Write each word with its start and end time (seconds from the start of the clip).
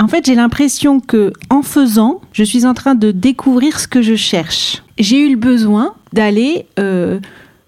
En 0.00 0.08
fait, 0.08 0.24
j'ai 0.24 0.34
l'impression 0.34 1.00
que 1.00 1.32
en 1.50 1.62
faisant, 1.62 2.20
je 2.32 2.42
suis 2.42 2.64
en 2.64 2.74
train 2.74 2.94
de 2.94 3.10
découvrir 3.10 3.78
ce 3.78 3.86
que 3.86 4.02
je 4.02 4.14
cherche. 4.14 4.82
J'ai 4.98 5.26
eu 5.26 5.30
le 5.30 5.36
besoin 5.36 5.94
d'aller 6.12 6.66
euh, 6.78 7.20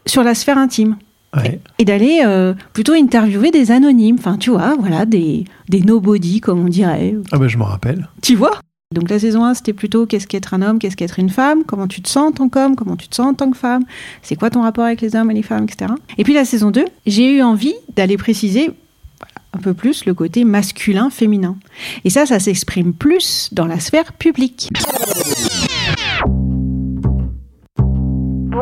sur 0.06 0.22
la 0.22 0.34
sphère 0.34 0.58
intime. 0.58 0.96
Ouais. 1.36 1.60
Et 1.78 1.84
d'aller 1.84 2.20
euh, 2.24 2.54
plutôt 2.72 2.92
interviewer 2.92 3.50
des 3.50 3.70
anonymes, 3.70 4.16
enfin 4.18 4.36
tu 4.36 4.50
vois, 4.50 4.74
voilà, 4.78 5.06
des, 5.06 5.44
des 5.68 5.80
nobody 5.80 6.40
comme 6.40 6.60
on 6.60 6.68
dirait. 6.68 7.16
Ah 7.32 7.38
bah 7.38 7.48
je 7.48 7.56
m'en 7.56 7.64
rappelle. 7.64 8.08
Tu 8.20 8.34
vois? 8.34 8.58
Donc 8.94 9.08
la 9.08 9.18
saison 9.18 9.44
1, 9.44 9.54
c'était 9.54 9.72
plutôt 9.72 10.04
qu'est-ce 10.04 10.26
qu'être 10.26 10.52
un 10.52 10.60
homme, 10.60 10.78
qu'est-ce 10.78 10.96
qu'être 10.96 11.18
une 11.18 11.30
femme, 11.30 11.64
comment 11.64 11.88
tu 11.88 12.02
te 12.02 12.08
sens 12.10 12.28
en 12.28 12.32
tant 12.32 12.48
qu'homme, 12.50 12.76
comment 12.76 12.96
tu 12.96 13.08
te 13.08 13.14
sens 13.14 13.26
en 13.28 13.34
tant 13.34 13.50
que 13.50 13.56
femme, 13.56 13.84
c'est 14.20 14.36
quoi 14.36 14.50
ton 14.50 14.60
rapport 14.60 14.84
avec 14.84 15.00
les 15.00 15.16
hommes 15.16 15.30
et 15.30 15.34
les 15.34 15.42
femmes, 15.42 15.64
etc. 15.64 15.92
Et 16.18 16.24
puis 16.24 16.34
la 16.34 16.44
saison 16.44 16.70
2, 16.70 16.84
j'ai 17.06 17.36
eu 17.36 17.42
envie 17.42 17.74
d'aller 17.96 18.18
préciser 18.18 18.70
un 19.52 19.58
peu 19.58 19.74
plus 19.74 20.04
le 20.04 20.14
côté 20.14 20.44
masculin-féminin. 20.44 21.56
Et 22.04 22.10
ça, 22.10 22.26
ça 22.26 22.38
s'exprime 22.38 22.92
plus 22.92 23.50
dans 23.52 23.66
la 23.66 23.80
sphère 23.80 24.12
publique. 24.12 24.70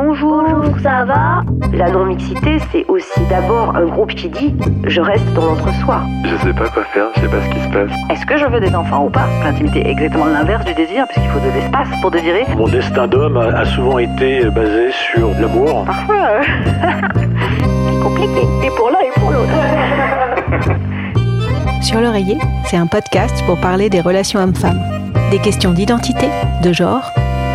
Bonjour, 0.03 0.45
ça 0.83 1.05
va? 1.05 1.43
La 1.73 1.91
non-mixité, 1.91 2.59
c'est 2.73 2.85
aussi 2.87 3.21
d'abord 3.29 3.77
un 3.77 3.87
groupe 3.87 4.15
qui 4.15 4.29
dit 4.29 4.55
je 4.85 5.01
reste 5.01 5.27
dans 5.35 5.47
l'entre-soi. 5.47 6.03
Je 6.25 6.37
sais 6.37 6.53
pas 6.53 6.69
quoi 6.69 6.85
faire, 6.85 7.07
je 7.15 7.21
sais 7.21 7.29
pas 7.29 7.43
ce 7.43 7.49
qui 7.51 7.61
se 7.61 7.69
passe. 7.69 7.91
Est-ce 8.11 8.27
que 8.27 8.37
je 8.37 8.47
veux 8.47 8.61
des 8.61 8.75
enfants 8.75 9.07
ou 9.07 9.11
pas? 9.11 9.27
L'intimité 9.45 9.87
est 9.87 9.91
exactement 9.91 10.27
l'inverse 10.27 10.65
du 10.65 10.75
désir, 10.75 11.07
puisqu'il 11.09 11.31
faut 11.31 11.41
de 11.41 11.53
l'espace 11.53 11.89
pour 12.01 12.11
désirer. 12.11 12.45
Mon 12.57 12.69
destin 12.69 13.07
d'homme 13.09 13.37
a, 13.37 13.65
souvent 13.65 13.99
été 13.99 14.45
basé 14.51 14.91
sur 14.93 15.31
l'amour. 15.41 15.85
Parfois, 15.85 16.17
euh, 16.17 17.90
Sur 21.83 22.01
l'oreiller, 22.01 22.39
c'est 22.67 22.77
un 22.77 22.87
podcast 22.87 23.43
pour 23.47 23.59
parler 23.59 23.89
des 23.89 24.01
relations 24.01 24.41
hommes-femmes, 24.41 24.81
des 25.31 25.39
questions 25.39 25.73
d'identité, 25.73 26.29
de 26.63 26.73
genre, 26.73 27.11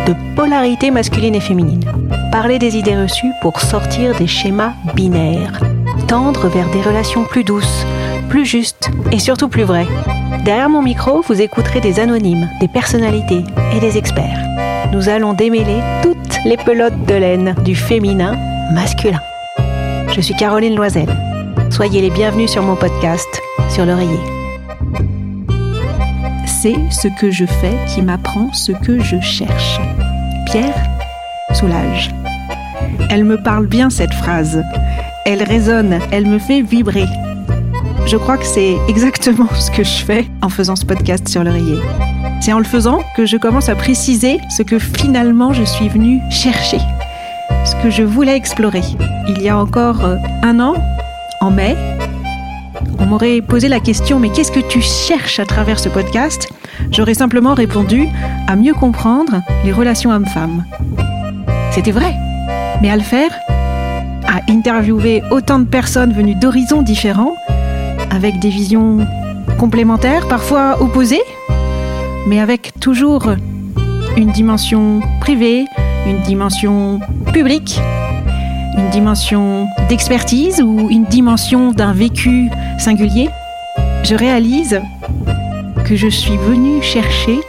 de 0.06 0.14
polarité 0.34 0.90
masculine 0.90 1.34
et 1.34 1.40
féminine. 1.40 1.84
Parler 2.32 2.58
des 2.58 2.76
idées 2.76 2.96
reçues 2.96 3.32
pour 3.40 3.60
sortir 3.60 4.14
des 4.16 4.26
schémas 4.26 4.72
binaires. 4.94 5.60
Tendre 6.08 6.48
vers 6.48 6.70
des 6.70 6.82
relations 6.82 7.24
plus 7.24 7.44
douces, 7.44 7.86
plus 8.28 8.44
justes 8.44 8.90
et 9.12 9.18
surtout 9.18 9.48
plus 9.48 9.64
vraies. 9.64 9.88
Derrière 10.44 10.68
mon 10.68 10.82
micro, 10.82 11.22
vous 11.22 11.40
écouterez 11.40 11.80
des 11.80 12.00
anonymes, 12.00 12.48
des 12.60 12.68
personnalités 12.68 13.44
et 13.74 13.80
des 13.80 13.98
experts. 13.98 14.38
Nous 14.92 15.08
allons 15.08 15.32
démêler 15.32 15.80
toutes 16.02 16.38
les 16.44 16.56
pelotes 16.56 17.04
de 17.06 17.14
laine 17.14 17.54
du 17.64 17.74
féminin 17.74 18.36
masculin. 18.72 19.20
Je 20.16 20.22
suis 20.22 20.34
Caroline 20.34 20.74
Loisel. 20.74 21.14
Soyez 21.68 22.00
les 22.00 22.08
bienvenus 22.08 22.50
sur 22.50 22.62
mon 22.62 22.74
podcast, 22.74 23.28
sur 23.68 23.84
l'oreiller. 23.84 24.18
C'est 26.46 26.76
ce 26.90 27.08
que 27.20 27.30
je 27.30 27.44
fais 27.44 27.76
qui 27.86 28.00
m'apprend 28.00 28.50
ce 28.54 28.72
que 28.72 28.98
je 28.98 29.20
cherche. 29.20 29.78
Pierre 30.46 30.74
Soulage. 31.52 32.10
Elle 33.10 33.24
me 33.24 33.36
parle 33.42 33.66
bien 33.66 33.90
cette 33.90 34.14
phrase. 34.14 34.62
Elle 35.26 35.42
résonne, 35.42 35.98
elle 36.10 36.26
me 36.26 36.38
fait 36.38 36.62
vibrer. 36.62 37.04
Je 38.06 38.16
crois 38.16 38.38
que 38.38 38.46
c'est 38.46 38.78
exactement 38.88 39.48
ce 39.54 39.70
que 39.70 39.84
je 39.84 40.02
fais 40.02 40.24
en 40.40 40.48
faisant 40.48 40.76
ce 40.76 40.86
podcast 40.86 41.28
sur 41.28 41.44
l'oreiller. 41.44 41.78
C'est 42.40 42.54
en 42.54 42.58
le 42.58 42.64
faisant 42.64 43.02
que 43.18 43.26
je 43.26 43.36
commence 43.36 43.68
à 43.68 43.74
préciser 43.74 44.40
ce 44.56 44.62
que 44.62 44.78
finalement 44.78 45.52
je 45.52 45.64
suis 45.64 45.90
venue 45.90 46.22
chercher, 46.30 46.78
ce 47.66 47.74
que 47.82 47.90
je 47.90 48.02
voulais 48.04 48.36
explorer. 48.36 48.82
Il 49.28 49.42
y 49.42 49.48
a 49.48 49.58
encore 49.58 50.04
euh, 50.04 50.16
un 50.42 50.60
an, 50.60 50.74
en 51.40 51.50
mai, 51.50 51.76
on 52.98 53.06
m'aurait 53.06 53.40
posé 53.40 53.68
la 53.68 53.80
question 53.80 54.20
mais 54.20 54.30
qu'est-ce 54.30 54.52
que 54.52 54.60
tu 54.60 54.80
cherches 54.80 55.40
à 55.40 55.44
travers 55.44 55.78
ce 55.78 55.88
podcast? 55.88 56.48
J'aurais 56.92 57.14
simplement 57.14 57.54
répondu 57.54 58.08
à 58.46 58.54
mieux 58.54 58.74
comprendre 58.74 59.42
les 59.64 59.72
relations 59.72 60.10
hommes-femmes. 60.10 60.64
C'était 61.72 61.90
vrai. 61.90 62.14
Mais 62.82 62.90
à 62.90 62.96
le 62.96 63.02
faire, 63.02 63.30
à 64.28 64.40
interviewer 64.48 65.22
autant 65.30 65.58
de 65.58 65.64
personnes 65.64 66.12
venues 66.12 66.36
d'horizons 66.36 66.82
différents, 66.82 67.34
avec 68.10 68.38
des 68.38 68.50
visions 68.50 68.98
complémentaires, 69.58 70.28
parfois 70.28 70.80
opposées, 70.80 71.24
mais 72.28 72.40
avec 72.40 72.72
toujours 72.80 73.30
une 74.16 74.30
dimension 74.32 75.00
privée, 75.20 75.64
une 76.06 76.20
dimension 76.22 77.00
publique, 77.32 77.80
une 78.78 78.90
dimension 78.90 79.66
d'expertise 79.88 80.62
ou 80.62 80.88
une 80.88 81.04
dimension 81.04 81.72
d'un 81.72 81.92
vécu 81.92 82.48
singulier, 82.78 83.28
je 84.04 84.14
réalise 84.14 84.80
que 85.84 85.96
je 85.96 86.08
suis 86.08 86.36
venue 86.36 86.80
chercher 86.82 87.40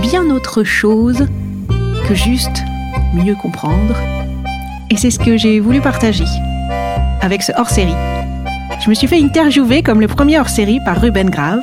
bien 0.00 0.30
autre 0.30 0.62
chose 0.62 1.26
que 2.08 2.14
juste 2.14 2.62
mieux 3.14 3.34
comprendre. 3.34 3.96
Et 4.90 4.96
c'est 4.96 5.10
ce 5.10 5.18
que 5.18 5.36
j'ai 5.36 5.58
voulu 5.58 5.80
partager 5.80 6.24
avec 7.20 7.42
ce 7.42 7.52
hors-série. 7.56 7.94
Je 8.84 8.90
me 8.90 8.94
suis 8.94 9.06
fait 9.06 9.20
interviewer 9.20 9.82
comme 9.82 10.00
le 10.00 10.08
premier 10.08 10.38
hors-série 10.38 10.80
par 10.84 11.00
Ruben 11.00 11.30
Grave. 11.30 11.62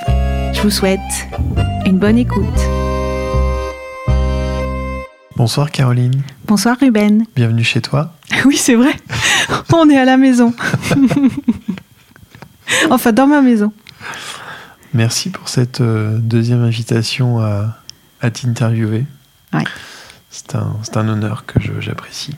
Je 0.54 0.62
vous 0.62 0.70
souhaite 0.70 1.28
une 1.86 1.98
bonne 1.98 2.18
écoute. 2.18 2.69
Bonsoir 5.40 5.72
Caroline, 5.72 6.22
Bonsoir 6.48 6.76
Ruben. 6.82 7.24
bienvenue 7.34 7.64
chez 7.64 7.80
toi. 7.80 8.14
Oui, 8.46 8.58
c'est 8.58 8.76
vrai. 8.76 8.94
On 9.72 9.90
est 9.90 9.98
à 9.98 10.04
la 10.04 10.18
maison. 10.18 10.54
enfin, 12.90 13.14
dans 13.14 13.26
ma 13.26 13.42
maison. 13.42 13.72
Merci 14.94 15.30
pour 15.30 15.48
cette 15.48 15.80
euh, 15.80 16.18
deuxième 16.18 16.62
invitation 16.62 17.40
à, 17.40 17.78
à 18.20 18.32
t'interviewer. 18.32 19.06
Ouais. 19.54 19.64
C'est 20.30 20.56
un, 20.56 21.08
honneur 21.08 21.46
que 21.46 21.62
j'apprécie. 21.80 22.36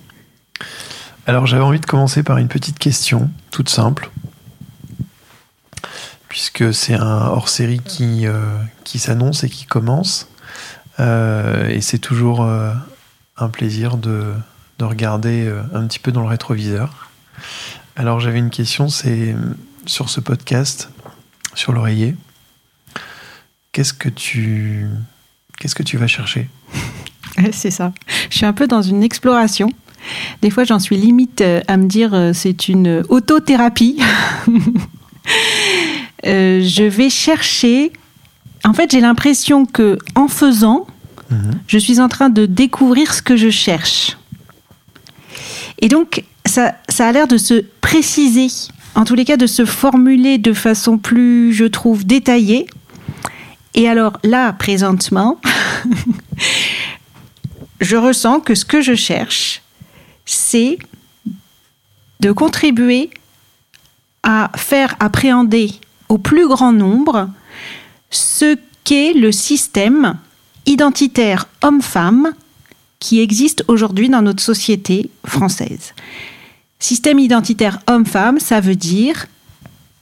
Alors 1.26 1.48
j'avais 1.48 1.64
envie 1.64 1.80
de 1.80 1.88
commencer 1.88 2.22
par 2.22 2.38
une 2.38 2.50
petite 2.50 2.78
question, 2.78 3.32
toute 3.50 3.70
simple, 3.70 4.12
puisque 6.30 6.72
c'est 6.72 6.94
un 6.94 7.30
hors-série 7.30 7.82
qui, 7.84 8.28
euh, 8.28 8.44
qui 8.84 9.00
s'annonce 9.00 9.44
et 9.44 9.50
qui 9.50 9.66
commence. 9.66 10.28
Euh, 11.00 11.70
et 11.70 11.82
c'est 11.82 12.00
toujours 12.00 12.44
euh, 12.44 12.74
un 13.38 13.50
plaisir 13.50 13.98
de, 13.98 14.34
de 14.80 14.86
regarder 14.86 15.48
euh, 15.48 15.62
un 15.74 15.88
petit 15.88 16.00
peu 16.00 16.12
dans 16.12 16.22
le 16.22 16.28
rétroviseur. 16.28 17.10
Alors 17.96 18.20
j'avais 18.20 18.40
une 18.40 18.50
question, 18.50 18.90
c'est 18.90 19.36
sur 19.86 20.10
ce 20.10 20.20
podcast, 20.20 20.90
sur 21.56 21.74
l'oreiller, 21.74 22.16
qu'est-ce 23.72 23.94
que 23.94 24.10
tu, 24.10 24.88
qu'est-ce 25.60 25.76
que 25.76 25.84
tu 25.84 25.98
vas 25.98 26.08
chercher? 26.08 26.50
C'est 27.52 27.72
ça. 27.72 27.94
Je 28.30 28.38
suis 28.38 28.46
un 28.46 28.54
peu 28.54 28.68
dans 28.68 28.82
une 28.82 29.04
exploration. 29.04 29.72
Des 30.42 30.50
fois, 30.50 30.64
j'en 30.64 30.80
suis 30.80 30.98
limite 30.98 31.44
à 31.68 31.78
me 31.78 31.88
dire 31.88 32.32
c'est 32.34 32.68
une 32.68 33.04
autothérapie. 33.10 34.00
Je 36.24 36.84
vais 36.84 37.10
chercher. 37.10 37.94
En 38.64 38.74
fait, 38.74 38.92
j'ai 38.92 39.02
l'impression 39.02 39.66
que 39.66 39.98
en 40.16 40.28
faisant, 40.28 40.86
Mhm. 41.30 41.60
je 41.68 41.78
suis 41.78 42.00
en 42.02 42.10
train 42.10 42.30
de 42.30 42.46
découvrir 42.46 43.14
ce 43.14 43.22
que 43.22 43.38
je 43.38 43.50
cherche. 43.50 44.18
Et 45.80 45.88
donc, 45.88 46.24
ça, 46.46 46.76
ça 46.90 47.08
a 47.08 47.12
l'air 47.12 47.28
de 47.28 47.38
se 47.38 47.64
préciser, 47.80 48.48
en 48.96 49.06
tous 49.06 49.16
les 49.16 49.24
cas, 49.26 49.38
de 49.38 49.48
se 49.48 49.64
formuler 49.66 50.38
de 50.38 50.52
façon 50.54 50.98
plus, 50.98 51.54
je 51.54 51.64
trouve, 51.66 52.06
détaillée. 52.06 52.66
Et 53.74 53.88
alors 53.88 54.20
là, 54.24 54.52
présentement, 54.52 55.40
je 57.80 57.96
ressens 57.96 58.42
que 58.42 58.54
ce 58.54 58.66
que 58.66 58.82
je 58.82 58.94
cherche, 58.96 59.62
c'est 60.26 60.78
de 62.20 62.32
contribuer 62.32 63.10
à 64.24 64.52
faire 64.56 64.96
appréhender 65.00 65.72
au 66.10 66.18
plus 66.18 66.48
grand 66.48 66.74
nombre 66.74 67.30
ce 68.12 68.58
qu'est 68.84 69.14
le 69.14 69.32
système 69.32 70.18
identitaire 70.66 71.48
homme-femme 71.64 72.34
qui 73.00 73.20
existe 73.20 73.64
aujourd'hui 73.68 74.10
dans 74.10 74.22
notre 74.22 74.44
société 74.44 75.10
française. 75.26 75.94
Système 76.78 77.20
identitaire 77.20 77.80
homme-femme, 77.88 78.40
ça 78.40 78.60
veut 78.60 78.76
dire 78.76 79.26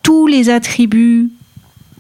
tous 0.04 0.28
les 0.28 0.50
attributs 0.50 1.30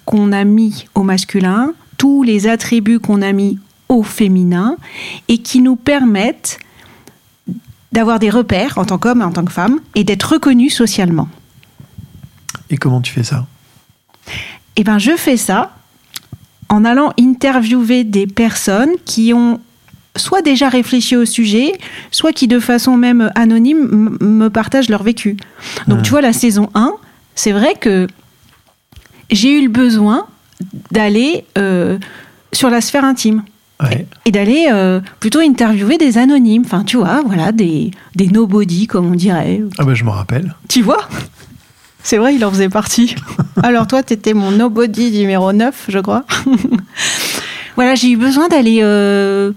qu'on 0.05 0.31
a 0.31 0.43
mis 0.43 0.85
au 0.95 1.03
masculin, 1.03 1.73
tous 1.97 2.23
les 2.23 2.47
attributs 2.47 2.99
qu'on 2.99 3.21
a 3.21 3.31
mis 3.31 3.59
au 3.87 4.03
féminin, 4.03 4.77
et 5.27 5.39
qui 5.39 5.61
nous 5.61 5.75
permettent 5.75 6.59
d'avoir 7.91 8.19
des 8.19 8.29
repères 8.29 8.77
en 8.77 8.85
tant 8.85 8.97
qu'homme 8.97 9.21
et 9.21 9.25
en 9.25 9.31
tant 9.31 9.45
que 9.45 9.51
femme, 9.51 9.79
et 9.95 10.03
d'être 10.03 10.33
reconnus 10.33 10.75
socialement. 10.75 11.27
Et 12.69 12.77
comment 12.77 13.01
tu 13.01 13.11
fais 13.11 13.23
ça? 13.23 13.47
Eh 14.75 14.83
bien, 14.83 14.99
je 14.99 15.15
fais 15.17 15.37
ça 15.37 15.75
en 16.69 16.85
allant 16.85 17.11
interviewer 17.19 18.03
des 18.03 18.27
personnes 18.27 18.91
qui 19.05 19.33
ont 19.33 19.59
soit 20.15 20.41
déjà 20.41 20.69
réfléchi 20.69 21.15
au 21.15 21.25
sujet, 21.25 21.73
soit 22.11 22.31
qui 22.33 22.47
de 22.47 22.59
façon 22.59 22.97
même 22.97 23.31
anonyme 23.35 24.17
me 24.21 24.49
partagent 24.49 24.89
leur 24.89 25.03
vécu. 25.03 25.37
Donc 25.87 25.97
Mhm. 25.99 26.03
tu 26.03 26.09
vois, 26.11 26.21
la 26.21 26.33
saison 26.33 26.69
1, 26.73 26.93
c'est 27.35 27.51
vrai 27.51 27.75
que 27.79 28.07
j'ai 29.31 29.59
eu 29.59 29.61
le 29.63 29.69
besoin 29.69 30.25
d'aller 30.91 31.45
euh, 31.57 31.97
sur 32.51 32.69
la 32.69 32.81
sphère 32.81 33.05
intime 33.05 33.43
Ouais. 33.81 34.05
et 34.25 34.31
d'aller 34.31 34.67
euh, 34.71 34.99
plutôt 35.21 35.39
interviewer 35.39 35.97
des 35.97 36.17
anonymes, 36.17 36.63
enfin 36.65 36.83
tu 36.83 36.97
vois, 36.97 37.21
voilà, 37.25 37.53
des, 37.53 37.91
des 38.13 38.27
nobody 38.27 38.87
comme 38.87 39.05
on 39.05 39.15
dirait. 39.15 39.61
Ah 39.77 39.85
bah 39.85 39.93
je 39.93 40.03
m'en 40.03 40.11
rappelle. 40.11 40.53
Tu 40.67 40.81
vois? 40.81 41.07
C'est 42.03 42.17
vrai, 42.17 42.35
il 42.35 42.43
en 42.45 42.51
faisait 42.51 42.69
partie. 42.69 43.15
Alors 43.63 43.87
toi, 43.87 44.03
t'étais 44.03 44.33
mon 44.33 44.51
nobody 44.51 45.11
numéro 45.11 45.51
9, 45.53 45.85
je 45.89 45.99
crois. 45.99 46.23
voilà, 47.75 47.95
j'ai 47.95 48.11
eu 48.11 48.17
besoin 48.17 48.47
d'aller... 48.47 48.79
euh, 48.81 49.51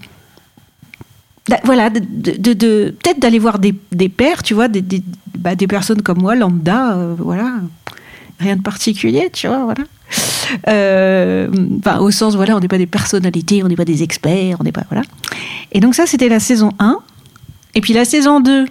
voilà, 1.63 1.89
de, 1.89 1.99
de- 1.99 2.53
de- 2.53 2.95
peut-être 3.01 3.19
d'aller 3.19 3.39
voir 3.39 3.59
des, 3.59 3.73
des 3.91 4.09
pères, 4.09 4.43
tu 4.43 4.53
vois, 4.53 4.67
des, 4.67 4.81
des, 4.81 5.03
bah, 5.37 5.55
des 5.55 5.67
personnes 5.67 6.01
comme 6.01 6.19
moi, 6.21 6.35
lambda, 6.35 6.93
euh, 6.93 7.15
voilà. 7.17 7.51
Rien 8.39 8.55
de 8.57 8.61
particulier, 8.61 9.29
tu 9.31 9.47
vois, 9.47 9.63
voilà. 9.65 9.83
Euh, 10.67 11.49
enfin, 11.79 11.99
au 11.99 12.11
sens, 12.11 12.35
voilà, 12.35 12.55
on 12.55 12.59
n'est 12.59 12.67
pas 12.67 12.77
des 12.77 12.85
personnalités, 12.87 13.63
on 13.63 13.67
n'est 13.67 13.75
pas 13.75 13.85
des 13.85 14.03
experts, 14.03 14.57
on 14.59 14.63
n'est 14.63 14.71
pas, 14.71 14.83
voilà. 14.89 15.03
Et 15.71 15.79
donc 15.79 15.95
ça, 15.95 16.05
c'était 16.05 16.29
la 16.29 16.39
saison 16.39 16.71
1. 16.79 16.97
Et 17.75 17.81
puis 17.81 17.93
la 17.93 18.05
saison 18.05 18.39
2, 18.39 18.65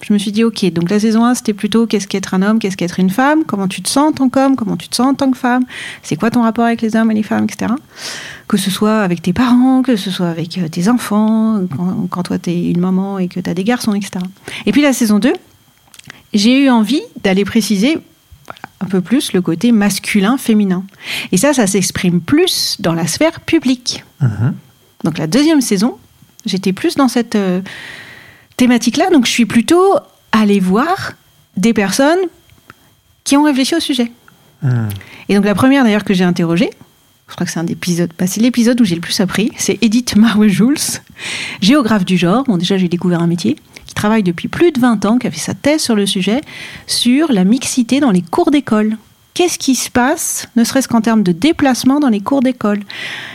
je 0.00 0.12
me 0.12 0.18
suis 0.18 0.30
dit, 0.30 0.44
ok, 0.44 0.64
donc 0.72 0.90
la 0.90 1.00
saison 1.00 1.24
1, 1.24 1.34
c'était 1.34 1.52
plutôt 1.52 1.86
qu'est-ce 1.86 2.06
qu'être 2.06 2.34
un 2.34 2.42
homme, 2.42 2.60
qu'est-ce 2.60 2.76
qu'être 2.76 3.00
une 3.00 3.10
femme, 3.10 3.44
comment 3.44 3.66
tu 3.66 3.82
te 3.82 3.88
sens 3.88 4.10
en 4.10 4.12
tant 4.12 4.28
qu'homme, 4.28 4.54
comment 4.54 4.76
tu 4.76 4.88
te 4.88 4.94
sens 4.94 5.08
en 5.08 5.14
tant 5.14 5.30
que 5.30 5.36
femme, 5.36 5.64
c'est 6.02 6.16
quoi 6.16 6.30
ton 6.30 6.42
rapport 6.42 6.64
avec 6.64 6.82
les 6.82 6.94
hommes 6.94 7.10
et 7.10 7.14
les 7.14 7.24
femmes, 7.24 7.44
etc. 7.44 7.72
Que 8.46 8.56
ce 8.56 8.70
soit 8.70 9.00
avec 9.00 9.22
tes 9.22 9.32
parents, 9.32 9.82
que 9.82 9.96
ce 9.96 10.10
soit 10.10 10.28
avec 10.28 10.56
euh, 10.58 10.68
tes 10.68 10.88
enfants, 10.88 11.60
quand, 11.76 12.06
quand 12.10 12.22
toi 12.22 12.38
t'es 12.38 12.70
une 12.70 12.80
maman 12.80 13.18
et 13.18 13.28
que 13.28 13.40
t'as 13.40 13.54
des 13.54 13.64
garçons, 13.64 13.94
etc. 13.94 14.24
Et 14.66 14.72
puis 14.72 14.82
la 14.82 14.92
saison 14.92 15.18
2, 15.18 15.32
j'ai 16.32 16.64
eu 16.64 16.70
envie 16.70 17.02
d'aller 17.24 17.44
préciser 17.44 17.98
un 18.80 18.86
peu 18.86 19.00
plus 19.00 19.32
le 19.32 19.42
côté 19.42 19.72
masculin-féminin. 19.72 20.84
Et 21.32 21.36
ça, 21.36 21.52
ça 21.52 21.66
s'exprime 21.66 22.20
plus 22.20 22.76
dans 22.78 22.94
la 22.94 23.06
sphère 23.06 23.40
publique. 23.40 24.04
Mhm. 24.20 24.54
Donc 25.04 25.18
la 25.18 25.26
deuxième 25.26 25.60
saison, 25.60 25.98
j'étais 26.46 26.72
plus 26.72 26.94
dans 26.94 27.08
cette 27.08 27.34
euh, 27.34 27.60
thématique-là, 28.58 29.08
donc 29.10 29.24
je 29.24 29.30
suis 29.30 29.46
plutôt 29.46 29.94
allée 30.32 30.60
voir 30.60 31.12
des 31.56 31.72
personnes 31.72 32.18
qui 33.24 33.36
ont 33.36 33.44
réfléchi 33.44 33.74
au 33.74 33.80
sujet. 33.80 34.12
Mhm. 34.62 34.88
Et 35.28 35.34
donc 35.34 35.44
la 35.44 35.54
première 35.54 35.84
d'ailleurs 35.84 36.04
que 36.04 36.12
j'ai 36.12 36.24
interrogée, 36.24 36.70
je 37.28 37.34
crois 37.34 37.46
que 37.46 37.52
c'est 37.52 37.60
un 37.60 37.66
épisode, 37.66 38.10
bah, 38.18 38.26
c'est 38.26 38.40
l'épisode 38.40 38.80
où 38.80 38.84
j'ai 38.84 38.94
le 38.94 39.00
plus 39.00 39.20
appris, 39.20 39.52
c'est 39.56 39.78
Edith 39.82 40.16
Marwe-Jules, 40.16 41.00
géographe 41.62 42.04
du 42.04 42.18
genre. 42.18 42.44
Bon 42.44 42.56
déjà 42.56 42.76
j'ai 42.76 42.88
découvert 42.88 43.22
un 43.22 43.26
métier 43.26 43.56
qui 43.86 43.94
travaille 43.94 44.22
depuis 44.22 44.48
plus 44.48 44.72
de 44.72 44.80
20 44.80 45.04
ans, 45.06 45.18
qui 45.18 45.26
a 45.26 45.30
fait 45.30 45.38
sa 45.38 45.54
thèse 45.54 45.80
sur 45.80 45.94
le 45.94 46.06
sujet, 46.06 46.40
sur 46.86 47.32
la 47.32 47.44
mixité 47.44 48.00
dans 48.00 48.10
les 48.10 48.22
cours 48.22 48.50
d'école. 48.50 48.96
Qu'est-ce 49.34 49.58
qui 49.58 49.76
se 49.76 49.88
passe, 49.88 50.48
ne 50.56 50.64
serait-ce 50.64 50.88
qu'en 50.88 51.00
termes 51.00 51.22
de 51.22 51.30
déplacement 51.30 52.00
dans 52.00 52.08
les 52.08 52.20
cours 52.20 52.40
d'école? 52.40 52.80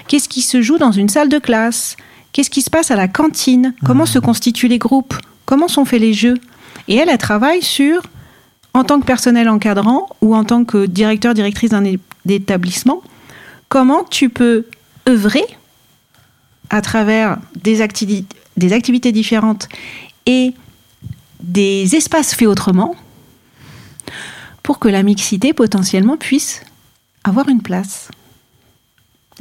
Qu'est-ce 0.09 0.27
qui 0.27 0.41
se 0.41 0.61
joue 0.61 0.77
dans 0.77 0.91
une 0.91 1.07
salle 1.07 1.29
de 1.29 1.39
classe? 1.39 1.95
Qu'est-ce 2.33 2.49
qui 2.49 2.61
se 2.61 2.69
passe 2.69 2.91
à 2.91 2.95
la 2.95 3.07
cantine? 3.07 3.73
Comment 3.85 4.05
se 4.05 4.19
constituent 4.19 4.67
les 4.67 4.79
groupes? 4.79 5.15
Comment 5.45 5.67
sont 5.67 5.85
faits 5.85 6.01
les 6.01 6.13
jeux? 6.13 6.35
Et 6.87 6.95
elle, 6.95 7.09
elle 7.09 7.17
travaille 7.17 7.61
sur, 7.61 8.01
en 8.73 8.83
tant 8.83 8.99
que 8.99 9.05
personnel 9.05 9.47
encadrant 9.47 10.09
ou 10.21 10.35
en 10.35 10.43
tant 10.43 10.65
que 10.65 10.85
directeur, 10.85 11.33
directrice 11.33 11.69
d'un 11.69 11.85
é- 11.85 11.99
d'établissement, 12.25 13.01
comment 13.69 14.03
tu 14.03 14.29
peux 14.29 14.65
œuvrer 15.07 15.43
à 16.69 16.81
travers 16.81 17.37
des, 17.61 17.81
activi- 17.81 18.25
des 18.57 18.73
activités 18.73 19.11
différentes 19.11 19.69
et 20.25 20.53
des 21.41 21.95
espaces 21.95 22.33
faits 22.33 22.47
autrement 22.47 22.95
pour 24.63 24.79
que 24.79 24.87
la 24.87 25.03
mixité 25.03 25.53
potentiellement 25.53 26.17
puisse 26.17 26.61
avoir 27.25 27.49
une 27.49 27.61
place 27.61 28.09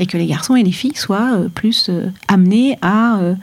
et 0.03 0.07
que 0.07 0.19
les 0.19 0.27
garçons 0.27 0.57
et 0.57 0.63
les 0.63 0.73
filles 0.73 0.97
soient 0.97 1.35
euh, 1.35 1.49
plus 1.49 1.87
euh, 1.89 2.11
amenés 2.29 2.77
à 2.83 3.19
euh, 3.19 3.35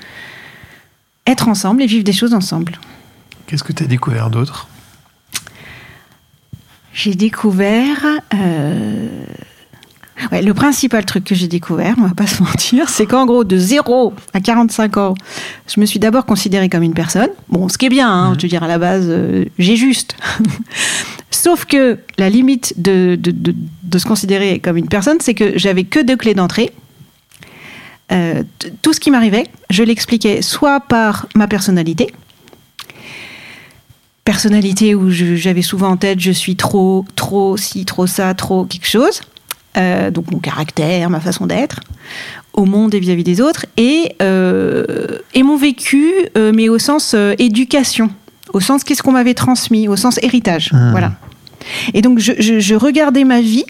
être 1.26 1.48
ensemble 1.48 1.82
et 1.82 1.86
vivre 1.88 2.04
des 2.04 2.14
choses 2.14 2.34
ensemble. 2.34 2.74
Qu'est-ce 3.48 3.64
que 3.64 3.74
tu 3.74 3.84
as 3.84 3.88
découvert 3.88 4.30
d'autre? 4.30 4.68
J'ai 6.94 7.16
découvert. 7.16 8.06
euh, 8.34 9.08
ouais, 10.32 10.42
le 10.42 10.54
principal 10.54 11.06
truc 11.06 11.24
que 11.24 11.34
j'ai 11.36 11.48
découvert, 11.48 11.96
on 11.98 12.08
va 12.08 12.14
pas 12.14 12.28
se 12.36 12.44
mentir, 12.44 12.90
c'est 12.90 13.06
qu'en 13.06 13.26
gros, 13.26 13.44
de 13.44 13.58
0 13.58 14.14
à 14.34 14.42
45 14.42 14.98
ans, 14.98 15.14
je 15.74 15.80
me 15.80 15.86
suis 15.86 16.00
d'abord 16.00 16.26
considérée 16.26 16.68
comme 16.70 16.84
une 16.84 16.94
personne. 16.94 17.30
Bon, 17.48 17.70
ce 17.70 17.78
qui 17.78 17.86
est 17.86 17.90
bien, 17.90 18.10
hein, 18.12 18.34
je 18.38 18.42
veux 18.44 18.50
dire, 18.50 18.64
à 18.64 18.68
la 18.68 18.78
base, 18.78 19.06
euh, 19.08 19.46
j'ai 19.58 19.78
juste. 19.78 20.16
Sauf 21.46 21.64
que 21.64 21.98
la 22.18 22.30
limite 22.30 22.74
de, 22.78 23.16
de, 23.18 23.32
de- 23.32 23.56
de 23.84 23.98
se 23.98 24.06
considérer 24.06 24.60
comme 24.60 24.76
une 24.76 24.90
personne, 24.90 25.20
c'est 25.22 25.34
que 25.34 25.58
j'avais 25.58 25.86
que 25.86 26.02
deux 26.02 26.18
clés 26.18 26.34
d'entrée. 26.34 26.72
Euh, 28.12 28.44
tout 28.82 28.92
ce 28.92 29.00
qui 29.00 29.10
m'arrivait, 29.10 29.46
je 29.70 29.84
l'expliquais 29.84 30.42
soit 30.42 30.82
par 30.82 31.28
ma 31.36 31.48
personnalité, 31.48 32.08
personnalité 34.26 34.96
où 34.96 35.10
j'avais 35.10 35.62
souvent 35.62 35.90
en 35.92 35.98
tête 35.98 36.20
je 36.20 36.32
suis 36.32 36.56
trop, 36.58 37.06
trop 37.16 37.56
ci, 37.56 37.86
trop 37.86 38.06
ça, 38.08 38.34
trop 38.34 38.66
quelque 38.66 38.88
chose. 38.88 39.22
Euh, 39.78 40.12
donc 40.12 40.30
mon 40.32 40.40
caractère, 40.40 41.10
ma 41.10 41.22
façon 41.22 41.46
d'être 41.46 41.80
au 42.54 42.66
monde 42.66 42.94
et 42.96 43.00
vis-à-vis 43.00 43.24
des 43.24 43.40
autres, 43.40 43.66
et, 43.78 44.16
euh, 44.22 44.84
et 45.34 45.44
mon 45.44 45.56
vécu, 45.56 46.12
mais 46.36 46.68
au 46.68 46.80
sens 46.80 47.16
éducation, 47.38 48.10
au 48.52 48.60
sens 48.60 48.84
qu'est-ce 48.84 49.02
qu'on 49.04 49.14
m'avait 49.14 49.36
transmis, 49.36 49.88
au 49.88 49.96
sens 49.96 50.20
héritage. 50.22 50.74
Mmh. 50.74 50.92
Voilà. 50.92 51.14
Et 51.94 52.02
donc 52.02 52.20
je, 52.20 52.34
je- 52.40 52.60
je 52.60 52.76
regardais 52.76 53.24
ma 53.24 53.42
vie 53.42 53.66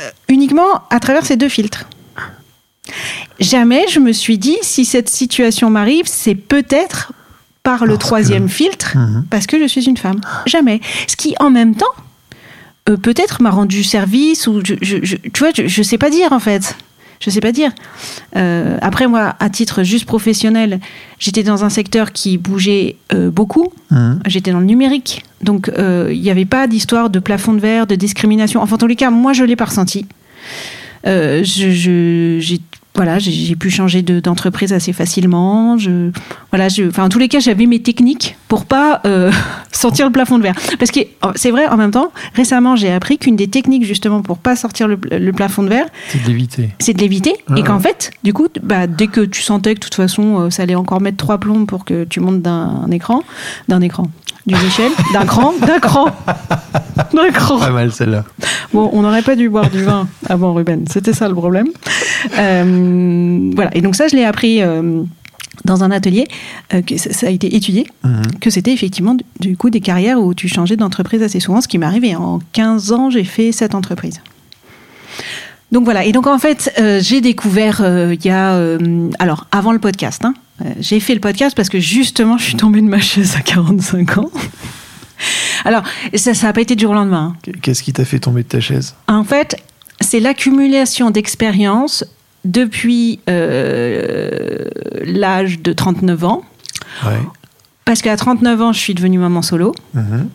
euh, 0.00 0.08
uniquement 0.28 0.82
à 0.90 1.00
travers 1.00 1.24
ces 1.26 1.36
deux 1.36 1.48
filtres. 1.48 1.84
Jamais 3.38 3.84
je 3.88 4.00
me 4.00 4.12
suis 4.12 4.38
dit 4.38 4.56
si 4.62 4.84
cette 4.84 5.08
situation 5.08 5.70
m'arrive, 5.70 6.04
c'est 6.06 6.34
peut-être 6.34 7.12
par 7.62 7.84
le 7.84 7.92
Parce 7.92 7.98
que- 7.98 8.06
troisième 8.06 8.48
filtre 8.48 8.96
Mhm. 8.96 9.24
parce 9.30 9.46
que 9.46 9.58
je 9.60 9.66
suis 9.66 9.84
une 9.84 9.96
femme. 9.96 10.20
Jamais. 10.46 10.80
Ce 11.06 11.16
qui, 11.16 11.34
en 11.40 11.50
même 11.50 11.74
temps, 11.74 11.94
euh, 12.88 12.96
peut-être 12.96 13.42
m'a 13.42 13.50
rendu 13.50 13.84
service 13.84 14.46
ou 14.46 14.60
je, 14.64 14.74
je- 14.80 14.98
je- 15.02 15.16
tu 15.16 15.38
vois, 15.40 15.50
je, 15.54 15.66
je 15.66 15.82
sais 15.82 15.98
pas 15.98 16.10
dire 16.10 16.32
en 16.32 16.40
fait. 16.40 16.76
Je 17.20 17.28
sais 17.28 17.40
pas 17.40 17.52
dire. 17.52 17.70
Euh, 18.36 18.78
après 18.80 19.06
moi, 19.06 19.36
à 19.40 19.50
titre 19.50 19.82
juste 19.82 20.06
professionnel, 20.06 20.80
j'étais 21.18 21.42
dans 21.42 21.64
un 21.64 21.68
secteur 21.70 22.12
qui 22.12 22.38
bougeait 22.38 22.96
euh, 23.12 23.30
beaucoup. 23.30 23.72
Mhm. 23.90 24.20
J'étais 24.26 24.52
dans 24.52 24.60
le 24.60 24.64
numérique, 24.66 25.22
donc 25.42 25.68
euh, 25.70 26.10
il 26.12 26.20
n'y 26.20 26.30
avait 26.30 26.44
pas 26.44 26.66
d'histoire 26.66 27.10
de 27.10 27.18
plafond 27.18 27.52
de 27.54 27.60
verre, 27.60 27.86
de 27.86 27.94
discrimination. 27.94 28.60
Enfin, 28.62 28.74
en 28.74 28.78
tous 28.78 28.86
les 28.86 28.96
cas, 28.96 29.10
moi, 29.10 29.32
je 29.32 29.44
l'ai 29.44 29.56
pas 29.56 29.64
ressenti. 29.66 30.06
Euh, 31.06 31.42
je, 31.44 32.38
j'ai 32.40 32.60
voilà, 32.96 33.18
j'ai- 33.20 33.54
pu 33.54 33.70
changer 33.70 34.02
de- 34.02 34.18
d'entreprise 34.20 34.72
assez 34.72 34.92
facilement. 34.92 35.78
Je, 35.78 36.10
voilà, 36.50 36.68
je, 36.68 36.82
enfin, 36.88 37.04
en 37.04 37.08
tous 37.08 37.20
les 37.20 37.28
cas, 37.28 37.38
j'avais 37.38 37.64
mes 37.66 37.80
techniques 37.80 38.36
pour 38.48 38.66
pas 38.66 39.00
euh, 39.06 39.30
sortir 39.72 40.04
le 40.06 40.12
plafond 40.12 40.36
de 40.38 40.42
verre. 40.42 40.56
Parce 40.78 40.90
que 40.90 41.00
oh, 41.22 41.28
c'est 41.36 41.52
vrai, 41.52 41.66
en 41.68 41.76
même 41.76 41.92
temps, 41.92 42.10
récemment, 42.34 42.76
j'ai 42.76 42.90
appris 42.92 43.16
qu'une 43.16 43.36
des 43.36 43.46
techniques 43.48 43.84
justement 43.84 44.20
pour 44.22 44.38
pas 44.38 44.56
sortir 44.56 44.88
le, 44.88 44.98
le 45.10 45.32
plafond 45.32 45.62
de 45.62 45.68
verre, 45.68 45.86
C'est 46.08 46.22
de 46.22 46.28
l'éviter. 46.28 46.68
c'est 46.80 46.92
de 46.92 47.00
l'éviter. 47.00 47.32
Ah 47.48 47.54
et 47.56 47.62
qu'en 47.62 47.78
fait, 47.80 48.10
du 48.24 48.32
coup, 48.34 48.48
bah, 48.62 48.86
dès 48.86 49.06
que 49.06 49.20
tu 49.22 49.40
sentais 49.40 49.74
que 49.74 49.80
de 49.80 49.84
toute 49.84 49.94
façon, 49.94 50.50
ça 50.50 50.64
allait 50.64 50.74
encore 50.74 51.00
mettre 51.00 51.16
trois 51.16 51.38
plombs 51.38 51.64
pour 51.66 51.84
que 51.86 52.04
tu 52.04 52.20
montes 52.20 52.42
d'un 52.42 52.90
écran, 52.90 53.22
d'un 53.68 53.80
écran, 53.80 54.10
d'une 54.46 54.56
échelle, 54.66 54.92
d'un 55.12 55.24
cran, 55.26 55.52
d'un 55.66 55.78
cran, 55.78 56.06
d'un 57.14 57.30
cran. 57.30 57.58
Pas 57.58 57.70
mal 57.70 57.92
celle-là. 57.92 58.24
Bon, 58.72 58.88
on 58.92 59.02
n'aurait 59.02 59.22
pas 59.22 59.36
dû 59.36 59.48
boire 59.48 59.68
du 59.70 59.82
vin 59.84 60.08
avant 60.28 60.54
Ruben, 60.54 60.84
c'était 60.90 61.12
ça 61.12 61.28
le 61.28 61.34
problème. 61.34 61.68
Euh, 62.38 63.50
voilà, 63.54 63.70
et 63.76 63.80
donc 63.80 63.94
ça, 63.96 64.08
je 64.08 64.16
l'ai 64.16 64.24
appris 64.24 64.62
euh, 64.62 65.02
dans 65.64 65.84
un 65.84 65.90
atelier, 65.90 66.26
euh, 66.74 66.82
que 66.82 66.96
ça, 66.96 67.12
ça 67.12 67.26
a 67.26 67.30
été 67.30 67.54
étudié, 67.54 67.86
Mhm. 68.04 68.22
que 68.40 68.50
c'était 68.50 68.72
effectivement 68.72 69.14
du- 69.14 69.24
du 69.40 69.56
coup 69.56 69.70
des 69.70 69.80
carrières 69.80 70.18
où 70.20 70.32
tu 70.34 70.48
changeais 70.48 70.76
d'entreprise 70.76 71.22
assez 71.22 71.40
souvent, 71.40 71.60
ce 71.60 71.68
qui 71.68 71.78
m'est 71.78 71.86
arrivé. 71.86 72.16
En 72.16 72.40
15 72.52 72.92
ans, 72.92 73.10
j'ai 73.10 73.24
fait 73.24 73.52
cette 73.52 73.74
entreprise. 73.74 74.20
Donc 75.72 75.84
voilà, 75.84 76.04
et 76.04 76.12
donc 76.12 76.26
en 76.26 76.38
fait, 76.38 76.72
j'ai 77.00 77.20
découvert 77.20 77.80
il 78.10 78.24
y 78.24 78.30
a... 78.30 78.58
alors, 79.20 79.46
avant 79.52 79.70
le 79.72 79.78
podcast, 79.78 80.24
hein, 80.24 80.34
j'ai 80.80 81.00
fait 81.00 81.14
le 81.14 81.20
podcast 81.20 81.56
parce 81.56 81.68
que 81.68 81.78
justement, 81.80 82.38
je 82.38 82.44
suis 82.44 82.54
tombée 82.56 82.80
de 82.80 82.86
ma 82.86 83.00
chaise 83.00 83.36
à 83.36 83.40
45 83.40 84.18
ans. 84.18 84.30
Alors, 85.64 85.82
ça 86.14 86.32
n'a 86.32 86.52
pas 86.52 86.60
été 86.62 86.74
du 86.76 86.82
jour 86.82 86.92
au 86.92 86.94
lendemain. 86.94 87.34
hein. 87.46 87.52
Qu'est-ce 87.62 87.82
qui 87.82 87.92
t'a 87.92 88.04
fait 88.04 88.18
tomber 88.18 88.42
de 88.42 88.48
ta 88.48 88.60
chaise? 88.60 88.94
En 89.08 89.24
fait, 89.24 89.56
c'est 90.00 90.20
l'accumulation 90.20 91.10
d'expériences 91.10 92.04
depuis 92.44 93.20
euh, 93.28 94.64
l'âge 95.04 95.60
de 95.60 95.72
39 95.72 96.24
ans. 96.24 96.42
Ouais. 97.04 97.18
Parce 97.84 98.00
qu'à 98.02 98.16
39 98.16 98.62
ans, 98.62 98.72
je 98.72 98.78
suis 98.78 98.94
devenue 98.94 99.18
maman 99.18 99.42
solo. 99.42 99.74
Mhm. 99.94 100.28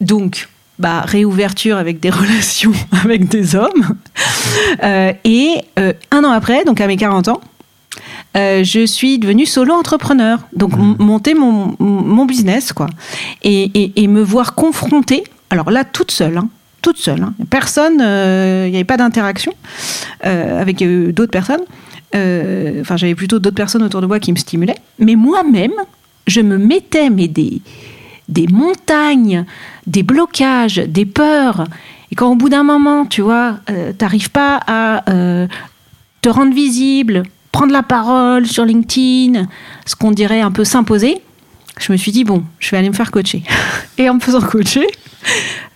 Donc, 0.00 0.48
bah, 0.78 1.00
réouverture 1.02 1.76
avec 1.76 2.00
des 2.00 2.10
relations 2.22 2.72
avec 3.02 3.28
des 3.28 3.54
hommes. 3.56 3.96
Euh, 4.82 5.12
et 5.24 5.56
euh, 5.78 5.92
un 6.10 6.24
an 6.24 6.30
après, 6.30 6.64
donc 6.64 6.80
à 6.80 6.86
mes 6.86 6.96
40 6.96 7.28
ans, 7.28 7.40
euh, 8.36 8.62
je 8.64 8.84
suis 8.86 9.18
devenue 9.18 9.46
solo 9.46 9.74
entrepreneur. 9.74 10.38
Donc, 10.54 10.72
m- 10.74 10.96
monter 10.98 11.34
mon, 11.34 11.74
mon 11.78 12.24
business, 12.26 12.72
quoi. 12.72 12.88
Et, 13.42 13.70
et- 13.74 14.02
et 14.02 14.06
me 14.08 14.20
voir 14.22 14.54
confrontée, 14.54 15.24
alors 15.50 15.70
là, 15.70 15.84
toute 15.84 16.10
seule, 16.10 16.36
hein, 16.38 16.48
toute 16.82 16.98
seule. 16.98 17.22
hein. 17.22 17.34
Personne, 17.50 18.00
euh, 18.00 18.64
il 18.66 18.70
n'y 18.70 18.76
avait 18.76 18.84
pas 18.84 18.96
d'interaction 18.96 19.52
euh, 20.24 20.60
avec 20.60 20.82
d'autres 21.14 21.30
personnes. 21.32 21.62
Enfin, 22.14 22.96
j'avais 22.96 23.14
plutôt 23.14 23.38
d'autres 23.38 23.56
personnes 23.56 23.82
autour 23.82 24.00
de 24.00 24.06
moi 24.06 24.20
qui 24.20 24.32
me 24.32 24.36
stimulaient. 24.38 24.78
Mais 24.98 25.16
moi-même, 25.16 25.72
je 26.26 26.40
me 26.40 26.56
mettais 26.56 27.10
mais 27.10 27.28
des, 27.28 27.60
des 28.28 28.46
montagnes, 28.46 29.44
des 29.86 30.02
blocages, 30.02 30.76
des 30.76 31.04
peurs. 31.04 31.64
Et 32.10 32.14
quand 32.14 32.30
au 32.30 32.34
bout 32.34 32.48
d'un 32.48 32.62
moment, 32.62 33.04
tu 33.04 33.20
vois, 33.20 33.58
euh, 33.70 33.92
t'arrives 33.92 34.30
pas 34.30 34.60
à 34.66 35.10
euh, 35.10 35.46
te 36.22 36.28
rendre 36.30 36.54
visible, 36.54 37.24
prendre 37.56 37.72
la 37.72 37.82
parole 37.82 38.46
sur 38.46 38.66
LinkedIn, 38.66 39.46
ce 39.86 39.96
qu'on 39.96 40.10
dirait 40.10 40.42
un 40.42 40.50
peu 40.50 40.62
s'imposer, 40.62 41.22
je 41.80 41.90
me 41.90 41.96
suis 41.96 42.12
dit, 42.12 42.22
bon, 42.22 42.44
je 42.58 42.70
vais 42.70 42.76
aller 42.76 42.90
me 42.90 42.94
faire 42.94 43.10
coacher. 43.10 43.44
Et 43.98 44.10
en 44.10 44.14
me 44.16 44.20
faisant 44.20 44.42
coacher, 44.42 44.86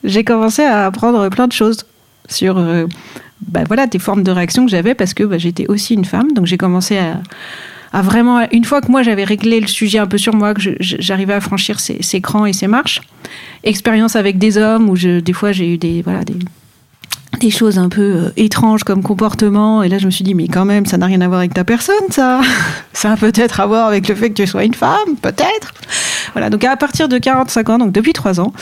j'ai 0.04 0.22
commencé 0.22 0.62
à 0.62 0.84
apprendre 0.84 1.30
plein 1.30 1.46
de 1.46 1.52
choses 1.52 1.86
sur 2.28 2.58
euh, 2.58 2.86
bah, 3.48 3.62
voilà, 3.66 3.86
des 3.86 3.98
formes 3.98 4.22
de 4.22 4.30
réaction 4.30 4.66
que 4.66 4.70
j'avais 4.70 4.94
parce 4.94 5.14
que 5.14 5.24
bah, 5.24 5.38
j'étais 5.38 5.68
aussi 5.68 5.94
une 5.94 6.04
femme. 6.04 6.32
Donc 6.32 6.44
j'ai 6.44 6.58
commencé 6.58 6.98
à, 6.98 8.02
vraiment, 8.02 8.46
une 8.52 8.66
fois 8.66 8.82
que 8.82 8.90
moi 8.90 9.02
j'avais 9.02 9.24
réglé 9.24 9.58
le 9.58 9.66
sujet 9.66 10.00
un 10.00 10.06
peu 10.06 10.18
sur 10.18 10.34
moi, 10.34 10.52
que 10.52 10.60
j'arrivais 10.80 11.32
à 11.32 11.40
franchir 11.40 11.80
ces, 11.80 12.02
ces 12.02 12.20
crans 12.20 12.44
et 12.44 12.52
ces 12.52 12.66
marches, 12.66 13.00
expérience 13.64 14.16
avec 14.16 14.36
des 14.36 14.58
hommes 14.58 14.90
où 14.90 14.96
je, 14.96 15.20
des 15.20 15.32
fois 15.32 15.52
j'ai 15.52 15.72
eu 15.72 15.78
des, 15.78 16.02
voilà, 16.02 16.24
des, 16.24 16.36
des 17.38 17.50
choses 17.50 17.78
un 17.78 17.88
peu 17.88 18.02
euh, 18.02 18.32
étranges 18.36 18.82
comme 18.84 19.02
comportement. 19.02 19.82
Et 19.82 19.88
là, 19.88 19.98
je 19.98 20.06
me 20.06 20.10
suis 20.10 20.24
dit, 20.24 20.34
mais 20.34 20.48
quand 20.48 20.64
même, 20.64 20.84
ça 20.84 20.98
n'a 20.98 21.06
rien 21.06 21.20
à 21.20 21.28
voir 21.28 21.40
avec 21.40 21.54
ta 21.54 21.64
personne, 21.64 21.94
ça. 22.10 22.40
Ça 22.92 23.12
a 23.12 23.16
peut-être 23.16 23.60
à 23.60 23.66
voir 23.66 23.86
avec 23.86 24.08
le 24.08 24.14
fait 24.14 24.28
que 24.28 24.34
tu 24.34 24.46
sois 24.46 24.64
une 24.64 24.74
femme, 24.74 25.16
peut-être. 25.22 25.72
Voilà, 26.34 26.50
donc 26.50 26.64
à 26.64 26.76
partir 26.76 27.08
de 27.08 27.16
45 27.16 27.70
ans, 27.70 27.78
donc 27.78 27.92
depuis 27.92 28.12
3 28.12 28.40
ans, 28.40 28.52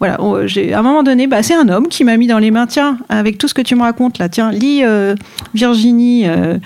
voilà, 0.00 0.20
on- 0.22 0.46
j'ai, 0.46 0.74
à 0.74 0.80
un 0.80 0.82
moment 0.82 1.02
donné, 1.02 1.26
bah, 1.26 1.42
c'est 1.42 1.54
un 1.54 1.68
homme 1.70 1.88
qui 1.88 2.04
m'a 2.04 2.16
mis 2.18 2.26
dans 2.26 2.38
les 2.38 2.50
mains, 2.50 2.66
tiens, 2.66 2.98
avec 3.08 3.38
tout 3.38 3.48
ce 3.48 3.54
que 3.54 3.62
tu 3.62 3.74
me 3.74 3.80
racontes 3.82 4.18
là, 4.18 4.28
tiens, 4.28 4.50
lis 4.50 4.82
euh, 4.84 5.14
Virginie 5.54 6.28
euh, 6.28 6.58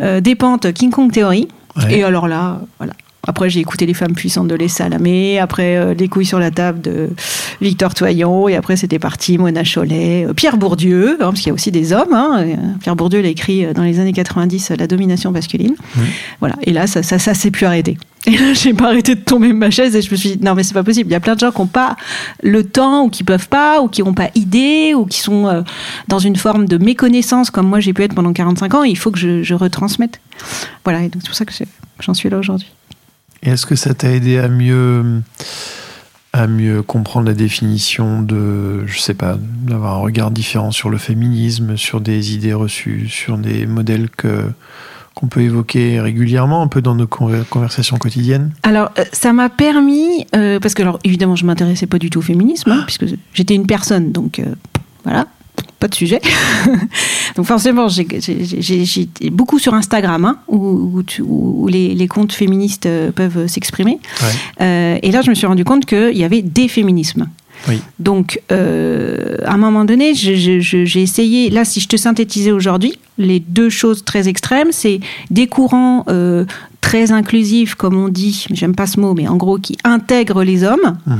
euh, 0.00 0.20
Despentes, 0.20 0.72
King 0.72 0.90
Kong 0.90 1.12
Theory. 1.12 1.46
Ouais. 1.76 1.98
Et 1.98 2.02
alors 2.04 2.26
là, 2.28 2.60
voilà. 2.78 2.94
Après, 3.26 3.48
j'ai 3.50 3.60
écouté 3.60 3.86
Les 3.86 3.94
femmes 3.94 4.12
puissantes 4.14 4.48
de 4.48 4.54
Les 4.54 4.68
Salamé, 4.68 5.38
après 5.38 5.76
euh, 5.76 5.94
Les 5.94 6.08
couilles 6.08 6.26
sur 6.26 6.38
la 6.38 6.50
table 6.50 6.80
de 6.80 7.10
Victor 7.60 7.94
Toyon, 7.94 8.48
et 8.48 8.56
après 8.56 8.76
c'était 8.76 8.98
parti, 8.98 9.38
Mona 9.38 9.62
Cholet, 9.64 10.26
euh, 10.28 10.32
Pierre 10.34 10.56
Bourdieu, 10.56 11.12
hein, 11.14 11.16
parce 11.30 11.38
qu'il 11.40 11.48
y 11.48 11.50
a 11.50 11.54
aussi 11.54 11.70
des 11.70 11.92
hommes. 11.92 12.12
hein. 12.12 12.36
Euh, 12.40 12.54
Pierre 12.80 12.96
Bourdieu 12.96 13.20
l'a 13.22 13.28
écrit 13.28 13.66
dans 13.74 13.82
les 13.82 14.00
années 14.00 14.12
90, 14.12 14.70
euh, 14.70 14.76
La 14.78 14.86
domination 14.86 15.30
masculine. 15.30 15.74
Voilà. 16.40 16.56
Et 16.62 16.72
là, 16.72 16.86
ça, 16.86 17.02
ça, 17.02 17.18
ça 17.18 17.34
s'est 17.34 17.50
plus 17.50 17.66
arrêté. 17.66 17.96
Et 18.26 18.38
là, 18.38 18.54
j'ai 18.54 18.72
pas 18.72 18.86
arrêté 18.86 19.14
de 19.14 19.20
tomber 19.20 19.48
de 19.48 19.52
ma 19.52 19.70
chaise 19.70 19.94
et 19.94 20.00
je 20.00 20.10
me 20.10 20.16
suis 20.16 20.36
dit, 20.36 20.42
non, 20.42 20.54
mais 20.54 20.62
c'est 20.62 20.72
pas 20.72 20.82
possible. 20.82 21.10
Il 21.10 21.12
y 21.12 21.16
a 21.16 21.20
plein 21.20 21.34
de 21.34 21.40
gens 21.40 21.52
qui 21.52 21.60
n'ont 21.60 21.66
pas 21.66 21.94
le 22.42 22.64
temps 22.64 23.04
ou 23.04 23.10
qui 23.10 23.22
peuvent 23.22 23.48
pas 23.48 23.82
ou 23.82 23.88
qui 23.88 24.02
n'ont 24.02 24.14
pas 24.14 24.30
idée 24.34 24.94
ou 24.94 25.04
qui 25.04 25.20
sont 25.20 25.62
dans 26.08 26.18
une 26.18 26.36
forme 26.36 26.64
de 26.66 26.78
méconnaissance 26.78 27.50
comme 27.50 27.68
moi 27.68 27.80
j'ai 27.80 27.92
pu 27.92 28.02
être 28.02 28.14
pendant 28.14 28.32
45 28.32 28.74
ans. 28.76 28.82
Et 28.84 28.88
il 28.88 28.96
faut 28.96 29.10
que 29.10 29.18
je, 29.18 29.42
je 29.42 29.52
retransmette. 29.52 30.20
Voilà. 30.84 31.02
Et 31.02 31.10
donc, 31.10 31.20
c'est 31.20 31.28
pour 31.28 31.36
ça 31.36 31.44
que 31.44 31.52
j'en 32.00 32.14
suis 32.14 32.30
là 32.30 32.38
aujourd'hui. 32.38 32.68
Et 33.44 33.50
est-ce 33.50 33.66
que 33.66 33.76
ça 33.76 33.94
t'a 33.94 34.10
aidé 34.10 34.38
à 34.38 34.48
mieux, 34.48 35.22
à 36.32 36.46
mieux 36.46 36.82
comprendre 36.82 37.26
la 37.26 37.34
définition 37.34 38.22
de, 38.22 38.86
je 38.86 38.98
sais 38.98 39.14
pas, 39.14 39.36
d'avoir 39.38 39.94
un 39.94 39.98
regard 39.98 40.30
différent 40.30 40.70
sur 40.70 40.88
le 40.90 40.98
féminisme, 40.98 41.76
sur 41.76 42.00
des 42.00 42.34
idées 42.34 42.54
reçues, 42.54 43.08
sur 43.08 43.38
des 43.38 43.66
modèles 43.66 44.08
que 44.10 44.44
qu'on 45.14 45.28
peut 45.28 45.42
évoquer 45.42 46.00
régulièrement, 46.00 46.60
un 46.60 46.66
peu 46.66 46.82
dans 46.82 46.96
nos 46.96 47.06
conver- 47.06 47.44
conversations 47.44 47.98
quotidiennes? 47.98 48.50
Alors, 48.64 48.90
euh, 48.98 49.04
ça 49.12 49.32
m'a 49.32 49.48
permis, 49.48 50.26
euh, 50.34 50.58
parce 50.58 50.74
que, 50.74 50.82
alors, 50.82 50.98
évidemment, 51.04 51.36
je 51.36 51.46
m'intéressais 51.46 51.86
pas 51.86 52.00
du 52.00 52.10
tout 52.10 52.18
au 52.18 52.22
féminisme, 52.22 52.72
hein, 52.72 52.82
puisque 52.84 53.06
j'étais 53.32 53.54
une 53.54 53.64
personne, 53.64 54.10
donc 54.10 54.40
euh, 54.40 54.56
voilà, 55.04 55.28
pas 55.78 55.88
de 55.88 55.94
sujet. 55.94 56.20
donc, 57.36 57.46
forcément, 57.46 57.88
j'étais 57.88 59.30
beaucoup 59.30 59.58
sur 59.58 59.74
Instagram, 59.74 60.24
hein, 60.24 60.38
où, 60.48 60.58
où 60.94 61.02
tu- 61.02 61.22
où 61.22 61.68
les, 61.68 61.94
les 61.94 62.08
comptes 62.08 62.32
féministes 62.32 62.86
euh, 62.86 63.10
peuvent 63.12 63.46
s'exprimer. 63.46 63.98
Ouais. 64.22 64.28
Euh, 64.62 64.98
et 65.02 65.10
là, 65.10 65.20
je 65.22 65.30
me 65.30 65.34
suis 65.34 65.46
rendu 65.46 65.64
compte 65.64 65.84
qu'il 65.86 66.16
y 66.16 66.24
avait 66.24 66.42
des 66.42 66.68
féminismes. 66.68 67.26
Oui. 67.68 67.80
Donc, 67.98 68.40
euh, 68.52 69.36
à 69.44 69.54
un 69.54 69.56
moment 69.56 69.84
donné, 69.84 70.14
j'ai 70.14 71.02
essayé, 71.02 71.50
là, 71.50 71.64
si 71.64 71.80
je 71.80 71.88
te 71.88 71.96
synthétisais 71.96 72.50
aujourd'hui, 72.50 72.98
les 73.16 73.40
deux 73.40 73.70
choses 73.70 74.04
très 74.04 74.28
extrêmes, 74.28 74.68
c'est 74.72 75.00
des 75.30 75.46
courants 75.46 76.04
euh, 76.08 76.44
très 76.88 77.12
inclusifs, 77.12 77.74
comme 77.76 77.96
on 77.96 78.08
dit, 78.08 78.44
j'aime 78.52 78.74
pas 78.74 78.86
ce 78.86 79.00
mot, 79.00 79.14
mais 79.14 79.26
en 79.26 79.36
gros, 79.36 79.58
qui 79.58 79.76
intègrent 79.84 80.44
les 80.44 80.64
hommes, 80.64 80.98
Mhm. 81.06 81.16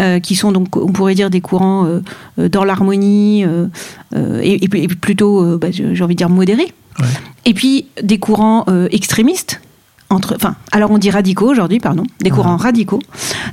euh, 0.00 0.20
qui 0.20 0.36
sont 0.36 0.52
donc, 0.52 0.76
on 0.76 0.92
pourrait 0.92 1.14
dire, 1.14 1.30
des 1.30 1.40
courants 1.40 1.86
euh, 1.86 2.00
euh, 2.38 2.48
dans 2.50 2.64
l'harmonie, 2.64 3.42
et, 3.42 4.54
et- 4.64 4.82
et 4.84 4.88
plutôt, 4.88 5.56
bah, 5.58 5.68
j'ai 5.70 6.02
envie 6.04 6.14
de 6.14 6.18
dire, 6.18 6.28
modérés. 6.30 6.72
Ouais. 7.00 7.06
Et 7.46 7.54
puis, 7.54 7.86
des 8.02 8.18
courants 8.18 8.66
extrémistes. 8.90 9.60
Entre, 10.10 10.34
enfin, 10.36 10.54
alors 10.72 10.90
on 10.90 10.96
dit 10.96 11.10
radicaux 11.10 11.50
aujourd'hui, 11.50 11.80
pardon, 11.80 12.04
des 12.22 12.30
courants 12.30 12.56
radicaux 12.56 13.00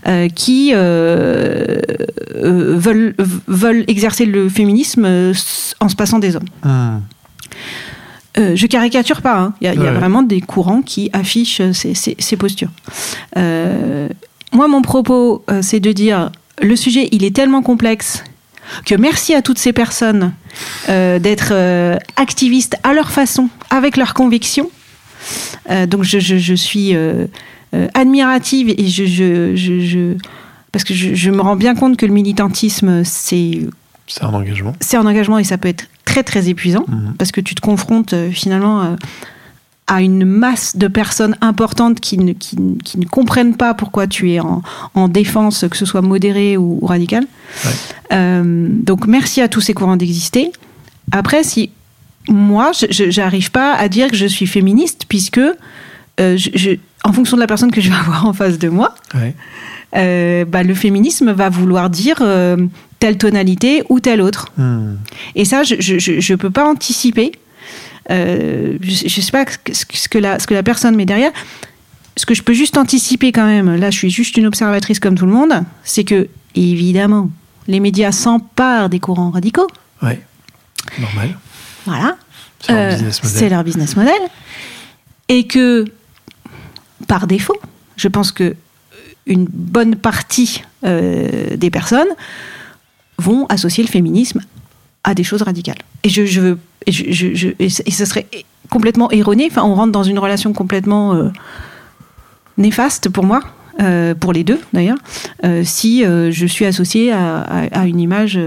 euh, 0.07 0.29
qui 0.29 0.71
euh, 0.73 1.75
euh, 2.35 2.77
veulent, 2.77 3.13
veulent 3.47 3.83
exercer 3.87 4.25
le 4.25 4.47
féminisme 4.47 5.05
en 5.81 5.89
se 5.89 5.95
passant 5.97 6.19
des 6.19 6.35
hommes. 6.37 6.49
Mhm. 6.63 7.01
Euh, 8.37 8.55
je 8.55 8.67
caricature 8.67 9.21
pas, 9.21 9.37
hein. 9.39 9.53
il 9.61 9.65
y 9.65 9.67
a, 9.69 9.73
il 9.73 9.79
y 9.79 9.87
a 9.87 9.91
Ouais. 9.91 9.97
vraiment 9.97 10.21
des 10.21 10.41
courants 10.41 10.81
qui 10.81 11.09
affichent 11.13 11.61
ces, 11.71 11.93
ces- 11.93 12.15
ces 12.19 12.35
postures. 12.37 12.69
Euh, 13.37 14.09
moi, 14.51 14.67
mon 14.67 14.81
propos, 14.81 15.43
euh, 15.49 15.61
c'est 15.61 15.79
de 15.79 15.91
dire, 15.91 16.31
le 16.61 16.75
sujet, 16.75 17.07
il 17.11 17.23
est 17.23 17.35
tellement 17.35 17.61
complexe 17.61 18.23
que 18.85 18.95
merci 18.95 19.33
à 19.35 19.41
toutes 19.41 19.59
ces 19.59 19.73
personnes 19.73 20.33
euh, 20.89 21.19
d'être 21.19 21.49
euh, 21.51 21.97
activistes 22.17 22.75
à 22.83 22.93
leur 22.93 23.11
façon, 23.11 23.47
avec 23.69 23.95
leurs 23.95 24.13
convictions. 24.13 24.69
Euh, 25.69 25.85
donc 25.85 26.03
je, 26.03 26.19
je- 26.19 26.37
je 26.37 26.53
suis 26.53 26.93
admirative 27.93 28.69
et 28.77 28.87
je, 28.87 30.13
parce 30.71 30.83
que 30.83 30.93
je, 30.93 31.13
je 31.15 31.29
me 31.31 31.41
rends 31.41 31.55
bien 31.55 31.75
compte 31.75 31.97
que 31.97 32.05
le 32.05 32.13
militantisme, 32.13 33.03
c'est 33.03 33.61
C'est 34.07 34.23
un 34.23 34.33
engagement. 34.33 34.73
c'est 34.79 34.97
un 34.97 35.05
engagement 35.05 35.37
et 35.39 35.43
ça 35.43 35.57
peut 35.57 35.67
être 35.69 35.87
très 36.15 36.23
très 36.23 36.47
épuisant 36.49 36.85
Mhm. 36.87 37.13
parce 37.17 37.31
que 37.31 37.41
tu 37.41 37.55
te 37.55 37.61
confrontes 37.61 38.13
euh, 38.13 38.31
finalement 38.31 38.81
euh, 38.83 38.95
à 39.87 40.01
une 40.01 40.23
masse 40.25 40.77
de 40.77 40.87
personnes 40.87 41.35
importantes 41.41 41.99
qui 41.99 42.17
ne, 42.17 42.31
qui, 42.33 42.57
qui 42.83 42.97
ne 42.99 43.05
comprennent 43.05 43.55
pas 43.57 43.73
pourquoi 43.73 44.07
tu 44.07 44.31
es 44.31 44.39
en, 44.39 44.61
en 44.95 45.07
défense, 45.09 45.65
que 45.69 45.75
ce 45.77 45.85
soit 45.85 46.01
modéré 46.01 46.55
ou, 46.57 46.79
ou 46.81 46.85
radical. 46.87 47.25
Ouais. 47.65 47.71
Euh, 48.13 48.67
donc 48.71 49.05
merci 49.07 49.41
à 49.41 49.47
tous 49.49 49.61
ces 49.61 49.73
courants 49.73 49.97
d'exister. 49.97 50.51
Après, 51.11 51.43
si 51.43 51.69
moi, 52.29 52.71
je 52.73 53.19
n'arrive 53.19 53.51
pas 53.51 53.73
à 53.75 53.87
dire 53.89 54.09
que 54.09 54.15
je 54.15 54.25
suis 54.25 54.47
féministe 54.47 55.03
puisque 55.07 55.41
je- 56.17 56.49
je- 56.55 56.79
en 57.03 57.11
fonction 57.13 57.35
de 57.37 57.41
la 57.41 57.47
personne 57.47 57.69
que 57.71 57.81
je 57.81 57.89
vais 57.89 57.95
avoir 58.05 58.25
en 58.25 58.33
face 58.33 58.57
de 58.57 58.69
moi, 58.69 58.95
Ouais. 59.13 59.35
euh, 59.97 60.45
bah, 60.45 60.63
le 60.63 60.73
féminisme 60.73 61.31
va 61.31 61.49
vouloir 61.49 61.89
dire 61.91 62.17
euh, 62.21 62.57
telle 63.05 63.19
tonalité 63.19 63.83
ou 63.89 63.99
telle 63.99 64.19
autre. 64.19 64.47
Mhm. 64.57 64.97
Et 65.35 65.45
ça, 65.45 65.61
je 65.61 66.31
ne 66.31 66.35
peux 66.37 66.49
pas 66.49 66.65
anticiper. 66.67 67.31
Euh, 68.09 68.77
je 68.81 69.03
ne 69.03 69.09
sais 69.21 69.31
pas 69.31 69.45
ce 69.71 70.07
que, 70.09 70.17
la, 70.17 70.39
ce 70.39 70.47
que 70.47 70.55
la 70.55 70.63
personne 70.63 70.95
met 70.95 71.05
derrière. 71.05 71.31
Ce 72.17 72.25
que 72.25 72.33
je 72.33 72.41
peux 72.41 72.53
juste 72.53 72.77
anticiper 72.77 73.31
quand 73.31 73.45
même, 73.45 73.75
là 73.75 73.91
je 73.91 73.97
suis 73.99 74.09
juste 74.09 74.37
une 74.37 74.47
observatrice 74.47 74.99
comme 74.99 75.15
tout 75.15 75.27
le 75.27 75.33
monde, 75.33 75.53
c'est 75.83 76.03
que, 76.03 76.27
évidemment, 76.55 77.29
les 77.67 77.79
médias 77.79 78.11
s'emparent 78.11 78.89
des 78.89 78.99
courants 78.99 79.29
radicaux. 79.29 79.67
Ouais. 80.01 80.19
Normal. 80.99 81.37
Voilà. 81.85 82.15
C'est 82.61 82.71
leur 82.73 82.81
Euh, 82.81 82.89
business 82.95 83.23
model. 83.23 83.37
c'est 83.39 83.49
leur 83.49 83.63
business 83.63 83.95
model. 83.95 84.21
Et 85.29 85.45
que, 85.45 85.85
par 87.07 87.27
défaut, 87.27 87.59
je 87.97 88.07
pense 88.07 88.31
que 88.31 88.55
une 89.27 89.45
bonne 89.51 89.95
partie 89.95 90.63
euh, 90.85 91.55
des 91.57 91.69
personnes 91.71 92.07
vont 93.17 93.45
associer 93.47 93.83
le 93.83 93.89
féminisme 93.89 94.41
à 95.03 95.13
des 95.13 95.23
choses 95.23 95.41
radicales. 95.43 95.77
Et 96.03 96.09
je, 96.09 96.25
je 96.25 96.41
veux, 96.41 96.59
et, 96.85 96.91
je, 96.91 97.47
et 97.59 97.69
ce 97.69 98.05
serait 98.05 98.27
complètement 98.69 99.09
erroné. 99.11 99.47
Enfin, 99.49 99.63
on 99.63 99.75
rentre 99.75 99.91
dans 99.91 100.03
une 100.03 100.19
relation 100.19 100.53
complètement 100.53 101.13
euh, 101.13 101.29
néfaste 102.57 103.09
pour 103.09 103.23
moi. 103.23 103.41
euh, 103.81 104.15
pour 104.15 104.31
les 104.31 104.45
deux 104.45 104.59
d'ailleurs, 104.71 104.97
euh, 105.43 105.63
si 105.65 106.03
je 106.03 106.45
suis 106.45 106.63
associée 106.65 107.11
à, 107.11 107.39
à- 107.41 107.85
une 107.87 107.99
image 107.99 108.39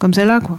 comme 0.00 0.14
celle-là, 0.14 0.38
quoi. 0.40 0.58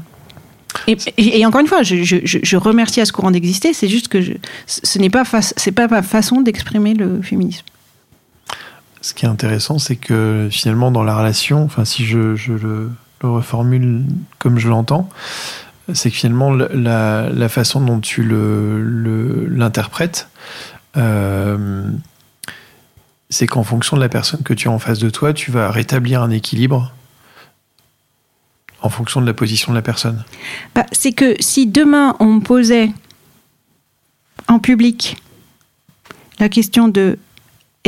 Et, 0.88 0.98
et- 1.18 1.46
encore 1.46 1.62
une 1.62 1.68
fois, 1.68 1.84
je, 1.84 2.04
je- 2.04 2.18
je- 2.24 2.58
remercie 2.58 3.00
à 3.02 3.06
ce 3.06 3.14
courant 3.14 3.32
d'exister. 3.32 3.74
C'est 3.74 3.88
juste 3.88 4.10
que 4.10 4.20
ce 4.68 5.00
n'est 5.00 5.10
pas, 5.10 5.24
c'est 5.56 5.72
pas 5.72 5.88
ma 5.88 6.02
façon 6.04 6.42
d'exprimer 6.42 6.94
le 6.96 7.22
féminisme. 7.22 7.64
Ce 9.02 9.14
qui 9.14 9.26
est 9.26 9.30
intéressant, 9.30 9.80
c'est 9.80 9.96
que 9.96 10.50
finalement, 10.52 10.92
dans 10.92 11.04
la 11.04 11.16
relation, 11.18 11.64
enfin, 11.64 11.86
si 11.86 12.06
je 12.06 12.36
le, 12.52 12.90
le 13.22 13.30
reformule 13.30 14.06
comme 14.40 14.60
je 14.60 14.68
l'entends, 14.70 15.10
c'est 15.94 16.12
que 16.12 16.18
finalement, 16.18 16.52
le- 16.54 16.70
la, 16.74 17.50
façon 17.50 17.82
dont 17.82 18.00
tu 18.00 18.24
l'interprètes, 19.50 20.30
euh, 20.98 21.90
c'est 23.30 23.48
qu'en 23.48 23.64
fonction 23.64 23.98
de 23.98 24.02
la 24.02 24.10
personne 24.10 24.42
que 24.44 24.54
tu 24.54 24.68
as 24.68 24.72
en 24.72 24.80
face 24.80 25.00
de 25.00 25.10
toi, 25.10 25.34
tu 25.34 25.52
vas 25.52 25.72
rétablir 25.72 26.22
un 26.22 26.30
équilibre 26.30 26.94
en 28.82 28.90
fonction 28.90 29.22
de 29.22 29.26
la 29.26 29.34
position 29.34 29.72
de 29.72 29.78
la 29.78 29.82
personne. 29.82 30.24
Bah, 30.76 30.86
C'est 30.92 31.12
que 31.12 31.36
si 31.40 31.68
demain 31.68 32.16
on 32.20 32.40
posait 32.40 32.92
en 34.48 34.60
public 34.60 35.18
la 36.40 36.48
question 36.50 36.88
de 36.88 37.18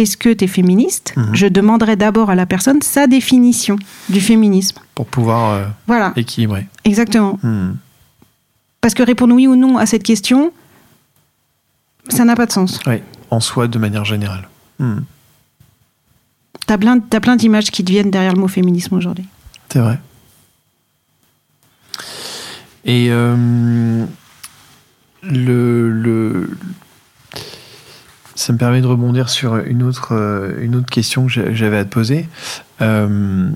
est-ce 0.02 0.18
que 0.18 0.32
tu 0.34 0.46
es 0.46 0.48
féministe 0.48 1.14
Mhm. 1.18 1.36
Je 1.36 1.48
demanderais 1.48 1.96
d'abord 1.96 2.30
à 2.30 2.36
la 2.36 2.46
personne 2.46 2.82
sa 2.82 3.06
définition 3.08 3.76
du 4.10 4.22
féminisme. 4.22 4.80
pour 4.96 5.06
pouvoir 5.08 5.52
euh, 5.54 5.66
Voilà, 5.88 6.14
équilibrer. 6.16 6.68
exactement. 6.86 7.38
Hmm. 7.44 7.74
Parce 8.82 8.94
que 8.94 9.04
répondre 9.04 9.34
oui 9.36 9.46
ou 9.48 9.56
non 9.56 9.78
à 9.78 9.86
cette 9.86 10.04
question, 10.04 10.52
ça 12.10 12.24
n'a 12.26 12.36
pas 12.36 12.46
de 12.46 12.52
sens. 12.52 12.80
Oui, 12.88 13.02
en 13.30 13.40
soi 13.40 13.68
de 13.68 13.78
manière 13.78 14.06
générale. 14.06 14.48
Hmm. 14.80 15.00
T'as 16.66 16.78
plein, 16.78 17.00
t'as 17.00 17.20
plein 17.20 17.36
d'images 17.36 17.72
qui 17.72 17.84
te 17.84 17.92
viennent 17.92 18.12
derrière 18.12 18.34
le 18.34 18.40
mot 18.40 18.48
féminisme 18.48 18.96
aujourd'hui. 18.96 19.26
C'est 19.70 19.80
vrai. 19.80 20.00
Et 22.86 23.08
euh, 23.12 24.06
le, 25.24 25.92
le- 25.92 26.50
ça 28.40 28.54
me 28.54 28.58
permet 28.58 28.80
de 28.80 28.88
rebondir 28.88 29.28
sur 29.30 29.58
une 29.58 29.84
autre, 29.84 30.14
euh, 30.14 30.64
une 30.64 30.78
autre 30.78 30.90
question 30.90 31.26
que 31.26 31.32
j'a- 31.34 31.54
j'avais 31.54 31.78
à 31.78 31.84
te 31.84 31.90
poser. 31.90 32.30
Euh, 32.82 33.50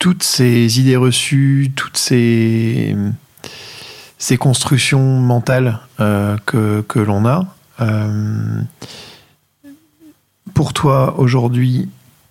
toutes 0.00 0.24
ces 0.24 0.80
idées 0.80 0.96
reçues, 0.96 1.70
toutes 1.76 1.96
ces, 1.96 2.96
ces 4.18 4.36
constructions 4.38 5.20
mentales 5.20 5.78
euh, 6.00 6.36
que, 6.46 6.80
que 6.88 6.98
l'on 6.98 7.26
a, 7.26 7.46
pour 10.52 10.72
toi 10.72 11.16
aujourd'hui, 11.20 11.88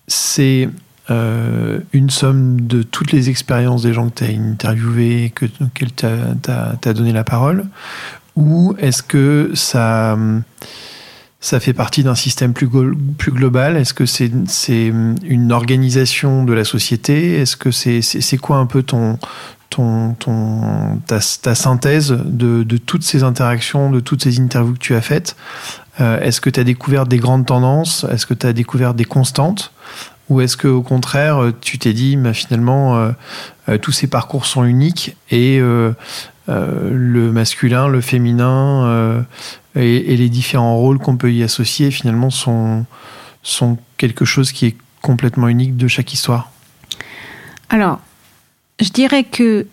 c'est 0.09 0.69
une 1.09 2.09
somme 2.09 2.59
de 2.67 2.83
toutes 2.83 3.13
les 3.13 3.29
expériences 3.29 3.83
des 3.83 3.93
gens 3.93 4.09
que 4.09 4.15
tu 4.15 4.23
as 4.25 4.37
interviewés, 4.37 5.31
que, 5.33 5.45
auxquels 5.61 5.93
tu 5.95 6.05
as, 6.05 6.93
donné 6.93 7.13
la 7.13 7.23
parole 7.23 7.65
Ou 8.37 8.75
est-ce 8.77 9.01
que 9.01 9.51
ça, 9.55 10.15
ça 11.41 11.59
fait 11.59 11.73
partie 11.73 12.03
d'un 12.03 12.15
système 12.15 12.53
plus, 12.53 12.67
global? 12.67 13.75
Est-ce 13.75 13.93
que 13.95 14.05
c'est 14.05 14.31
une 15.23 15.51
organisation 15.51 16.43
de 16.43 16.53
la 16.53 16.63
société? 16.63 17.41
Est-ce 17.41 17.57
que 17.57 17.71
c'est 17.71 18.37
quoi 18.37 18.57
un 18.57 18.67
peu 18.67 18.83
ton, 18.83 19.17
ton, 19.69 20.15
ta 21.07 21.55
synthèse 21.55 22.11
de, 22.11 22.63
de 22.63 22.77
toutes 22.77 23.03
ces 23.03 23.23
interactions, 23.23 23.89
de 23.89 23.99
toutes 23.99 24.23
ces 24.23 24.39
interviews 24.39 24.73
que 24.73 24.79
tu 24.79 24.93
as 24.93 25.01
faites? 25.01 25.35
Euh, 25.99 26.21
Est-ce 26.21 26.39
que 26.39 26.51
tu 26.51 26.59
as 26.59 26.63
découvert 26.63 27.07
des 27.07 27.17
grandes 27.17 27.47
tendances? 27.47 28.05
Est-ce 28.11 28.27
que 28.27 28.35
tu 28.35 28.45
as 28.45 28.53
découvert 28.53 28.93
des 28.93 29.05
constantes? 29.05 29.71
Ou 30.29 30.41
est-ce 30.41 30.57
que 30.57 30.67
au 30.67 30.81
contraire, 30.81 31.41
euh, 31.41 31.53
tu 31.61 31.79
t'es 31.79 31.93
dit, 31.93 32.17
bah, 32.17 32.33
finalement, 32.33 32.97
euh, 32.97 33.11
euh, 33.69 33.77
tous 33.77 33.91
ces 33.91 34.07
parcours 34.07 34.45
sont 34.45 34.63
uniques 34.63 35.15
et 35.31 35.59
euh, 35.59 35.93
le 36.47 37.31
masculin, 37.31 37.87
le 37.87 38.01
féminin 38.01 39.25
et, 39.75 40.13
et 40.13 40.17
les 40.17 40.29
différents 40.29 40.75
rôles 40.77 40.97
qu'on 40.97 41.17
peut 41.17 41.31
y 41.31 41.43
associer, 41.43 41.91
finalement, 41.91 42.29
sont, 42.29 42.85
sont 43.43 43.77
quelque 43.97 44.25
chose 44.25 44.51
qui 44.51 44.65
est 44.65 44.77
complètement 45.01 45.49
unique 45.49 45.75
de 45.75 45.87
chaque 45.87 46.13
histoire? 46.13 46.51
Alors, 47.69 47.99
je 48.79 48.89
dirais 48.89 49.23
que 49.23 49.67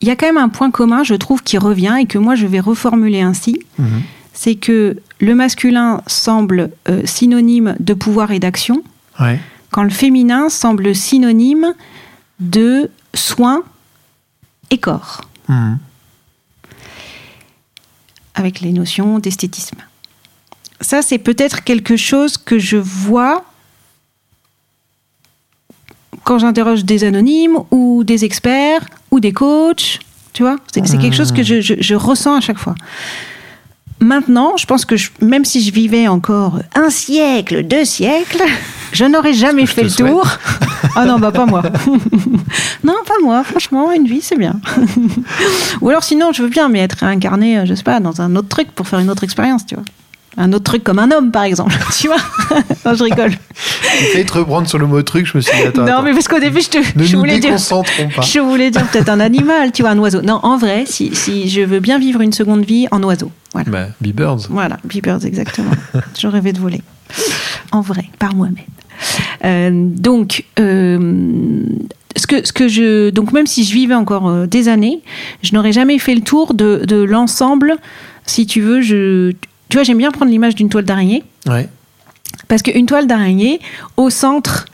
il 0.00 0.06
y 0.06 0.10
a 0.10 0.16
quand 0.16 0.26
même 0.26 0.38
un 0.38 0.48
point 0.48 0.70
commun, 0.70 1.02
je 1.02 1.14
trouve, 1.14 1.42
qui 1.42 1.58
revient 1.58 1.96
et 2.00 2.06
que 2.06 2.18
moi 2.18 2.36
je 2.36 2.46
vais 2.46 2.60
reformuler 2.60 3.20
ainsi. 3.20 3.58
Mhm. 3.78 4.02
C'est 4.32 4.54
que 4.54 4.98
le 5.18 5.34
masculin 5.34 6.02
semble 6.06 6.70
euh, 6.88 7.02
synonyme 7.04 7.74
de 7.80 7.94
pouvoir 7.94 8.30
et 8.30 8.38
d'action, 8.38 8.84
Ouais. 9.20 9.40
Quand 9.70 9.82
le 9.82 9.90
féminin 9.90 10.48
semble 10.48 10.94
synonyme 10.94 11.74
de 12.40 12.90
soins 13.14 13.62
et 14.70 14.78
corps, 14.78 15.22
Mhm. 15.48 15.78
avec 18.34 18.60
les 18.60 18.72
notions 18.72 19.18
d'esthétisme. 19.18 19.78
Ça, 20.80 21.02
c'est 21.02 21.18
peut-être 21.18 21.64
quelque 21.64 21.96
chose 21.96 22.36
que 22.36 22.58
je 22.58 22.76
vois 22.76 23.44
quand 26.24 26.38
j'interroge 26.38 26.84
des 26.84 27.04
anonymes 27.04 27.58
ou 27.70 28.04
des 28.04 28.24
experts 28.24 28.86
ou 29.10 29.18
des 29.20 29.32
coachs. 29.32 29.98
Tu 30.34 30.42
vois, 30.42 30.56
c'est 30.72 30.82
quelque 30.98 31.16
chose 31.16 31.32
que 31.32 31.42
je, 31.42 31.60
je- 31.60 31.74
je 31.80 31.94
ressens 31.94 32.36
à 32.36 32.40
chaque 32.40 32.58
fois. 32.58 32.74
Maintenant, 34.00 34.56
je 34.56 34.64
pense 34.66 34.84
que 34.84 34.96
je- 34.96 35.10
même 35.20 35.44
si 35.44 35.60
je 35.60 35.72
vivais 35.72 36.06
encore 36.08 36.60
un 36.74 36.88
siècle, 36.90 37.64
deux 37.64 37.84
siècles, 37.84 38.42
je 38.92 39.04
n'aurais 39.04 39.32
jamais 39.32 39.66
fait 39.66 39.82
le 39.82 39.88
souhaite. 39.88 40.12
tour. 40.12 40.26
Ah 40.94 41.04
non, 41.04 41.18
bah 41.18 41.30
pas 41.32 41.44
moi. 41.46 41.62
non, 42.84 42.94
pas 43.06 43.14
moi. 43.22 43.44
Franchement, 43.44 43.92
une 43.92 44.06
vie, 44.06 44.20
c'est 44.22 44.36
bien. 44.38 44.54
Ou 45.80 45.90
alors 45.90 46.02
sinon, 46.02 46.32
je 46.32 46.42
veux 46.42 46.48
bien, 46.48 46.68
mais 46.68 46.80
être 46.80 46.98
réincarné, 47.00 47.58
euh, 47.58 47.66
je 47.66 47.74
sais 47.74 47.82
pas, 47.82 48.00
dans 48.00 48.20
un 48.20 48.34
autre 48.36 48.48
truc 48.48 48.70
pour 48.72 48.86
faire 48.88 48.98
une 48.98 49.10
autre 49.10 49.22
expérience, 49.24 49.66
tu 49.66 49.74
vois. 49.74 49.84
Un 50.40 50.52
autre 50.52 50.64
truc 50.64 50.84
comme 50.84 51.00
un 51.00 51.10
homme, 51.10 51.32
par 51.32 51.42
exemple. 51.42 51.76
tu 51.98 52.06
vois 52.06 52.16
Non, 52.86 52.94
je 52.94 53.02
rigole. 53.02 53.32
J'ai 54.14 54.24
te 54.24 54.34
reprendre 54.34 54.68
sur 54.68 54.78
le 54.78 54.86
mot 54.86 55.02
truc, 55.02 55.26
je 55.26 55.36
me 55.36 55.42
suis 55.42 55.54
dit, 55.56 55.66
attends, 55.66 55.82
non, 55.82 55.88
attends. 55.88 56.02
mais 56.04 56.12
parce 56.12 56.28
qu'au 56.28 56.38
début, 56.38 56.60
je, 56.60 56.68
te, 56.68 56.78
ne 56.78 57.04
je 57.04 57.14
nous 57.14 57.18
voulais 57.18 57.40
dire. 57.40 57.56
pas. 57.56 58.22
Je 58.22 58.38
voulais 58.38 58.70
dire 58.70 58.86
peut-être 58.86 59.08
un 59.08 59.18
animal, 59.18 59.72
tu 59.72 59.82
vois, 59.82 59.90
un 59.90 59.98
oiseau. 59.98 60.22
Non, 60.22 60.38
en 60.44 60.56
vrai, 60.56 60.84
si, 60.86 61.14
si 61.16 61.48
je 61.48 61.62
veux 61.62 61.80
bien 61.80 61.98
vivre 61.98 62.20
une 62.20 62.32
seconde 62.32 62.64
vie 62.64 62.86
en 62.92 63.02
oiseau. 63.02 63.32
Voilà. 63.52 63.68
Bah, 63.70 63.86
Birds. 64.00 64.46
Voilà, 64.48 64.78
Beepers, 64.84 65.24
exactement. 65.24 65.72
je 66.18 66.28
rêvais 66.28 66.52
de 66.52 66.60
voler. 66.60 66.82
En 67.72 67.80
vrai, 67.80 68.04
par 68.20 68.34
moi-même. 68.34 68.64
Euh, 69.44 69.70
donc, 69.74 70.44
euh, 70.60 71.64
ce 72.16 72.26
que, 72.26 72.46
ce 72.46 72.52
que 72.52 72.68
je, 72.68 73.10
donc, 73.10 73.32
même 73.32 73.46
si 73.46 73.64
je 73.64 73.72
vivais 73.72 73.94
encore 73.94 74.28
euh, 74.28 74.46
des 74.46 74.68
années, 74.68 75.00
je 75.42 75.54
n'aurais 75.54 75.72
jamais 75.72 75.98
fait 75.98 76.14
le 76.14 76.20
tour 76.20 76.54
de, 76.54 76.82
de 76.86 77.02
l'ensemble. 77.02 77.74
Si 78.24 78.46
tu 78.46 78.60
veux, 78.60 78.82
je, 78.82 79.32
tu 79.68 79.76
vois, 79.76 79.84
j'aime 79.84 79.98
bien 79.98 80.10
prendre 80.10 80.30
l'image 80.30 80.54
d'une 80.54 80.68
toile 80.68 80.84
d'araignée. 80.84 81.22
Ouais. 81.46 81.68
Parce 82.48 82.62
qu'une 82.62 82.86
toile 82.86 83.06
d'araignée, 83.06 83.60
au 83.96 84.08
centre, 84.10 84.64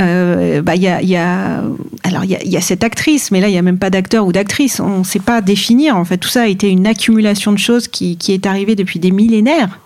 euh, 0.00 0.60
bah, 0.62 0.74
il 0.74 0.82
y, 0.82 0.88
a, 0.88 1.00
il 1.00 1.08
y 1.08 1.16
a- 1.16 1.62
alors 2.02 2.24
il 2.24 2.30
y 2.30 2.36
a, 2.36 2.42
il 2.42 2.50
y 2.50 2.56
a 2.56 2.60
cette 2.60 2.84
actrice, 2.84 3.30
mais 3.30 3.40
là 3.40 3.48
il 3.48 3.52
n'y 3.52 3.58
a 3.58 3.62
même 3.62 3.78
pas 3.78 3.88
d'acteur 3.90 4.26
ou 4.26 4.32
d'actrice. 4.32 4.80
On 4.80 4.98
ne 4.98 5.04
sait 5.04 5.20
pas 5.20 5.40
définir. 5.40 5.96
En 5.96 6.04
fait, 6.04 6.18
tout 6.18 6.28
ça 6.28 6.42
a 6.42 6.46
été 6.46 6.68
une 6.68 6.86
accumulation 6.86 7.52
de 7.52 7.58
choses 7.58 7.88
qui, 7.88 8.16
qui 8.18 8.32
est 8.32 8.44
arrivée 8.46 8.74
depuis 8.74 8.98
des 8.98 9.10
millénaires. 9.10 9.78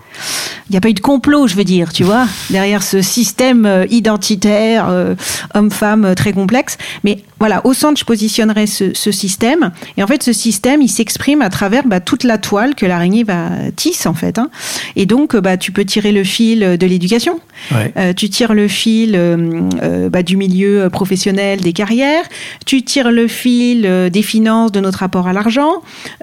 Il 0.68 0.72
n'y 0.72 0.76
a 0.78 0.80
pas 0.80 0.88
eu 0.88 0.94
de 0.94 1.00
complot, 1.00 1.46
je 1.46 1.54
veux 1.54 1.64
dire, 1.64 1.92
tu 1.92 2.02
vois, 2.02 2.26
derrière 2.50 2.82
ce 2.82 3.02
système 3.02 3.66
euh, 3.66 3.86
identitaire, 3.88 4.88
euh, 4.88 5.14
homme-femme 5.54 6.14
très 6.16 6.32
complexe. 6.32 6.76
Mais 7.04 7.18
voilà, 7.40 7.64
au 7.64 7.72
centre, 7.72 7.98
je 7.98 8.04
positionnerais 8.04 8.66
ce, 8.66 8.94
ce 8.94 9.12
système. 9.12 9.70
Et 9.96 10.02
en 10.02 10.06
fait, 10.06 10.22
ce 10.22 10.32
système, 10.32 10.82
il 10.82 10.88
s'exprime 10.88 11.42
à 11.42 11.50
travers 11.50 11.86
bah, 11.86 12.00
toute 12.00 12.24
la 12.24 12.38
toile 12.38 12.74
que 12.74 12.84
l'araignée 12.86 13.24
va 13.24 13.48
tisse, 13.76 14.06
en 14.06 14.14
fait. 14.14 14.38
hein. 14.38 14.50
Et 14.96 15.06
donc, 15.06 15.36
bah, 15.36 15.56
tu 15.56 15.70
peux 15.72 15.84
tirer 15.84 16.12
le 16.12 16.24
fil 16.24 16.60
de 16.78 16.86
l'éducation. 16.86 17.40
Ouais. 17.72 17.92
Euh, 17.96 18.12
tu 18.12 18.28
tires 18.28 18.54
le 18.54 18.66
fil 18.68 19.14
euh, 19.14 19.60
euh, 19.82 20.08
bah, 20.08 20.22
du 20.22 20.36
milieu 20.36 20.82
euh, 20.82 20.90
professionnel, 20.90 21.60
des 21.60 21.72
carrières. 21.72 22.24
Tu 22.66 22.82
tires 22.82 23.10
le 23.12 23.28
fil 23.28 23.84
euh, 23.86 24.10
des 24.10 24.22
finances, 24.22 24.72
de 24.72 24.80
notre 24.80 24.98
rapport 25.00 25.28
à 25.28 25.32
l'argent, 25.32 25.74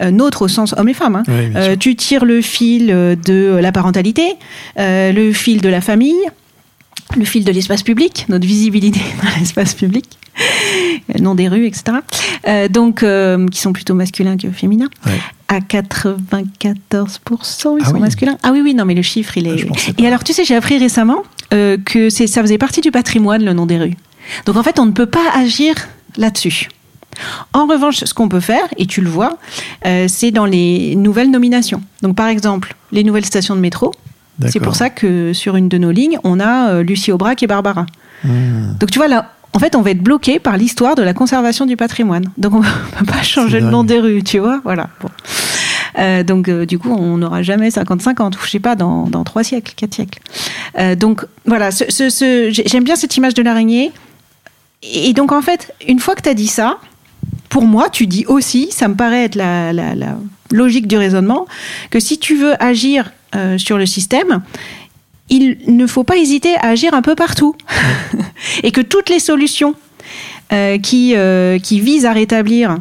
euh, 0.01 0.11
notre 0.11 0.43
au 0.43 0.47
sens 0.47 0.73
homme 0.77 0.89
et 0.89 0.93
femme. 0.93 1.15
hein. 1.15 1.23
Ouais, 1.27 1.51
Euh, 1.55 1.75
tu 1.77 1.95
tires 1.95 2.25
le 2.25 2.41
fil 2.41 2.87
de 2.87 3.57
la 3.61 3.71
parentalité, 3.71 4.23
euh, 4.79 5.11
le 5.11 5.31
fil 5.33 5.61
de 5.61 5.69
la 5.69 5.81
famille, 5.81 6.15
le 7.15 7.25
fil 7.25 7.43
de 7.45 7.51
l'espace 7.51 7.83
public, 7.83 8.25
notre 8.29 8.45
visibilité 8.47 8.99
dans 9.23 9.29
l'espace 9.39 9.73
public, 9.73 10.05
le 11.13 11.21
nom 11.21 11.35
des 11.35 11.47
rues, 11.47 11.65
etc. 11.67 11.97
Euh, 12.47 12.67
donc, 12.67 13.03
euh, 13.03 13.47
qui 13.47 13.59
sont 13.61 13.73
plutôt 13.73 13.93
masculins 13.93 14.37
que 14.37 14.49
féminins. 14.51 14.89
Ouais. 15.05 15.19
À 15.47 15.59
94%, 15.59 16.75
ils 17.77 17.83
Ah 17.83 17.85
sont 17.85 17.93
oui. 17.93 17.99
masculins. 17.99 18.37
Ah 18.43 18.51
oui, 18.51 18.61
oui, 18.63 18.73
non, 18.73 18.85
mais 18.85 18.95
le 18.95 19.01
chiffre, 19.01 19.37
il 19.37 19.47
Ah, 19.47 19.53
est. 19.53 19.99
Et 20.01 20.07
alors, 20.07 20.23
tu 20.23 20.33
sais, 20.33 20.43
j'ai 20.43 20.55
appris 20.55 20.77
récemment 20.77 21.23
euh, 21.53 21.77
que 21.83 22.09
ça 22.09 22.41
faisait 22.41 22.57
partie 22.57 22.81
du 22.81 22.91
patrimoine, 22.91 23.43
le 23.43 23.53
nom 23.53 23.65
des 23.65 23.77
rues. 23.77 23.95
Donc, 24.45 24.55
en 24.57 24.63
fait, 24.63 24.79
on 24.79 24.85
ne 24.85 24.91
peut 24.91 25.05
pas 25.05 25.31
agir 25.35 25.75
là-dessus. 26.17 26.69
En 27.53 27.65
revanche, 27.67 27.97
ce 28.03 28.13
qu'on 28.13 28.27
peut 28.27 28.39
faire, 28.41 28.65
et 28.77 28.87
tu 28.87 28.99
le 29.01 29.09
vois, 29.09 29.37
euh, 29.85 30.07
c'est 30.09 30.31
dans 30.31 30.45
les 30.45 30.95
nouvelles 30.95 31.31
nominations. 31.31 31.81
Donc, 32.01 32.15
par 32.15 32.27
exemple, 32.27 32.75
les 32.91 33.03
nouvelles 33.03 33.25
stations 33.25 33.55
de 33.55 33.61
métro. 33.61 33.93
C'est 34.47 34.59
pour 34.59 34.75
ça 34.75 34.89
que 34.89 35.33
sur 35.33 35.55
une 35.55 35.69
de 35.69 35.77
nos 35.77 35.91
lignes, 35.91 36.17
on 36.23 36.39
a 36.39 36.69
euh, 36.71 36.83
Lucie 36.83 37.11
Aubrac 37.11 37.41
et 37.43 37.47
Barbara. 37.47 37.85
Hmm. 38.23 38.73
Donc, 38.79 38.91
tu 38.91 38.99
vois, 38.99 39.07
là, 39.07 39.31
en 39.53 39.59
fait, 39.59 39.75
on 39.75 39.81
va 39.81 39.91
être 39.91 40.01
bloqué 40.03 40.39
par 40.39 40.57
l'histoire 40.57 40.95
de 40.95 41.01
la 41.03 41.13
conservation 41.13 41.65
du 41.65 41.77
patrimoine. 41.77 42.25
Donc, 42.37 42.53
on 42.53 42.59
ne 42.59 42.65
peut 42.99 43.05
pas 43.05 43.23
changer 43.23 43.59
le 43.61 43.67
nom 43.69 43.83
des 43.83 43.99
rues, 43.99 44.23
tu 44.23 44.39
vois. 44.39 44.59
Voilà. 44.65 44.89
Bon. 45.01 45.09
Euh, 45.97 46.23
donc, 46.23 46.49
euh, 46.49 46.65
du 46.65 46.77
coup, 46.77 46.91
on 46.91 47.17
n'aura 47.17 47.41
jamais 47.41 47.69
50-50, 47.69 48.35
ou 48.35 48.39
je 48.43 48.49
sais 48.49 48.59
pas, 48.59 48.75
dans, 48.75 49.03
dans 49.07 49.23
3 49.23 49.43
siècles, 49.45 49.73
4 49.77 49.93
siècles. 49.93 50.19
Euh, 50.77 50.95
donc, 50.95 51.25
voilà, 51.45 51.71
ce, 51.71 51.85
ce- 51.89 52.09
ce- 52.09 52.49
j'ai- 52.51 52.67
j'aime 52.67 52.83
bien 52.83 52.97
cette 52.97 53.15
image 53.15 53.33
de 53.33 53.41
l'araignée. 53.43 53.93
Et 54.83 55.13
donc, 55.13 55.31
en 55.31 55.41
fait, 55.41 55.73
une 55.87 55.99
fois 55.99 56.15
que 56.15 56.21
tu 56.21 56.29
as 56.29 56.33
dit 56.33 56.47
ça, 56.47 56.79
pour 57.47 57.63
moi, 57.63 57.87
tu 57.89 58.07
dis 58.07 58.25
aussi, 58.27 58.67
ça 58.71 58.89
me 58.89 58.95
paraît 58.95 59.23
être 59.23 59.35
la, 59.35 59.71
la- 59.71 59.95
la 59.95 60.17
logique 60.51 60.87
du 60.87 60.97
raisonnement, 60.97 61.45
que 61.89 61.99
si 62.01 62.19
tu 62.19 62.35
veux 62.35 62.61
agir 62.61 63.11
euh, 63.35 63.57
sur 63.57 63.77
le 63.77 63.85
système, 63.85 64.41
il 65.29 65.57
ne 65.67 65.87
faut 65.87 66.03
pas 66.03 66.17
hésiter 66.17 66.55
à 66.57 66.67
agir 66.69 66.93
un 66.93 67.01
peu 67.01 67.15
partout. 67.15 67.55
et 68.63 68.71
que 68.71 68.81
toutes 68.81 69.09
les 69.09 69.19
solutions 69.19 69.73
euh, 70.53 70.77
qui, 70.77 71.13
euh, 71.15 71.57
qui 71.59 71.79
vise 71.79 72.05
à 72.05 72.13
rétablir 72.13 72.77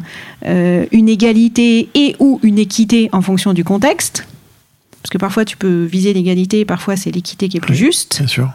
une 0.47 1.09
égalité 1.09 1.89
et 1.95 2.15
ou 2.19 2.39
une 2.43 2.59
équité 2.59 3.09
en 3.13 3.21
fonction 3.23 3.51
du 3.53 3.63
contexte. 3.63 4.27
Parce 5.01 5.09
que 5.09 5.17
parfois 5.17 5.43
tu 5.43 5.57
peux 5.57 5.85
viser 5.85 6.13
l'égalité, 6.13 6.65
parfois 6.65 6.95
c'est 6.95 7.09
l'équité 7.09 7.49
qui 7.49 7.57
est 7.57 7.61
plus 7.61 7.73
Oui. 7.73 7.79
juste. 7.79 8.17
Bien 8.19 8.27
sûr. 8.27 8.49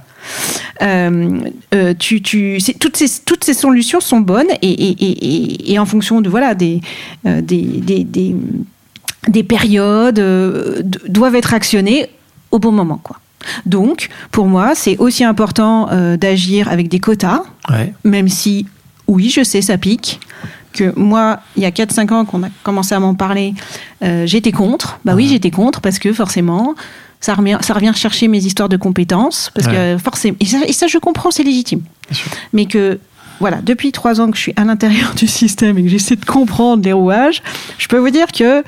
Euh, 0.83 1.41
euh, 1.75 1.95
tu, 1.99 2.23
tu, 2.23 2.61
c'est- 2.61 2.79
toutes, 2.79 2.97
ces, 2.97 3.09
toutes 3.25 3.43
ces 3.43 3.55
solutions 3.55 3.99
sont 4.01 4.21
bonnes 4.21 4.51
et, 4.63 4.69
et, 4.71 4.91
et, 5.05 5.11
et- 5.11 5.73
et 5.73 5.79
en 5.81 5.87
fonction 5.87 6.21
de 6.21 6.29
voilà 6.31 6.55
des, 6.55 6.81
euh, 7.27 7.41
des, 7.41 7.61
des, 7.63 8.05
des, 8.05 8.37
des 9.29 9.43
périodes 9.45 10.19
euh, 10.19 10.83
doivent 11.09 11.35
être 11.37 11.55
actionnées 11.55 12.09
au 12.51 12.59
bon 12.59 12.73
moment 12.73 13.01
quoi. 13.03 13.19
Donc 13.67 14.09
pour 14.31 14.47
moi 14.47 14.75
c'est 14.75 14.97
aussi 14.99 15.25
important 15.25 15.89
euh, 15.91 16.17
d'agir 16.17 16.69
avec 16.69 16.89
des 16.89 17.01
quotas 17.01 17.43
Ouais. 17.71 17.93
même 18.05 18.29
si, 18.29 18.67
oui, 19.07 19.29
je 19.31 19.43
sais, 19.45 19.63
ça 19.63 19.79
pique. 19.79 20.21
Que 20.73 20.93
moi, 20.97 21.41
il 21.57 21.65
y 21.65 21.67
a 21.67 21.71
4-5 21.71 22.13
ans 22.13 22.25
qu'on 22.25 22.45
a 22.45 22.49
commencé 22.63 22.95
à 22.95 23.01
m'en 23.01 23.15
parler, 23.15 23.55
euh, 24.05 24.25
j'étais 24.25 24.53
contre. 24.53 25.01
Bah 25.05 25.15
oui, 25.17 25.27
j'étais 25.27 25.51
contre 25.51 25.81
parce 25.81 25.99
que 25.99 26.13
forcément, 26.13 26.77
ça 27.21 27.35
revient, 27.35 27.59
ça 27.61 27.75
revient 27.75 27.93
chercher 27.97 28.29
mes 28.29 28.39
histoires 28.45 28.69
de 28.69 28.77
compétences. 28.77 29.51
Parce 29.53 29.67
que 29.67 29.99
forcément, 29.99 30.37
et 30.39 30.47
ça, 30.47 30.59
et 30.67 30.73
ça, 30.73 30.87
je 30.87 30.99
comprends, 30.99 31.33
c'est 31.33 31.43
légitime. 31.43 31.83
Mais 32.53 32.67
que, 32.67 33.01
voilà, 33.41 33.59
depuis 33.63 33.91
3 33.91 34.21
ans 34.21 34.31
que 34.31 34.37
je 34.37 34.43
suis 34.43 34.53
à 34.57 34.65
l'intérieur 34.65 35.15
du 35.17 35.27
système 35.27 35.77
et 35.79 35.83
que 35.83 35.89
j'essaie 35.89 36.17
de 36.17 36.25
comprendre 36.25 36.85
les 36.85 36.93
rouages, 36.93 37.43
je 37.79 37.89
peux 37.89 37.99
vous 37.99 38.11
dire 38.11 38.27
que 38.33 38.63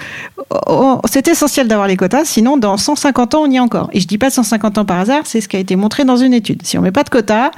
oh, 0.66 1.00
c'est 1.04 1.28
essentiel 1.28 1.68
d'avoir 1.68 1.86
les 1.86 1.96
quotas, 1.96 2.24
sinon 2.24 2.56
dans 2.56 2.76
150 2.76 3.34
ans, 3.34 3.42
on 3.46 3.50
y 3.50 3.56
est 3.56 3.60
encore. 3.60 3.90
Et 3.92 4.00
je 4.00 4.06
dis 4.06 4.18
pas 4.18 4.30
150 4.30 4.78
ans 4.78 4.84
par 4.84 4.98
hasard, 4.98 5.22
c'est 5.24 5.40
ce 5.40 5.48
qui 5.48 5.56
a 5.56 5.60
été 5.60 5.76
montré 5.76 6.04
dans 6.04 6.16
une 6.16 6.34
étude. 6.34 6.62
Si 6.64 6.76
on 6.78 6.82
met 6.82 6.90
pas 6.92 7.04
de 7.04 7.10
quotas, 7.10 7.50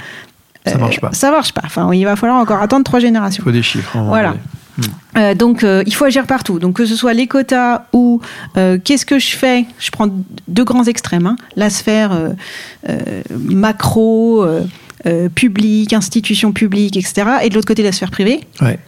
Ça 0.67 0.77
marche 0.77 0.99
pas. 0.99 1.11
ça 1.13 1.31
marche 1.31 1.53
pas. 1.53 1.61
Enfin, 1.65 1.91
il 1.93 2.03
va 2.03 2.15
falloir 2.15 2.39
encore 2.39 2.61
attendre 2.61 2.83
trois 2.83 2.99
Il 2.99 3.03
générations. 3.03 3.43
faut 3.43 3.51
des 3.51 3.63
chiffres. 3.63 3.97
Voilà. 3.97 4.35
Euh, 5.17 5.33
donc, 5.35 5.63
euh, 5.63 5.83
il 5.85 5.95
faut 5.95 6.03
agir 6.03 6.27
partout. 6.27 6.59
Donc, 6.59 6.73
que 6.75 6.85
ce 6.85 6.97
soit 6.97 7.13
les 7.13 7.27
quotas 7.27 7.83
ou 7.93 8.19
euh, 8.57 8.77
qu'est-ce 8.83 9.05
que 9.05 9.19
je 9.19 9.33
fais? 9.37 9.63
Je 9.79 9.89
prends 9.89 10.09
deux 10.49 10.65
grands 10.65 10.83
extrêmes. 10.83 11.27
hein. 11.27 11.37
La 11.55 11.69
sphère 11.69 12.11
euh, 12.11 12.29
euh, 12.89 13.21
macro, 13.39 14.45
euh, 15.05 15.25
euh, 15.25 15.29
publique, 15.29 15.93
institution 15.93 16.51
publique, 16.51 16.97
etc. 16.97 17.39
Et 17.43 17.49
de 17.49 17.55
l'autre 17.55 17.67
côté, 17.67 17.83
la 17.83 17.91
sphère 17.91 18.11
privée. 18.11 18.41
Ouais. 18.61 18.79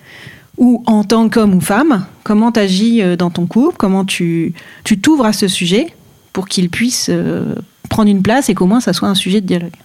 Ou 0.57 0.83
en 0.87 1.03
tant 1.03 1.29
qu'homme 1.29 1.53
ou 1.53 1.61
femme, 1.61 2.05
comment 2.23 2.51
tu 2.51 2.59
agis 2.59 3.17
dans 3.17 3.29
ton 3.29 3.45
couple 3.45 3.77
Comment 3.77 4.05
tu 4.05 4.53
tu 4.83 4.99
t'ouvres 4.99 5.25
à 5.25 5.33
ce 5.33 5.47
sujet 5.47 5.93
pour 6.37 6.47
qu'il 6.47 6.69
puisse 6.69 7.07
euh, 7.09 7.55
prendre 7.89 8.11
une 8.11 8.21
place 8.21 8.47
et 8.49 8.53
qu'au 8.53 8.67
moins 8.67 8.79
ça 8.79 8.93
soit 8.93 9.09
un 9.09 9.15
sujet 9.15 9.41
de 9.41 9.47
dialogue? 9.47 9.75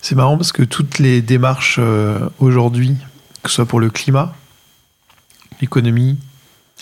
C'est 0.00 0.14
marrant 0.14 0.36
parce 0.36 0.52
que 0.52 0.62
toutes 0.62 1.00
les 1.00 1.20
démarches 1.20 1.80
euh, 1.80 2.28
aujourd'hui, 2.38 2.94
que 3.42 3.50
ce 3.50 3.56
soit 3.56 3.66
pour 3.66 3.80
le 3.80 3.90
climat, 3.90 4.36
l'économie, 5.60 6.16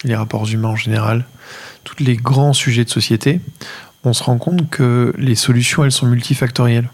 les 0.05 0.14
rapports 0.14 0.46
humains 0.50 0.68
en 0.68 0.77
général, 0.77 1.24
tous 1.85 2.05
les 2.05 2.16
grands 2.16 2.53
sujets 2.53 2.85
de 2.85 2.90
société, 2.90 3.40
on 4.05 4.12
se 4.12 4.22
rend 4.22 4.37
compte 4.37 4.68
que 4.68 5.14
les 5.16 5.37
solutions, 5.37 5.83
elles 5.83 5.90
sont 5.90 6.07
multifactorielles. 6.07 6.90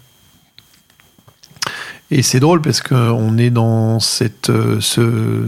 Et 2.11 2.21
c'est 2.21 2.41
drôle 2.41 2.61
parce 2.61 2.81
qu'on 2.81 3.37
est 3.37 3.49
dans 3.49 3.99
cette, 4.01 4.49
euh, 4.49 4.81
ce, 4.81 5.47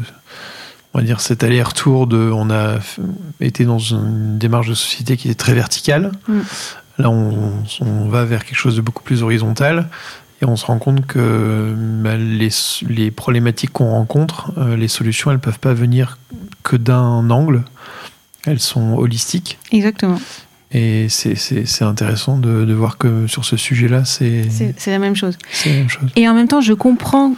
on 0.93 0.97
va 0.97 1.03
dire 1.03 1.19
cet 1.19 1.43
aller-retour 1.43 2.07
de, 2.07 2.31
on 2.33 2.49
a 2.49 2.77
été 3.41 3.65
dans 3.65 3.79
une 3.79 4.37
démarche 4.37 4.69
de 4.69 4.73
société 4.73 5.17
qui 5.17 5.29
est 5.29 5.35
très 5.35 5.53
verticale. 5.53 6.13
Mm. 6.27 6.39
Là, 6.99 7.09
on, 7.09 7.51
on 7.81 8.07
va 8.07 8.23
vers 8.23 8.45
quelque 8.45 8.57
chose 8.57 8.77
de 8.77 8.81
beaucoup 8.81 9.03
plus 9.03 9.23
horizontal. 9.23 9.89
Et 10.41 10.45
on 10.45 10.55
se 10.55 10.65
rend 10.65 10.77
compte 10.77 11.05
que 11.05 11.73
bah, 11.77 12.17
les, 12.17 12.49
les 12.89 13.11
problématiques 13.11 13.71
qu'on 13.71 13.91
rencontre, 13.91 14.51
euh, 14.57 14.75
les 14.75 14.87
solutions, 14.87 15.31
elles 15.31 15.39
peuvent 15.39 15.59
pas 15.59 15.73
venir 15.73 16.17
que 16.63 16.75
d'un 16.75 17.29
angle. 17.29 17.63
Elles 18.45 18.59
sont 18.59 18.95
holistiques. 18.95 19.57
Exactement. 19.71 20.19
Et 20.73 21.07
c'est- 21.09 21.81
intéressant 21.83 22.37
de, 22.37 22.65
de 22.65 22.73
voir 22.73 22.97
que 22.97 23.27
sur 23.27 23.45
ce 23.45 23.57
sujet-là, 23.57 24.05
c'est 24.05 24.45
C'est 24.77 24.91
la 24.91 24.99
même 24.99 25.15
chose. 25.15 25.37
c'est 25.51 25.69
la 25.69 25.75
même 25.75 25.89
chose. 25.89 26.09
Et 26.15 26.27
en 26.27 26.33
même 26.33 26.47
temps, 26.47 26.61
je 26.61 26.73
comprends 26.73 27.35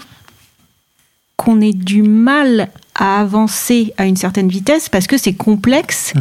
qu'on 1.35 1.59
ait 1.59 1.73
du 1.73 2.01
mal 2.01 2.69
à 2.95 3.19
avancer 3.19 3.93
à 3.97 4.05
une 4.05 4.15
certaine 4.15 4.47
vitesse 4.47 4.87
parce 4.87 5.05
que 5.07 5.17
c'est 5.17 5.33
complexe 5.33 6.13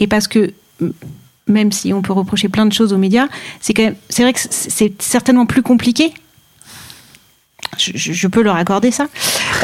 et 0.00 0.06
parce 0.06 0.28
que 0.28 0.54
même 1.46 1.72
si 1.72 1.92
on 1.92 2.00
peut 2.00 2.14
reprocher 2.14 2.48
plein 2.48 2.64
de 2.64 2.72
choses 2.72 2.92
aux 2.94 2.98
médias, 2.98 3.26
c'est 3.60 3.74
quand 3.74 3.82
même, 3.82 3.96
c'est 4.08 4.22
vrai 4.22 4.32
que 4.32 4.40
c'est 4.50 5.02
certainement 5.02 5.44
plus 5.44 5.62
compliqué. 5.62 6.14
Je, 7.78 8.26
peux 8.28 8.42
leur 8.42 8.56
accorder 8.56 8.90
ça. 8.90 9.06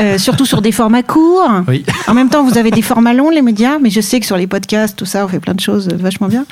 Euh, 0.01 0.17
surtout 0.17 0.47
sur 0.47 0.63
des 0.63 0.73
formats 0.73 1.03
courts. 1.03 1.51
Oui. 1.69 1.85
En 2.07 2.15
même 2.15 2.31
temps, 2.31 2.43
vous 2.43 2.57
avez 2.57 2.71
des 2.71 2.83
formats 2.83 3.13
longs, 3.13 3.31
les 3.31 3.43
médias, 3.43 3.79
mais 3.79 3.91
je 3.91 4.01
sais 4.01 4.19
que 4.19 4.27
sur 4.27 4.37
les 4.37 4.47
podcasts, 4.47 4.97
tout 4.97 5.05
ça, 5.05 5.25
on 5.25 5.29
fait 5.29 5.41
plein 5.41 5.55
de 5.55 5.61
choses 5.61 5.89
vachement 5.89 6.29
bien. 6.29 6.47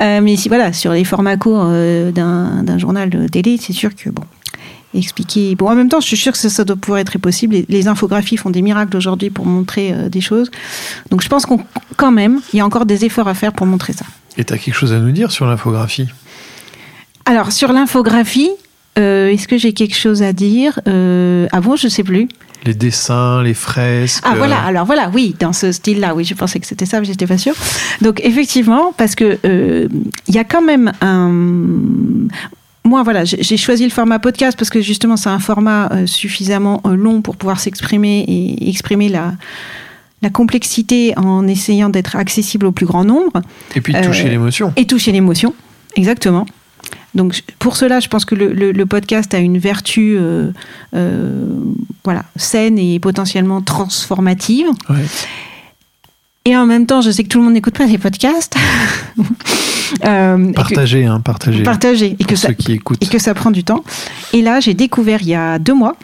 Euh, 0.00 0.20
mais 0.22 0.36
si, 0.36 0.48
voilà, 0.48 0.72
sur 0.72 0.92
les 0.92 1.04
formats 1.04 1.36
courts 1.36 1.66
euh, 1.66 2.10
d'un 2.10 2.62
d'un 2.62 2.78
journal 2.78 3.10
de 3.10 3.28
télé, 3.28 3.58
c'est 3.60 3.74
sûr 3.74 3.94
que, 3.94 4.08
bon, 4.08 4.22
expliquer. 4.94 5.54
Bon, 5.54 5.68
en 5.68 5.74
même 5.74 5.88
temps, 5.88 6.00
je 6.00 6.06
suis 6.06 6.16
sûre 6.16 6.32
que 6.32 6.38
ça, 6.38 6.48
ça 6.48 6.64
doit 6.64 6.76
pouvoir 6.76 7.00
être 7.00 7.18
possible. 7.18 7.54
Les, 7.54 7.66
les 7.68 7.88
infographies 7.88 8.36
font 8.36 8.50
des 8.50 8.62
miracles 8.62 8.96
aujourd'hui 8.96 9.30
pour 9.30 9.44
montrer 9.44 9.92
euh, 9.92 10.08
des 10.08 10.20
choses. 10.20 10.50
Donc, 11.10 11.22
je 11.22 11.28
pense 11.28 11.46
qu'on, 11.46 11.60
quand 11.96 12.12
même, 12.12 12.40
il 12.52 12.58
y 12.58 12.60
a 12.60 12.66
encore 12.66 12.86
des 12.86 13.04
efforts 13.04 13.28
à 13.28 13.34
faire 13.34 13.52
pour 13.52 13.66
montrer 13.66 13.92
ça. 13.92 14.06
Et 14.36 14.44
tu 14.44 14.52
as 14.54 14.58
quelque 14.58 14.74
chose 14.74 14.92
à 14.92 14.98
nous 14.98 15.12
dire 15.12 15.30
sur 15.30 15.46
l'infographie? 15.46 16.08
Alors, 17.26 17.52
sur 17.52 17.72
l'infographie, 17.72 18.50
euh, 18.98 19.28
est-ce 19.30 19.48
que 19.48 19.56
j'ai 19.58 19.72
quelque 19.72 19.96
chose 19.96 20.22
à 20.22 20.32
dire? 20.32 20.80
Euh, 20.88 21.46
Ah 21.52 21.60
bon, 21.60 21.76
je 21.76 21.88
sais 21.88 22.04
plus. 22.04 22.28
Les 22.66 22.74
dessins, 22.74 23.42
les 23.42 23.52
fresques. 23.52 24.22
Ah 24.26 24.32
euh, 24.32 24.38
voilà, 24.38 24.58
alors 24.60 24.86
voilà, 24.86 25.10
oui, 25.12 25.34
dans 25.38 25.52
ce 25.52 25.70
style-là, 25.70 26.14
oui, 26.14 26.24
je 26.24 26.32
pensais 26.34 26.58
que 26.60 26.66
c'était 26.66 26.86
ça, 26.86 26.98
mais 27.00 27.04
j'étais 27.06 27.26
pas 27.26 27.36
sûre. 27.36 27.54
Donc 28.00 28.20
effectivement, 28.24 28.94
parce 28.96 29.14
que 29.14 29.38
euh, 29.44 29.86
il 30.28 30.34
y 30.34 30.38
a 30.38 30.44
quand 30.44 30.62
même 30.62 30.92
un. 31.02 31.30
Moi, 32.86 33.02
voilà, 33.02 33.24
j'ai 33.24 33.56
choisi 33.56 33.84
le 33.84 33.90
format 33.90 34.18
podcast 34.18 34.58
parce 34.58 34.68
que 34.70 34.80
justement, 34.82 35.16
c'est 35.16 35.30
un 35.30 35.38
format 35.38 35.88
euh, 35.92 36.06
suffisamment 36.06 36.82
euh, 36.86 36.94
long 36.96 37.22
pour 37.22 37.36
pouvoir 37.36 37.58
s'exprimer 37.58 38.24
et 38.28 38.68
exprimer 38.68 39.08
la, 39.08 39.32
la 40.20 40.28
complexité 40.30 41.14
en 41.16 41.46
essayant 41.48 41.88
d'être 41.88 42.16
accessible 42.16 42.66
au 42.66 42.72
plus 42.72 42.84
grand 42.86 43.04
nombre 43.04 43.40
Et 43.74 43.80
puis 43.80 43.94
euh, 43.96 44.02
toucher 44.02 44.28
l'émotion. 44.28 44.72
et 44.76 44.86
toucher 44.86 45.12
l'émotion. 45.12 45.54
Exactement. 45.96 46.44
Donc 47.14 47.42
pour 47.58 47.76
cela, 47.76 48.00
je 48.00 48.08
pense 48.08 48.24
que 48.24 48.34
le, 48.34 48.52
le- 48.52 48.72
le 48.72 48.86
podcast 48.86 49.32
a 49.34 49.38
une 49.38 49.58
vertu 49.58 50.16
euh, 50.18 50.50
euh, 50.94 51.46
voilà, 52.04 52.24
saine 52.36 52.78
et 52.78 52.98
potentiellement 52.98 53.60
transformative. 53.62 54.66
Ouais. 54.88 55.04
Et 56.46 56.56
en 56.56 56.66
même 56.66 56.84
temps, 56.86 57.00
je 57.00 57.10
sais 57.10 57.22
que 57.22 57.28
tout 57.28 57.38
le 57.38 57.44
monde 57.44 57.54
n'écoute 57.54 57.76
pas 57.78 57.86
les 57.86 57.98
podcasts. 57.98 58.56
Euh, 60.04 60.52
Partagez, 60.54 61.04
hein, 61.04 61.20
partagez. 61.20 61.62
partager. 61.62 62.16
Et 62.18 62.24
que, 62.24 62.34
ça, 62.34 62.48
ceux 62.48 62.54
qui 62.54 62.72
écoutent. 62.72 63.00
et 63.02 63.06
que 63.06 63.18
ça 63.18 63.32
prend 63.32 63.50
du 63.52 63.62
temps. 63.62 63.84
Et 64.32 64.42
là, 64.42 64.58
j'ai 64.58 64.74
découvert 64.74 65.20
il 65.22 65.28
y 65.28 65.34
a 65.34 65.58
deux 65.60 65.74
mois 65.74 65.94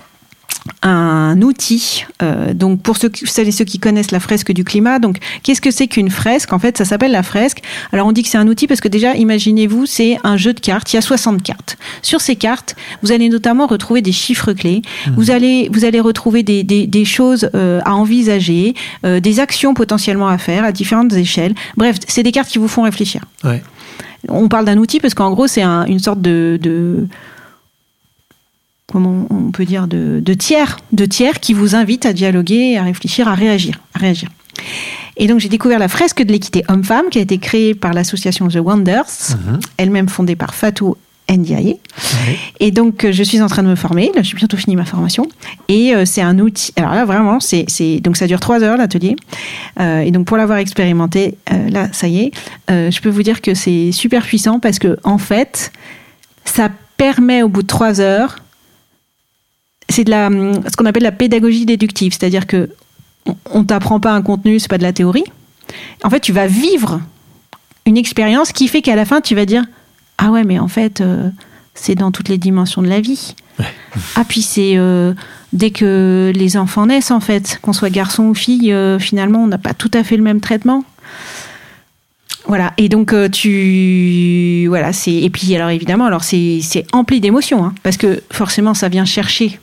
un 0.83 1.41
outil. 1.43 2.05
euh, 2.23 2.53
donc 2.55 2.83
pour 2.83 2.97
ceux, 2.97 3.09
qui- 3.09 3.27
celles 3.27 3.49
et 3.49 3.53
ceux 3.53 3.65
qui 3.65 3.79
connaissent 3.79 4.11
la 4.11 4.21
fresque 4.21 4.53
du 4.53 4.65
climat, 4.65 4.99
donc 4.99 5.17
qu'est-ce 5.43 5.61
que 5.61 5.71
c'est 5.71 5.87
qu'une 5.87 6.11
fresque? 6.11 6.53
En 6.53 6.59
fait, 6.59 6.77
ça 6.79 6.85
s'appelle 6.85 7.13
la 7.13 7.23
fresque. 7.23 7.63
Alors 7.93 8.07
on 8.07 8.13
dit 8.13 8.23
que 8.23 8.29
c'est 8.29 8.39
un 8.39 8.47
outil 8.49 8.67
parce 8.67 8.81
que 8.81 8.89
déjà, 8.89 9.15
imaginez-vous, 9.15 9.87
c'est 9.87 10.19
un 10.25 10.37
jeu 10.37 10.53
de 10.53 10.61
cartes. 10.61 10.93
Il 10.93 10.97
y 10.97 10.99
a 10.99 11.03
60 11.03 11.43
cartes. 11.43 11.77
Sur 12.03 12.21
ces 12.21 12.37
cartes, 12.37 12.77
vous 13.03 13.13
allez 13.13 13.29
notamment 13.29 13.67
retrouver 13.67 14.03
des 14.03 14.13
chiffres 14.13 14.53
clés. 14.53 14.83
Vous 15.17 15.31
allez 15.31 15.69
vous 15.73 15.85
allez 15.85 16.01
retrouver 16.01 16.43
des, 16.43 16.63
des, 16.63 16.87
des 16.87 17.05
choses 17.05 17.49
euh, 17.55 17.81
à 17.85 17.95
envisager, 17.95 18.75
euh, 19.05 19.21
des 19.21 19.41
actions 19.41 19.75
potentiellement 19.75 20.29
à 20.29 20.39
faire 20.39 20.65
à 20.65 20.73
différentes 20.73 21.13
échelles. 21.15 21.55
Bref, 21.77 21.97
c'est 22.07 22.23
des 22.23 22.33
cartes 22.33 22.49
qui 22.49 22.59
vous 22.59 22.69
font 22.69 22.83
réfléchir. 22.83 23.23
Ouais. 23.45 23.63
On 24.29 24.49
parle 24.49 24.67
d'un 24.67 24.77
outil 24.77 25.01
parce 25.01 25.15
qu'en 25.15 25.31
gros, 25.31 25.47
c'est 25.47 25.63
un- 25.63 25.87
une 25.87 25.99
sorte 25.99 26.21
de, 26.21 26.59
de- 26.61 27.07
comment 28.91 29.27
on 29.31 29.51
peut 29.51 29.65
dire 29.65 29.87
de, 29.87 30.21
de 30.25 30.35
tiers, 30.35 30.79
de 30.93 31.05
tiers 31.07 31.41
qui 31.41 31.53
vous 31.55 31.75
invite 31.75 32.07
à 32.07 32.13
dialoguer, 32.13 32.77
à 32.77 32.83
réfléchir, 32.83 33.29
à 33.29 33.35
réagir, 33.35 33.81
à 33.95 33.99
réagir. 33.99 34.29
Et 35.17 35.27
donc 35.27 35.41
j'ai 35.41 35.49
découvert 35.49 35.79
la 35.79 35.89
fresque 35.89 36.23
de 36.23 36.33
l'équité 36.33 36.65
homme-femme 36.69 37.07
qui 37.11 37.19
a 37.19 37.23
été 37.23 37.39
créée 37.39 37.75
par 37.75 37.93
l'association 37.93 38.49
The 38.49 38.57
Wonders, 38.57 39.05
Mhm. 39.47 39.61
elle-même 39.77 40.09
fondée 40.09 40.37
par 40.37 40.55
Fatou 40.55 40.97
Ndiaye. 41.31 41.77
Ouais. 41.77 42.37
Et 42.59 42.73
donc, 42.73 43.05
euh, 43.05 43.13
je 43.13 43.23
suis 43.23 43.41
en 43.41 43.47
train 43.47 43.63
de 43.63 43.69
me 43.69 43.77
former. 43.77 44.11
Là, 44.17 44.23
j'ai 44.23 44.35
bientôt 44.35 44.57
fini 44.57 44.75
ma 44.75 44.85
formation. 44.85 45.29
Et 45.69 45.95
euh, 45.95 46.05
c'est 46.05 46.23
un 46.23 46.41
outil. 46.41 46.73
Alors 46.75 46.93
là, 46.93 47.05
vraiment, 47.05 47.39
c'est, 47.39 47.67
donc 48.01 48.17
ça 48.17 48.27
dure 48.27 48.41
trois 48.41 48.65
heures 48.65 48.77
l'atelier. 48.77 49.15
Euh, 49.79 50.01
et 50.01 50.11
donc, 50.11 50.27
pour 50.27 50.37
l'avoir 50.37 50.59
expérimenté, 50.59 51.37
euh, 51.53 51.71
là, 51.71 51.89
ça 51.93 52.09
y 52.09 52.19
est, 52.19 52.33
je 52.69 53.01
peux 53.01 53.11
vous 53.11 53.23
dire 53.23 53.43
que 53.43 53.55
c'est 53.55 53.93
super 53.93 54.23
puissant 54.25 54.59
parce 54.59 54.81
que 54.81 54.99
en 55.05 55.19
fait, 55.19 55.71
ça 56.45 56.69
permet 56.97 57.45
au 57.45 57.49
bout 57.49 57.63
de 57.63 57.69
trois 57.69 58.01
heures, 58.01 58.37
c'est 59.91 60.05
de 60.05 60.11
la, 60.11 60.29
ce 60.31 60.77
qu'on 60.77 60.87
appelle 60.87 61.03
la 61.03 61.13
pédagogie 61.13 61.67
déductive, 61.67 62.13
c'est-à-dire 62.19 62.47
que 62.47 62.71
on- 63.53 63.65
t'apprend 63.65 64.01
pas 64.01 64.13
un 64.13 64.23
contenu, 64.23 64.59
c'est 64.59 64.69
pas 64.69 64.79
de 64.79 64.83
la 64.83 64.93
théorie. 64.93 65.25
En 66.03 66.11
fait, 66.11 66.21
tu 66.21 66.33
vas 66.33 66.47
vivre 66.47 67.01
une 67.87 67.97
expérience 67.97 68.53
qui 68.53 68.67
fait 68.69 68.83
qu'à 68.83 68.97
la 68.97 69.05
fin, 69.05 69.21
tu 69.21 69.35
vas 69.35 69.45
dire 69.47 69.65
ah 70.19 70.31
ouais, 70.31 70.45
mais 70.45 70.59
en 70.59 70.69
fait, 70.69 71.01
euh, 71.01 71.29
c'est 71.75 71.95
dans 71.95 72.11
toutes 72.13 72.29
les 72.29 72.39
dimensions 72.39 72.83
de 72.83 72.89
la 72.89 73.01
vie. 73.01 73.35
Ah 74.17 74.25
puis 74.27 74.43
c'est 74.43 74.75
euh, 74.77 75.13
dès 75.53 75.71
que 75.71 76.33
les 76.35 76.57
enfants 76.57 76.87
naissent, 76.87 77.11
en 77.11 77.21
fait, 77.21 77.59
qu'on 77.63 77.73
soit 77.73 77.91
garçon 77.91 78.25
ou 78.25 78.35
fille, 78.35 78.73
euh, 78.73 78.99
finalement, 78.99 79.43
on 79.43 79.47
n'a 79.47 79.59
pas 79.59 79.75
tout 79.75 79.91
à 79.95 80.03
fait 80.03 80.17
le 80.17 80.23
même 80.23 80.41
traitement. 80.41 80.85
Voilà, 82.47 82.73
et 82.79 82.89
donc 82.89 83.15
tu. 83.31 84.67
Voilà, 84.69 84.93
c'est. 84.93 85.13
Et 85.13 85.31
puis, 85.31 85.55
alors 85.55 85.71
évidemment, 85.71 86.07
alors 86.07 86.25
c'est 86.25 86.61
c'est 86.63 86.87
empli 86.93 87.21
d'émotions, 87.21 87.65
hein, 87.65 87.75
parce 87.83 87.97
que 87.97 88.23
forcément, 88.33 88.73
ça 88.75 88.89
vient 88.89 89.05
chercher 89.05 89.59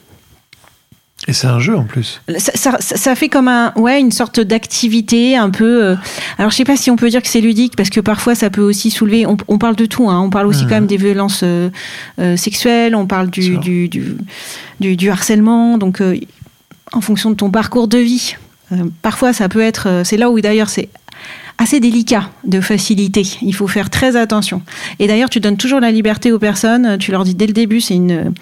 Et 1.27 1.33
c'est 1.33 1.47
un 1.47 1.59
jeu 1.59 1.75
en 1.75 1.83
plus. 1.83 2.21
ça, 2.37 2.53
ça- 2.55 2.77
ça 2.79 3.15
fait 3.15 3.27
comme 3.27 3.47
un, 3.49 3.73
ouais, 3.75 3.99
une 3.99 4.11
sorte 4.11 4.39
d'activité 4.39 5.35
un 5.35 5.49
peu. 5.49 5.83
euh, 5.83 5.95
alors, 6.37 6.51
je 6.51 6.55
sais 6.55 6.63
pas 6.63 6.77
si 6.77 6.89
on 6.89 6.95
peut 6.95 7.09
dire 7.09 7.21
que 7.21 7.27
c'est 7.27 7.41
ludique 7.41 7.75
parce 7.75 7.89
que 7.89 7.99
parfois 7.99 8.33
ça 8.33 8.49
peut 8.49 8.61
aussi 8.61 8.91
soulever. 8.91 9.25
On, 9.25 9.35
on 9.49 9.57
parle 9.57 9.75
de 9.75 9.85
tout. 9.85 10.09
Hein, 10.09 10.21
on 10.21 10.29
parle 10.29 10.47
aussi 10.47 10.63
quand 10.63 10.75
même 10.75 10.87
des 10.87 10.95
violences 10.97 11.41
euh, 11.43 11.69
euh, 12.19 12.37
sexuelles. 12.37 12.95
On 12.95 13.05
parle 13.07 13.29
du 13.29 13.57
du, 13.57 13.89
du, 13.89 14.15
du, 14.79 14.95
du 14.95 15.09
harcèlement. 15.09 15.77
Donc, 15.77 16.01
en 16.93 17.01
fonction 17.01 17.29
de 17.31 17.35
ton 17.35 17.51
parcours 17.51 17.87
de 17.89 17.97
vie, 17.97 18.35
parfois 19.01 19.33
ça 19.33 19.49
peut 19.49 19.61
être. 19.61 20.03
c'est 20.05 20.17
là 20.17 20.29
où 20.29 20.39
d'ailleurs 20.39 20.69
c'est 20.69 20.87
assez 21.59 21.79
délicat 21.79 22.29
de 22.45 22.61
faciliter. 22.61 23.23
Il 23.41 23.53
faut 23.55 23.67
faire 23.67 23.89
très 23.89 24.15
attention. 24.15 24.61
Et 24.99 25.07
d'ailleurs, 25.07 25.29
tu 25.29 25.39
donnes 25.39 25.57
toujours 25.57 25.79
la 25.79 25.91
liberté 25.91 26.31
aux 26.31 26.37
personnes. 26.39 26.97
Tu 26.99 27.11
leur 27.11 27.23
dis 27.23 27.33
dès 27.35 27.47
le 27.47 27.53
début, 27.53 27.81
c'est 27.81 27.95
une, 27.95 28.33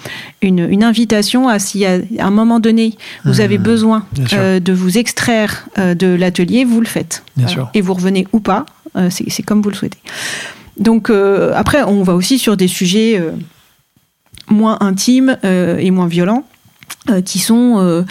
une, 0.41 0.59
une 0.69 0.83
invitation 0.83 1.47
à 1.47 1.59
si 1.59 1.85
à 1.85 1.99
un 2.19 2.31
moment 2.31 2.59
donné 2.59 2.95
vous 3.23 3.39
avez 3.41 3.57
Mhm. 3.57 3.63
besoin 3.63 4.05
euh, 4.33 4.59
de 4.59 4.73
vous 4.73 4.97
extraire 4.97 5.67
euh, 5.77 5.93
de 5.95 6.07
l'atelier, 6.07 6.65
vous 6.65 6.81
le 6.81 6.87
faites. 6.87 7.23
Bien 7.37 7.47
sûr. 7.47 7.69
Et 7.73 7.81
vous 7.81 7.93
revenez 7.93 8.27
ou 8.33 8.39
pas, 8.41 8.65
euh, 8.97 9.09
c'est 9.09 9.43
comme 9.43 9.61
vous 9.61 9.69
le 9.69 9.75
souhaitez. 9.75 9.99
Donc 10.77 11.09
euh, 11.09 11.53
après, 11.55 11.83
on 11.83 12.03
va 12.03 12.13
aussi 12.15 12.37
sur 12.37 12.57
des 12.57 12.67
sujets 12.67 13.17
euh, 13.17 13.31
moins 14.49 14.77
intimes 14.81 15.37
euh, 15.45 15.77
et 15.77 15.89
moins 15.89 16.07
violents. 16.07 16.43
Euh, 17.09 17.21
qui 17.21 17.37
sont 17.39 17.75
euh, 17.79 18.01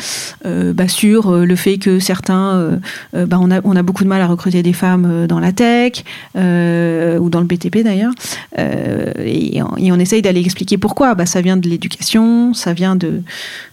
euh, 0.46 0.72
bah, 0.72 0.86
sur 0.88 1.32
le 1.32 1.56
fait 1.56 1.78
que 1.78 1.98
certains, 1.98 2.78
bah, 3.12 3.38
on, 3.40 3.50
a, 3.50 3.60
on 3.64 3.74
a 3.74 3.82
beaucoup 3.82 4.04
de 4.04 4.08
mal 4.08 4.22
à 4.22 4.26
recruter 4.28 4.62
des 4.62 4.72
femmes 4.72 5.26
dans 5.26 5.40
la 5.40 5.52
tech 5.52 6.04
ou 6.36 7.28
dans 7.30 7.40
le 7.40 7.46
BTP 7.46 7.78
d'ailleurs, 7.82 8.12
et, 8.56 9.60
on- 9.62 9.76
et 9.76 9.90
on 9.92 9.98
essaye 9.98 10.22
d'aller 10.22 10.40
expliquer 10.40 10.78
pourquoi. 10.78 11.14
Bah, 11.14 11.26
ça 11.26 11.40
vient 11.40 11.56
de 11.56 11.68
l'éducation, 11.68 12.54
ça 12.54 12.72
vient 12.72 12.94
de, 12.96 13.22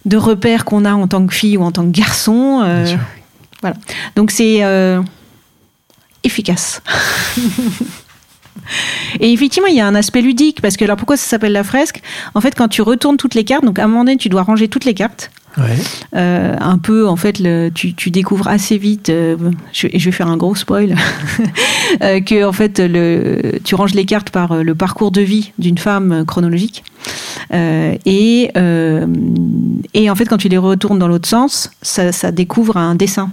de 0.06 0.18
repères 0.18 0.66
qu'on 0.66 0.86
a 0.86 0.94
en 0.94 1.08
tant 1.08 1.26
que 1.28 1.34
fille 1.34 1.58
ou 1.58 1.62
en 1.64 1.72
tant 1.72 1.84
que 1.86 1.96
garçon. 1.98 2.62
voilà. 3.62 3.76
Donc 4.16 4.32
c'est 4.32 4.62
efficace. 6.24 6.82
Et 9.20 9.32
effectivement, 9.32 9.68
il 9.68 9.76
y 9.76 9.82
a 9.82 9.88
un 9.88 9.96
aspect 9.96 10.22
ludique 10.22 10.62
parce 10.62 10.78
que 10.78 10.86
alors 10.86 10.98
pourquoi 10.98 11.18
ça 11.18 11.26
s'appelle 11.26 11.54
la 11.54 11.64
fresque? 11.64 12.02
En 12.36 12.42
fait, 12.42 12.56
quand 12.56 12.68
tu 12.68 12.82
retournes 12.82 13.18
toutes 13.18 13.36
les 13.36 13.44
cartes, 13.44 13.66
donc 13.66 13.80
à 13.80 13.84
un 13.84 13.88
moment 13.88 14.04
donné, 14.04 14.18
tu 14.18 14.30
dois 14.30 14.44
ranger 14.44 14.68
toutes 14.68 14.86
les 14.86 14.94
cartes. 14.94 15.32
Ouais. 15.58 15.78
Euh, 16.16 16.56
un 16.60 16.78
peu, 16.78 17.08
en 17.08 17.18
fait, 17.18 17.40
le, 17.40 17.70
tu, 17.74 17.94
tu 17.94 18.10
découvres 18.10 18.48
assez 18.48 18.78
vite. 18.78 19.10
euh, 19.10 19.36
je, 19.74 19.88
et 19.92 20.00
je 20.00 20.06
vais 20.06 20.12
faire 20.12 20.28
un 20.28 20.38
gros 20.38 20.56
spoil 20.56 20.96
euh, 22.02 22.22
que 22.22 22.46
en 22.46 22.54
fait, 22.54 22.80
le, 22.80 23.60
tu 23.64 23.76
ranges 23.76 23.94
les 23.94 24.06
cartes 24.06 24.30
par 24.30 24.54
euh, 24.54 24.64
le 24.64 24.76
parcours 24.76 25.12
de 25.12 25.22
vie 25.22 25.52
d'une 25.60 25.78
femme 25.78 26.24
chronologique. 26.26 26.84
Et, 27.54 28.50
et 29.94 30.10
en 30.10 30.16
fait, 30.16 30.26
quand 30.26 30.38
tu 30.38 30.48
les 30.48 30.58
retournes 30.58 31.00
dans 31.00 31.10
l'autre 31.10 31.28
sens, 31.28 31.70
ça, 31.82 32.14
ça 32.14 32.32
découvre 32.32 32.78
un 32.78 32.96
dessin. 32.96 33.30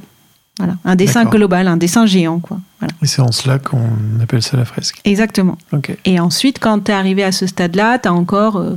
Voilà, 0.59 0.75
un 0.85 0.97
dessin 0.97 1.25
global, 1.25 1.69
un 1.69 1.77
dessin 1.77 2.05
géant, 2.05 2.41
quoi. 2.41 2.59
Voilà. 2.81 2.93
Et 3.01 3.07
c'est 3.07 3.23
en 3.23 3.31
cela 3.31 3.61
qu'on 3.61 3.89
appelle 4.21 4.43
ça 4.43 4.57
la 4.57 4.65
fresque. 4.65 5.01
Exactement. 5.05 5.57
Et 6.05 6.19
ensuite, 6.19 6.59
quand 6.59 6.81
tu 6.85 6.91
es 6.91 6.95
arrivé 6.95 7.23
à 7.23 7.31
ce 7.31 7.47
stade-là, 7.47 7.99
tu 8.01 8.09
as 8.09 8.13
encore 8.13 8.57
euh, 8.57 8.77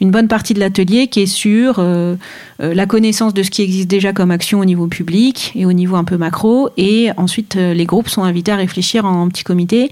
une 0.00 0.10
bonne 0.10 0.28
partie 0.28 0.52
de 0.52 0.60
l'atelier 0.60 1.08
qui 1.08 1.20
est 1.20 1.26
sur 1.26 1.76
euh, 1.78 2.16
euh, 2.62 2.74
la 2.74 2.84
connaissance 2.84 3.32
de 3.32 3.42
ce 3.42 3.50
qui 3.50 3.62
existe 3.62 3.88
déjà 3.88 4.12
comme 4.12 4.30
action 4.30 4.60
au 4.60 4.66
niveau 4.66 4.88
public 4.88 5.52
et 5.54 5.64
au 5.64 5.72
niveau 5.72 5.96
un 5.96 6.04
peu 6.04 6.18
macro. 6.18 6.68
Et 6.76 7.10
ensuite, 7.16 7.54
les 7.54 7.86
groupes 7.86 8.08
sont 8.08 8.24
invités 8.24 8.52
à 8.52 8.56
réfléchir 8.56 9.06
en 9.06 9.28
petit 9.28 9.44
comité 9.44 9.90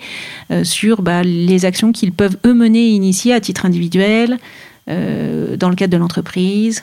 sur 0.63 1.01
bah, 1.01 1.23
les 1.23 1.65
actions 1.65 1.93
qu'ils 1.93 2.13
peuvent 2.13 2.37
eux 2.47 2.55
mener 2.55 2.81
et 2.81 2.91
initier 2.91 3.33
à 3.33 3.41
titre 3.41 3.65
individuel, 3.65 4.39
dans 4.87 5.69
le 5.69 5.75
cadre 5.75 5.93
de 5.93 5.97
l'entreprise. 5.97 6.83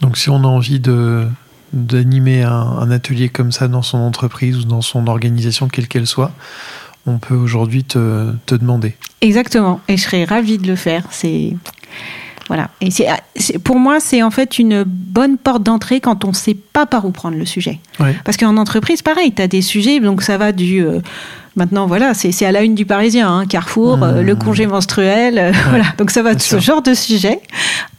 Donc 0.00 0.16
si 0.16 0.30
on 0.30 0.36
a 0.44 0.46
envie 0.46 0.80
de 0.80 1.26
d'animer 1.72 2.42
un, 2.42 2.50
un 2.52 2.90
atelier 2.90 3.28
comme 3.28 3.52
ça 3.52 3.68
dans 3.68 3.82
son 3.82 3.98
entreprise 3.98 4.58
ou 4.58 4.64
dans 4.64 4.80
son 4.82 5.06
organisation, 5.06 5.68
quelle 5.68 5.88
qu'elle 5.88 6.06
soit, 6.06 6.32
on 7.06 7.18
peut 7.18 7.34
aujourd'hui 7.36 7.84
te, 7.84 8.32
te 8.46 8.54
demander. 8.54 8.94
Exactement. 9.20 9.80
Et 9.88 9.96
je 9.96 10.02
serais 10.02 10.24
ravie 10.24 10.58
de 10.58 10.66
le 10.66 10.76
faire. 10.76 11.04
C'est 11.10 11.56
voilà. 12.48 12.70
Et 12.80 12.90
c'est 12.90 13.58
pour 13.58 13.78
moi, 13.78 14.00
c'est 14.00 14.22
en 14.22 14.30
fait 14.30 14.58
une 14.58 14.82
bonne 14.84 15.36
porte 15.36 15.62
d'entrée 15.62 16.00
quand 16.00 16.24
on 16.24 16.28
ne 16.28 16.34
sait 16.34 16.54
pas 16.54 16.86
par 16.86 17.04
où 17.04 17.10
prendre 17.10 17.36
le 17.36 17.44
sujet. 17.44 17.78
Ouais. 18.00 18.16
Parce 18.24 18.36
qu'en 18.38 18.56
entreprise, 18.56 19.02
pareil, 19.02 19.32
tu 19.34 19.42
as 19.42 19.48
des 19.48 19.60
sujets, 19.60 20.00
donc 20.00 20.22
ça 20.22 20.38
va 20.38 20.52
du. 20.52 20.80
euh, 20.82 21.00
maintenant, 21.56 21.86
voilà, 21.86 22.14
c'est 22.14 22.32
c'est 22.32 22.46
à 22.46 22.52
la 22.52 22.62
une 22.62 22.74
du 22.74 22.86
Parisien, 22.86 23.28
hein, 23.30 23.46
Carrefour, 23.46 24.02
euh, 24.02 24.22
Mmh. 24.22 24.26
le 24.26 24.36
congé 24.36 24.66
menstruel, 24.66 25.38
euh, 25.38 25.52
voilà. 25.68 25.84
Donc 25.98 26.10
ça 26.10 26.22
va 26.22 26.34
de 26.34 26.40
ce 26.40 26.48
sûr. 26.58 26.60
genre 26.60 26.82
de 26.82 26.94
sujet 26.94 27.40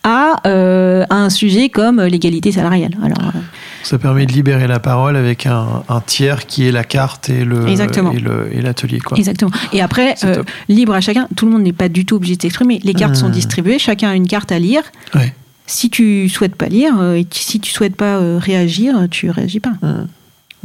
à, 0.04 0.38
euh, 0.48 1.06
à 1.12 1.16
un 1.18 1.30
sujet 1.30 1.70
comme 1.70 2.02
l'égalité 2.02 2.52
salariale. 2.52 2.98
Alors, 3.04 3.28
euh, 3.36 3.40
Ça 3.84 3.98
permet 3.98 4.26
de 4.26 4.32
libérer 4.34 4.68
la 4.68 4.80
parole 4.80 5.16
avec 5.16 5.46
un, 5.46 5.84
un 5.88 6.02
tiers 6.02 6.46
qui 6.46 6.68
est 6.68 6.72
la 6.72 6.84
carte 6.84 7.30
et 7.30 7.46
le 7.46 7.68
Exactement. 7.68 8.12
et 8.14 8.62
l'atelier 8.62 9.00
quoi. 9.00 9.18
Exactement. 9.18 9.52
Et 9.74 9.82
après, 9.82 10.16
euh, 10.24 10.44
libre 10.68 10.94
à 10.94 11.02
chacun, 11.02 11.28
tout 11.36 11.46
le 11.46 11.52
monde 11.52 11.64
n'est 11.64 11.74
pas 11.74 11.90
du 11.90 12.06
tout 12.06 12.16
obligé 12.16 12.36
de 12.36 12.42
s'exprimer. 12.42 12.80
Les 12.84 12.94
cartes 12.94 13.14
Mmh. 13.14 13.16
sont 13.16 13.30
distribuées, 13.30 13.80
chacun 13.80 14.10
a 14.10 14.16
une 14.16 14.28
carte 14.28 14.52
à 14.52 14.60
lire. 14.60 14.84
Ouais. 15.16 15.34
Si 15.66 15.90
tu 15.90 16.30
souhaites 16.30 16.56
pas 16.56 16.68
lire 16.68 16.94
euh, 17.00 17.16
et 17.16 17.28
si 17.32 17.60
tu 17.60 17.72
souhaites 17.72 17.96
pas 17.96 18.18
euh, 18.18 18.38
réagir, 18.42 18.96
tu 19.10 19.30
réagis 19.30 19.60
pas. 19.60 19.74
Mmh. 19.82 20.08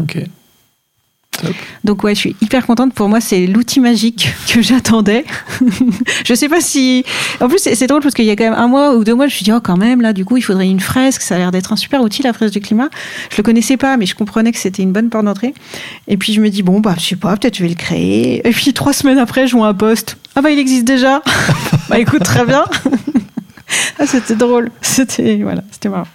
Ok. 0.03 0.19
Donc 1.85 2.03
ouais, 2.03 2.15
je 2.15 2.21
suis 2.21 2.37
hyper 2.41 2.67
contente. 2.67 2.95
Pour 2.95 3.09
moi, 3.09 3.21
c'est 3.21 3.47
l'outil 3.47 3.81
magique 3.81 4.29
que 4.49 4.63
j'attendais. 4.63 5.25
je 6.25 6.35
sais 6.35 6.49
pas 6.49 6.61
si. 6.61 7.05
En 7.41 7.49
plus, 7.49 7.59
c'est 7.59 7.87
drôle 7.87 8.03
parce 8.03 8.15
qu'il 8.15 8.25
y 8.25 8.31
a 8.31 8.37
quand 8.37 8.45
même 8.45 8.59
un 8.59 8.69
mois 8.69 8.95
ou 8.95 9.05
deux 9.05 9.15
mois, 9.15 9.27
je 9.27 9.33
me 9.33 9.37
suis 9.37 9.45
dit 9.45 9.53
oh 9.53 9.61
quand 9.61 9.77
même 9.77 10.01
là, 10.01 10.13
du 10.13 10.25
coup, 10.25 10.37
il 10.37 10.43
faudrait 10.43 10.69
une 10.69 10.81
fresque. 10.81 11.23
Ça 11.23 11.35
a 11.35 11.39
l'air 11.39 11.51
d'être 11.51 11.73
un 11.73 11.77
super 11.77 12.01
outil 12.03 12.23
la 12.23 12.33
fresque 12.33 12.55
du 12.55 12.61
climat. 12.61 12.89
Je 13.31 13.37
le 13.37 13.43
connaissais 13.43 13.77
pas, 13.77 13.97
mais 13.97 14.07
je 14.07 14.15
comprenais 14.15 14.53
que 14.53 14.59
c'était 14.59 14.83
une 14.83 14.93
bonne 14.93 15.11
porte 15.11 15.25
d'entrée. 15.25 15.55
Et 16.09 16.17
puis 16.17 16.33
je 16.33 16.41
me 16.41 16.51
dis 16.51 16.63
bon 16.63 16.81
bah 16.81 16.95
je 16.99 17.05
sais 17.05 17.17
pas, 17.17 17.37
peut-être 17.37 17.57
je 17.57 17.63
vais 17.63 17.69
le 17.69 17.75
créer. 17.75 18.47
Et 18.47 18.51
puis 18.51 18.73
trois 18.73 18.93
semaines 18.93 19.19
après, 19.19 19.47
je 19.47 19.57
vois 19.57 19.69
un 19.69 19.75
post. 19.75 20.17
Ah 20.37 20.43
bah 20.43 20.51
il 20.51 20.59
existe 20.59 20.85
déjà. 20.85 21.23
bah 21.89 21.99
écoute 21.99 22.23
très 22.23 22.45
bien. 22.45 22.65
ah 23.99 24.07
c'était 24.07 24.37
drôle. 24.37 24.71
C'était 24.81 25.37
voilà, 25.43 25.63
c'était 25.71 25.89
marrant. 25.89 26.09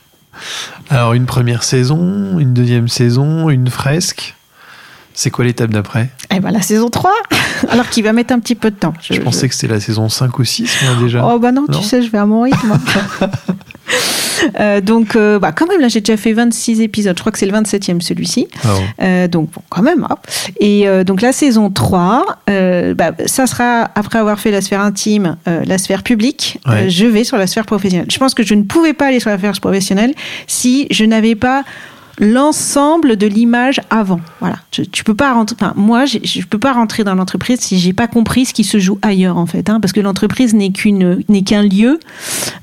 Alors 0.90 1.14
une 1.14 1.26
première 1.26 1.64
saison, 1.64 2.40
une 2.40 2.54
deuxième 2.54 2.88
saison, 2.88 3.50
une 3.50 3.70
fresque. 3.70 4.36
C'est 5.20 5.32
quoi 5.32 5.44
l'étape 5.44 5.72
d'après 5.72 6.12
Et 6.34 6.40
ben 6.40 6.50
la 6.50 6.62
saison 6.62 6.88
3 6.88 7.12
alors 7.70 7.90
qu'il 7.90 8.06
va 8.06 8.14
mettre 8.14 8.34
un 8.34 8.40
petit 8.40 8.56
peu 8.56 8.72
de 8.72 8.78
temps. 8.78 8.94
je, 9.02 9.20
pensais 9.20 9.50
que 9.50 9.54
c'était 9.54 9.74
la 9.74 9.82
saison 9.82 10.08
5 10.08 10.40
ou 10.40 10.46
6 10.46 10.78
moi 10.86 10.94
déjà. 11.04 11.28
Oh 11.30 11.40
bah 11.40 11.52
non, 11.52 11.66
Non 11.68 11.78
tu 11.78 11.84
sais, 11.84 12.02
je 12.02 12.10
vais 12.10 12.20
à 12.20 12.26
mon 12.26 12.44
rythme. 12.44 12.80
Euh, 14.58 14.80
donc, 14.80 15.18
euh, 15.18 15.38
bah, 15.38 15.52
quand 15.52 15.68
même, 15.68 15.82
là, 15.82 15.90
j'ai 15.90 16.00
déjà 16.00 16.16
fait 16.16 16.32
26 16.32 16.80
épisodes. 16.80 17.14
Je 17.14 17.22
crois 17.22 17.32
que 17.34 17.38
c'est 17.38 17.46
le 17.46 17.52
27e 17.52 18.00
celui-ci. 18.00 18.48
Ah. 18.64 18.70
Euh, 19.02 19.28
donc, 19.28 19.52
bon, 19.52 19.62
quand 19.70 19.82
même. 19.82 20.08
hein. 20.10 20.16
Et 20.62 20.88
euh, 20.88 21.04
donc, 21.04 21.22
la 21.22 21.34
saison 21.34 21.70
3, 21.70 22.26
euh, 22.50 22.94
bah, 22.94 23.12
ça 23.26 23.48
sera 23.48 23.92
après 23.96 24.18
avoir 24.18 24.40
fait 24.40 24.52
la 24.52 24.62
sphère 24.62 24.80
intime, 24.80 25.36
la 25.46 25.78
sphère 25.78 26.04
publique. 26.04 26.58
Ouais. 26.66 26.90
je 26.90 27.06
vais 27.06 27.26
sur 27.26 27.36
la 27.36 27.48
sphère 27.48 27.66
professionnelle. 27.66 28.08
Je 28.10 28.18
pense 28.18 28.34
que 28.34 28.44
je 28.44 28.54
ne 28.54 28.64
pouvais 28.64 28.94
pas 28.94 29.08
aller 29.08 29.20
sur 29.20 29.30
la 29.30 29.38
sphère 29.38 29.52
professionnelle 29.60 30.14
si 30.48 30.88
je 30.90 31.04
n'avais 31.04 31.36
pas 31.36 31.64
l'ensemble 32.20 33.16
de 33.16 33.26
l'image 33.28 33.82
avant. 33.90 34.20
Voilà. 34.40 34.58
Tu, 34.72 34.88
tu 34.88 35.04
peux 35.04 35.14
pas 35.16 35.34
rentrer. 35.34 35.56
Enfin, 35.60 35.74
moi, 35.76 36.06
je 36.06 36.46
peux 36.46 36.60
pas 36.60 36.74
rentrer 36.74 37.04
dans 37.04 37.16
l'entreprise 37.16 37.60
si 37.62 37.80
j'ai 37.80 37.94
pas 37.94 38.08
compris 38.08 38.46
ce 38.46 38.54
qui 38.54 38.64
se 38.64 38.78
joue 38.80 39.00
ailleurs, 39.02 39.38
en 39.38 39.46
fait. 39.46 39.70
hein, 39.70 39.80
parce 39.80 39.94
que 39.94 40.00
l'entreprise 40.02 40.54
n'est 40.54 40.72
qu'une 40.72 41.24
n'est 41.30 41.44
qu'un 41.44 41.64
lieu. 41.64 42.00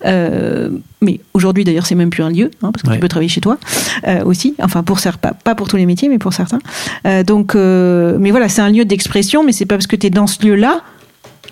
Euh, 0.05 0.69
mais 1.01 1.21
aujourd'hui, 1.35 1.65
d'ailleurs, 1.65 1.87
c'est 1.87 1.95
même 1.95 2.11
plus 2.11 2.23
un 2.23 2.31
lieu, 2.31 2.51
hein, 2.63 2.71
parce 2.73 2.83
que 2.83 2.89
Ouais. 2.89 2.95
tu 2.97 3.01
peux 3.01 3.09
travailler 3.09 3.29
chez 3.29 3.41
toi 3.41 3.59
euh, 4.07 4.25
aussi. 4.25 4.55
Enfin, 4.63 4.83
pour 4.83 4.99
certains, 4.99 5.33
pas, 5.33 5.55
pour 5.55 5.69
tous 5.69 5.77
les 5.77 5.87
métiers, 5.87 6.09
mais 6.09 6.19
pour 6.19 6.33
certains. 6.33 6.59
Euh, 7.07 7.23
donc, 7.23 7.55
mais 7.55 8.31
voilà, 8.31 8.49
c'est 8.49 8.63
un 8.63 8.71
lieu 8.71 8.85
d'expression, 8.85 9.43
mais 9.45 9.53
c'est 9.53 9.67
pas 9.67 9.77
parce 9.77 9.87
que 9.87 9.97
tu 9.97 10.07
es 10.07 10.11
dans 10.11 10.27
ce 10.27 10.45
lieu-là 10.45 10.83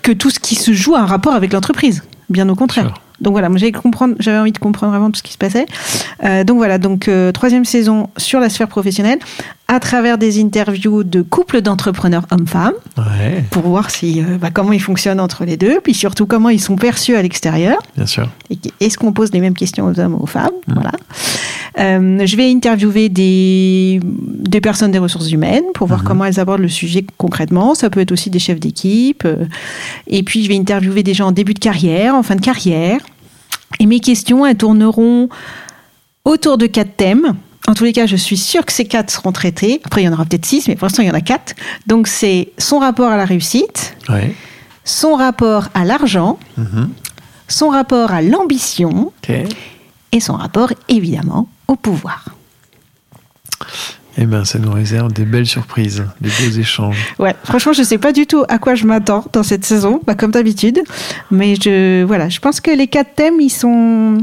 que 0.01 0.11
tout 0.11 0.29
ce 0.29 0.39
qui 0.39 0.55
se 0.55 0.73
joue 0.73 0.95
a 0.95 0.99
un 0.99 1.05
rapport 1.05 1.33
avec 1.33 1.53
l'entreprise. 1.53 2.03
Bien 2.29 2.47
au 2.49 2.55
contraire. 2.55 2.93
Donc 3.25 3.33
voilà, 3.33 3.49
moi 3.49 3.57
j'avais 4.19 4.37
envie 4.37 4.51
de 4.51 4.57
comprendre 4.59 4.91
vraiment 4.91 5.09
tout 5.11 5.17
ce 5.17 5.23
qui 5.23 5.33
se 5.33 5.37
passait. 5.37 5.65
Euh, 6.23 6.43
donc 6.43 6.57
voilà, 6.57 6.77
donc 6.77 7.07
euh, 7.07 7.31
troisième 7.31 7.65
saison 7.65 8.07
sur 8.17 8.39
la 8.39 8.49
sphère 8.49 8.67
professionnelle, 8.67 9.17
à 9.67 9.79
travers 9.79 10.19
des 10.19 10.39
interviews 10.39 11.03
de 11.03 11.23
couples 11.23 11.61
d'entrepreneurs 11.61 12.27
hommes-femmes, 12.29 12.75
Ouais, 12.99 13.43
pour 13.49 13.63
voir 13.63 13.89
si, 13.89 14.21
euh, 14.21 14.37
bah, 14.39 14.51
comment 14.53 14.71
ils 14.73 14.81
fonctionnent 14.81 15.19
entre 15.19 15.43
les 15.43 15.57
deux, 15.57 15.79
puis 15.83 15.95
surtout 15.95 16.27
comment 16.27 16.49
ils 16.49 16.61
sont 16.61 16.75
perçus 16.75 17.15
à 17.15 17.21
l'extérieur. 17.23 17.77
bien 17.97 18.05
sûr. 18.05 18.29
Est-ce 18.79 18.97
qu'on 18.99 19.11
pose 19.11 19.31
les 19.33 19.39
mêmes 19.41 19.55
questions 19.55 19.85
aux 19.87 19.99
hommes 19.99 20.13
ou 20.13 20.23
aux 20.23 20.27
femmes 20.27 20.51
Mm. 20.67 20.73
Voilà. 20.73 20.91
Euh, 21.77 22.25
je 22.25 22.35
vais 22.37 22.49
interviewer 22.49 23.09
des, 23.09 23.99
des 24.03 24.61
personnes 24.61 24.91
des 24.91 24.97
ressources 24.99 25.31
humaines 25.31 25.63
pour 25.73 25.87
voir 25.87 26.01
Mhm. 26.01 26.07
comment 26.07 26.25
elles 26.25 26.39
abordent 26.39 26.61
le 26.61 26.69
sujet 26.69 27.05
concrètement. 27.17 27.75
Ça 27.75 27.89
peut 27.89 27.99
être 27.99 28.11
aussi 28.11 28.29
des 28.29 28.39
chefs 28.39 28.59
d'équipe. 28.59 29.27
Et 30.07 30.23
puis, 30.23 30.43
je 30.43 30.47
vais 30.49 30.55
interviewer 30.57 31.03
des 31.03 31.13
gens 31.13 31.27
en 31.27 31.31
début 31.31 31.53
de 31.53 31.59
carrière, 31.59 32.15
en 32.15 32.23
fin 32.23 32.35
de 32.35 32.41
carrière. 32.41 32.99
Et 33.79 33.85
mes 33.85 33.99
questions, 33.99 34.45
elles 34.45 34.57
tourneront 34.57 35.29
autour 36.23 36.57
de 36.57 36.65
quatre 36.67 36.95
thèmes. 36.95 37.35
En 37.67 37.73
tous 37.73 37.83
les 37.83 37.93
cas, 37.93 38.05
je 38.05 38.15
suis 38.15 38.37
sûre 38.37 38.63
que 38.65 38.71
ces 38.71 38.85
quatre 38.85 39.09
seront 39.11 39.31
traités. 39.31 39.81
Après, 39.85 40.01
il 40.01 40.05
y 40.05 40.07
en 40.07 40.13
aura 40.13 40.25
peut-être 40.25 40.45
six, 40.45 40.67
mais 40.67 40.75
pour 40.75 40.85
l'instant, 40.85 41.01
il 41.03 41.07
y 41.07 41.11
en 41.11 41.15
a 41.15 41.21
quatre. 41.21 41.55
Donc, 41.87 42.07
c'est 42.07 42.51
son 42.57 42.77
rapport 42.79 43.11
à 43.11 43.17
la 43.17 43.25
réussite, 43.25 43.95
Ouais. 44.07 44.35
son 44.83 45.15
rapport 45.15 45.69
à 45.73 45.83
l'argent, 45.83 46.37
Mhm. 46.57 46.89
son 47.47 47.69
rapport 47.69 48.11
à 48.11 48.21
l'ambition 48.21 49.11
et 50.11 50.19
son 50.19 50.33
rapport, 50.33 50.71
évidemment, 50.89 51.49
au 51.67 51.75
pouvoir. 51.75 52.25
Eh 54.17 54.25
ben, 54.25 54.45
ça 54.45 54.59
nous 54.59 54.71
réserve 54.71 55.11
des 55.11 55.25
belles 55.25 55.45
surprises, 55.45 56.05
des 56.21 56.29
beaux 56.29 56.57
échanges. 56.57 56.97
Ouais, 57.19 57.35
franchement, 57.43 57.73
je 57.73 57.83
sais 57.83 57.97
pas 57.97 58.13
du 58.13 58.25
tout 58.25 58.45
à 58.47 58.59
quoi 58.59 58.73
je 58.73 58.85
m'attends 58.85 59.25
dans 59.33 59.43
cette 59.43 59.65
saison, 59.65 59.99
bah, 60.07 60.15
comme 60.15 60.31
d'habitude. 60.31 60.79
Mais 61.31 61.55
je, 61.55 62.03
voilà, 62.03 62.29
je 62.29 62.39
pense 62.39 62.61
que 62.61 62.71
les 62.71 62.87
quatre 62.87 63.13
thèmes, 63.15 63.41
ils 63.41 63.49
sont, 63.49 64.19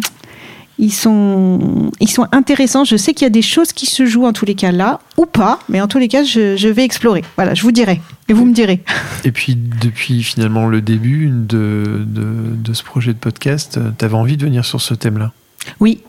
ils 0.79 0.93
sont, 0.93 1.91
ils 2.01 2.09
sont 2.09 2.27
intéressants. 2.33 2.85
Je 2.85 2.97
sais 2.97 3.13
qu'il 3.13 3.27
y 3.27 3.27
a 3.27 3.31
des 3.31 3.43
choses 3.43 3.75
qui 3.75 3.85
se 3.85 4.07
jouent 4.07 4.25
en 4.25 4.33
tous 4.33 4.47
les 4.47 4.55
cas 4.55 4.73
là, 4.73 4.99
ou 5.19 5.27
pas, 5.27 5.59
mais 5.69 5.83
en 5.83 5.89
tous 5.89 5.99
les 5.99 6.09
cas, 6.09 6.25
je, 6.25 6.57
je 6.57 6.69
vais 6.69 6.85
explorer. 6.85 7.23
Voilà, 7.37 7.53
je 7.53 7.63
vous 7.63 7.73
dirai. 7.73 8.01
Et 8.29 8.33
vous 8.33 8.47
me 8.47 8.55
direz. 8.55 8.83
Et 9.25 9.31
puis, 9.31 9.55
depuis 9.57 10.23
finalement 10.23 10.69
le 10.69 10.81
début 10.81 11.29
de, 11.31 12.03
de, 12.07 12.25
de 12.55 12.73
ce 12.73 12.83
projet 12.83 13.13
de 13.13 13.19
podcast, 13.19 13.79
tu 13.99 14.05
avais 14.07 14.15
envie 14.15 14.39
de 14.39 14.45
venir 14.47 14.65
sur 14.65 14.81
ce 14.81 14.95
thème-là? 14.95 15.33
Oui, 15.81 16.01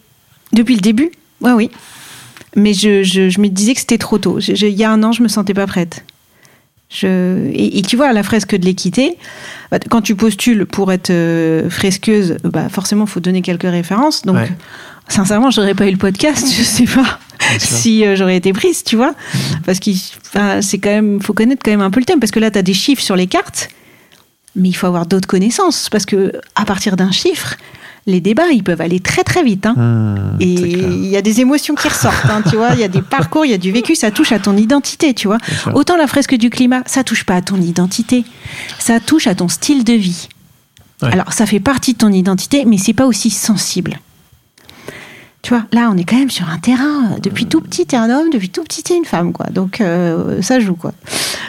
depuis 0.54 0.76
le 0.76 0.82
début, 0.82 1.12
ouais, 1.41 1.52
oui. 1.52 1.69
Mais 2.56 2.74
je, 2.74 3.04
je, 3.04 3.30
je 3.30 3.39
me 3.42 3.48
disais 3.48 3.74
que 3.74 3.80
c'était 3.80 3.98
trop 3.98 4.18
tôt. 4.20 4.39
Je- 4.39 4.54
il 4.68 4.74
y 4.76 4.84
a 4.84 4.92
un 4.92 5.02
an, 5.04 5.12
je 5.12 5.24
me 5.24 5.28
sentais 5.28 5.54
pas 5.54 5.66
prête. 5.68 6.04
Je, 6.89 7.48
et, 7.52 7.80
et 7.80 7.82
tu 7.82 7.96
vois, 7.96 8.08
à 8.10 8.13
la 8.13 8.22
fresque 8.22 8.56
de 8.56 8.66
l'équité, 8.66 9.18
bah, 9.72 9.80
quand 9.89 10.02
tu 10.02 10.16
postules 10.16 10.66
pour 10.68 10.92
être 10.92 11.10
euh, 11.10 11.68
fresqueuse, 11.70 12.38
bah, 12.44 12.70
forcément, 12.70 13.06
il 13.06 13.10
faut 13.10 13.20
donner 13.20 13.42
quelques 13.42 13.63
références. 13.63 14.22
Donc, 14.22 14.36
Ouais. 14.36 14.52
sincèrement, 15.08 15.50
j'aurais 15.50 15.74
pas 15.74 15.88
eu 15.88 15.92
le 15.92 15.98
podcast, 15.98 16.46
je 16.56 16.62
sais 16.62 16.86
pas 16.86 17.20
si 17.58 18.06
euh, 18.06 18.16
j'aurais 18.16 18.38
été 18.38 18.54
prise, 18.54 18.84
tu 18.84 18.96
vois. 18.96 19.16
Parce 19.66 19.80
qu'il 19.80 19.98
enfin, 20.28 20.62
c'est 20.62 20.78
quand 20.78 20.92
même, 20.92 21.20
faut 21.22 21.34
connaître 21.34 21.62
quand 21.66 21.72
même 21.72 21.82
un 21.82 21.89
peu 21.89 22.00
le 22.00 22.06
thème, 22.06 22.20
parce 22.20 22.32
que 22.32 22.39
là, 22.39 22.52
tu 22.52 22.60
as 22.60 22.63
des 22.63 22.74
chiffres 22.76 23.02
sur 23.02 23.16
les 23.16 23.26
cartes, 23.28 23.70
mais 24.56 24.70
il 24.70 24.74
faut 24.74 24.86
avoir 24.86 25.08
d'autres 25.08 25.28
connaissances, 25.28 25.89
parce 25.89 26.06
que 26.06 26.32
à 26.54 26.63
partir 26.66 26.96
d'un 26.96 27.12
chiffre, 27.12 27.56
les 28.06 28.20
débats, 28.20 28.50
ils 28.52 28.63
peuvent 28.63 28.82
aller 28.82 29.00
très 29.00 29.24
très 29.24 29.44
vite. 29.44 29.66
Hein. 29.66 29.74
Mmh, 29.76 30.38
Et 30.42 30.46
il 30.46 31.06
y 31.06 31.18
a 31.18 31.22
des 31.22 31.39
émotions 31.39 31.76
qui 31.76 31.88
ressortent, 31.88 32.26
hein, 32.26 32.42
tu 32.50 32.58
vois. 32.58 32.70
Il 32.74 32.80
y 32.80 32.84
a 32.84 32.88
des 32.89 33.02
parcours, 33.02 33.46
il 33.46 33.52
y 33.52 33.54
a 33.54 33.58
du 33.58 33.72
vécu, 33.72 33.96
ça 33.96 34.12
touche 34.12 34.32
à 34.32 34.39
ton 34.39 34.58
identité, 34.58 35.13
tu 35.13 35.28
vois. 35.28 35.38
Autant 35.74 35.96
la 35.96 36.08
fresque 36.08 36.36
du 36.36 36.50
climat, 36.50 36.82
ça 36.86 37.04
touche 37.04 37.24
pas 37.24 37.36
à 37.36 37.42
ton 37.42 37.58
identité, 37.58 38.26
ça 38.80 39.00
touche 39.00 39.28
à 39.28 39.36
ton 39.36 39.48
style 39.48 39.84
de 39.84 39.94
vie. 39.94 40.28
Ouais. 41.02 41.12
Alors, 41.12 41.34
ça 41.34 41.46
fait 41.46 41.60
partie 41.60 41.94
de 41.94 41.98
ton 42.00 42.12
identité, 42.12 42.66
mais 42.66 42.78
c'est 42.78 42.94
pas 42.94 43.06
aussi 43.06 43.30
sensible. 43.30 44.00
Tu 45.43 45.49
vois, 45.53 45.65
là, 45.73 45.89
on 45.93 45.97
est 45.97 46.06
quand 46.06 46.17
même 46.17 46.29
sur 46.32 46.49
un 46.49 46.58
terrain. 46.58 47.12
euh, 47.12 47.19
Depuis 47.21 47.45
tout 47.45 47.60
petit, 47.60 47.86
t'es 47.86 47.97
un 47.97 48.10
homme, 48.10 48.29
depuis 48.32 48.49
tout 48.49 48.63
petit, 48.63 48.82
t'es 48.82 48.95
une 48.95 49.03
femme, 49.06 49.34
quoi. 49.34 49.45
Donc, 49.47 49.82
euh, 49.82 50.41
ça 50.41 50.60
joue, 50.62 50.75
quoi. 50.75 50.93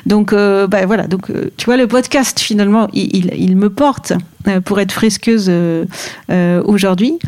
Donc, 0.04 0.32
euh, 0.32 0.66
bah, 0.66 0.84
voilà. 0.84 1.06
Donc, 1.06 1.30
euh, 1.30 1.50
tu 1.56 1.66
vois, 1.66 1.76
le 1.76 1.86
podcast, 1.86 2.40
finalement, 2.40 2.88
il, 2.92 3.14
il- 3.16 3.32
il 3.36 3.56
me 3.56 3.70
porte 3.70 4.12
pour 4.64 4.80
être 4.80 4.90
fresqueuse 4.92 5.46
euh, 5.48 5.86
aujourd'hui. 6.64 7.18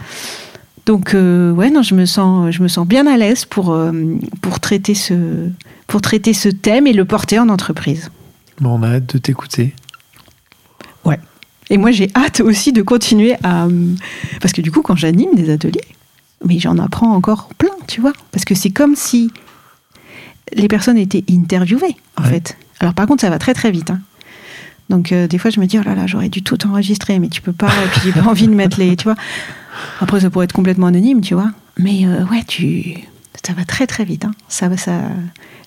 Donc, 0.87 1.11
ouais, 1.14 1.70
non, 1.70 1.83
je 1.83 1.94
me 1.94 2.05
sens, 2.05 2.52
je 2.52 2.62
me 2.62 2.68
sens 2.68 2.87
bien 2.87 3.07
à 3.07 3.16
l'aise 3.16 3.44
pour, 3.44 3.76
pour, 4.42 4.61
traiter 4.61 4.94
ce, 4.94 5.14
pour 5.87 6.00
traiter 6.00 6.33
ce 6.33 6.48
thème 6.48 6.87
et 6.88 6.92
le 6.92 7.05
porter 7.05 7.38
en 7.38 7.48
entreprise. 7.48 8.11
Bon, 8.61 8.79
on 8.79 8.83
a 8.83 8.94
hâte 8.96 9.14
de 9.14 9.18
t'écouter. 9.18 9.72
Ouais. 11.05 11.18
Et 11.70 11.76
moi, 11.79 11.90
j'ai 11.92 12.11
hâte 12.16 12.40
aussi 12.40 12.72
de 12.72 12.83
continuer 12.83 13.35
à. 13.44 13.66
Parce 14.40 14.52
que 14.52 14.61
du 14.62 14.70
coup, 14.72 14.83
quand 14.83 14.96
j'anime 14.96 15.35
des 15.35 15.50
ateliers, 15.50 15.81
mais 16.44 16.59
j'en 16.59 16.79
apprends 16.79 17.12
encore 17.14 17.49
plein, 17.59 17.70
tu 17.87 18.01
vois. 18.01 18.12
Parce 18.33 18.44
que 18.44 18.55
c'est 18.55 18.70
comme 18.70 18.94
si 18.96 19.31
les 20.53 20.68
personnes 20.68 20.99
étaient 20.99 21.25
interviewées, 21.31 21.96
en 22.18 22.22
Ouais. 22.25 22.31
fait. 22.31 22.57
Alors, 22.81 22.94
par 22.94 23.07
contre, 23.07 23.22
ça 23.22 23.31
va 23.31 23.38
très, 23.38 23.55
très 23.55 23.70
vite. 23.70 23.90
hein. 23.90 24.01
Donc, 24.90 25.11
euh, 25.11 25.27
des 25.27 25.38
fois, 25.38 25.51
je 25.51 25.59
me 25.59 25.66
dis, 25.66 25.79
oh 25.79 25.83
là 25.85 25.94
là, 25.96 26.07
j'aurais 26.07 26.29
dû 26.29 26.42
tout 26.42 26.64
enregistrer, 26.68 27.18
mais 27.18 27.29
tu 27.29 27.40
peux 27.42 27.53
pas. 27.53 27.68
Et 27.68 27.88
puis, 27.90 28.01
j'ai 28.05 28.12
pas 28.12 28.22
envie 28.29 28.46
de 28.46 28.55
mettre 28.55 28.79
les. 28.79 28.96
Tu 28.96 29.05
vois. 29.05 29.16
Après, 30.01 30.20
ça 30.20 30.31
pourrait 30.31 30.44
être 30.44 30.53
complètement 30.53 30.87
anonyme, 30.87 31.20
tu 31.22 31.35
vois. 31.35 31.51
Mais 31.79 32.07
euh, 32.07 32.25
ouais, 32.27 32.44
tu. 32.46 32.94
Ça 33.44 33.53
va 33.53 33.64
très, 33.64 33.87
très 33.87 34.05
vite. 34.05 34.25
hein. 34.25 34.33
Ça, 34.49 34.75
ça... 34.77 35.01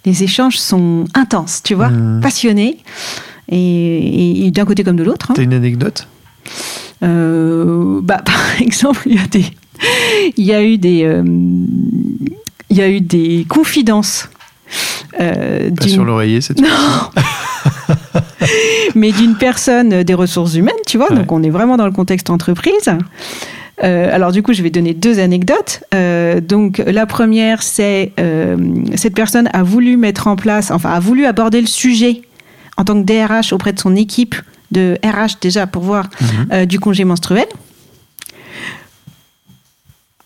Les 0.06 0.24
échanges 0.24 0.58
sont 0.58 1.06
intenses, 1.14 1.62
tu 1.64 1.74
vois. 1.76 1.90
Mhm. 1.90 2.22
Passionnés. 2.22 2.78
Et, 3.50 3.58
et- 3.58 4.46
et 4.48 4.52
d'un 4.52 4.64
côté 4.66 4.84
comme 4.84 4.96
de 4.96 5.04
l'autre. 5.04 5.32
hein. 5.32 5.34
T'as 5.36 5.44
une 5.44 5.54
anecdote? 5.54 6.08
Euh, 7.04 8.00
bah, 8.02 8.22
par 8.26 8.62
exemple, 8.62 9.02
il 9.06 9.16
y 9.16 9.20
a 9.20 9.28
des, 9.28 9.46
il 10.38 10.46
y 10.46 10.54
a 10.54 10.64
eu 10.64 10.78
des, 10.78 11.04
euh, 11.04 11.24
il 12.70 12.78
y 12.78 12.82
a 12.82 12.90
eu 12.90 13.02
des 13.02 13.46
confidences. 13.48 14.30
euh, 15.20 15.72
Pas 15.72 15.88
sur 15.88 16.06
l'oreiller, 16.06 16.42
c'est 16.42 16.56
mais 18.96 19.12
d'une 19.12 19.36
personne 19.36 20.04
des 20.04 20.14
ressources 20.14 20.56
humaines, 20.56 20.74
tu 20.88 20.98
vois. 20.98 21.10
Ouais. 21.12 21.18
Donc, 21.18 21.32
on 21.32 21.44
est 21.44 21.50
vraiment 21.50 21.78
dans 21.78 21.86
le 21.86 21.92
contexte 21.92 22.30
entreprise. 22.30 22.90
Euh, 23.84 24.14
alors 24.14 24.32
du 24.34 24.44
coup, 24.44 24.52
je 24.54 24.62
vais 24.62 24.70
donner 24.72 24.94
deux 24.94 25.20
anecdotes. 25.20 25.84
Euh, 25.94 26.42
donc 26.42 26.82
la 26.86 27.06
première, 27.06 27.64
c'est 27.64 28.12
euh, 28.20 28.58
cette 28.96 29.16
personne 29.16 29.50
a 29.54 29.64
voulu 29.64 29.96
mettre 29.96 30.28
en 30.28 30.36
place, 30.36 30.70
enfin 30.72 30.90
a 30.90 31.00
voulu 31.00 31.26
aborder 31.26 31.62
le 31.62 31.68
sujet 31.68 32.22
en 32.76 32.84
tant 32.84 33.02
que 33.02 33.06
DRH 33.06 33.54
auprès 33.54 33.72
de 33.72 33.80
son 33.80 33.96
équipe 33.96 34.36
de 34.72 34.98
RH 35.04 35.40
déjà 35.42 35.66
pour 35.66 35.84
voir 35.84 36.10
Mhm. 36.52 36.66
du 36.66 36.80
congé 36.80 37.06
menstruel. 37.06 37.46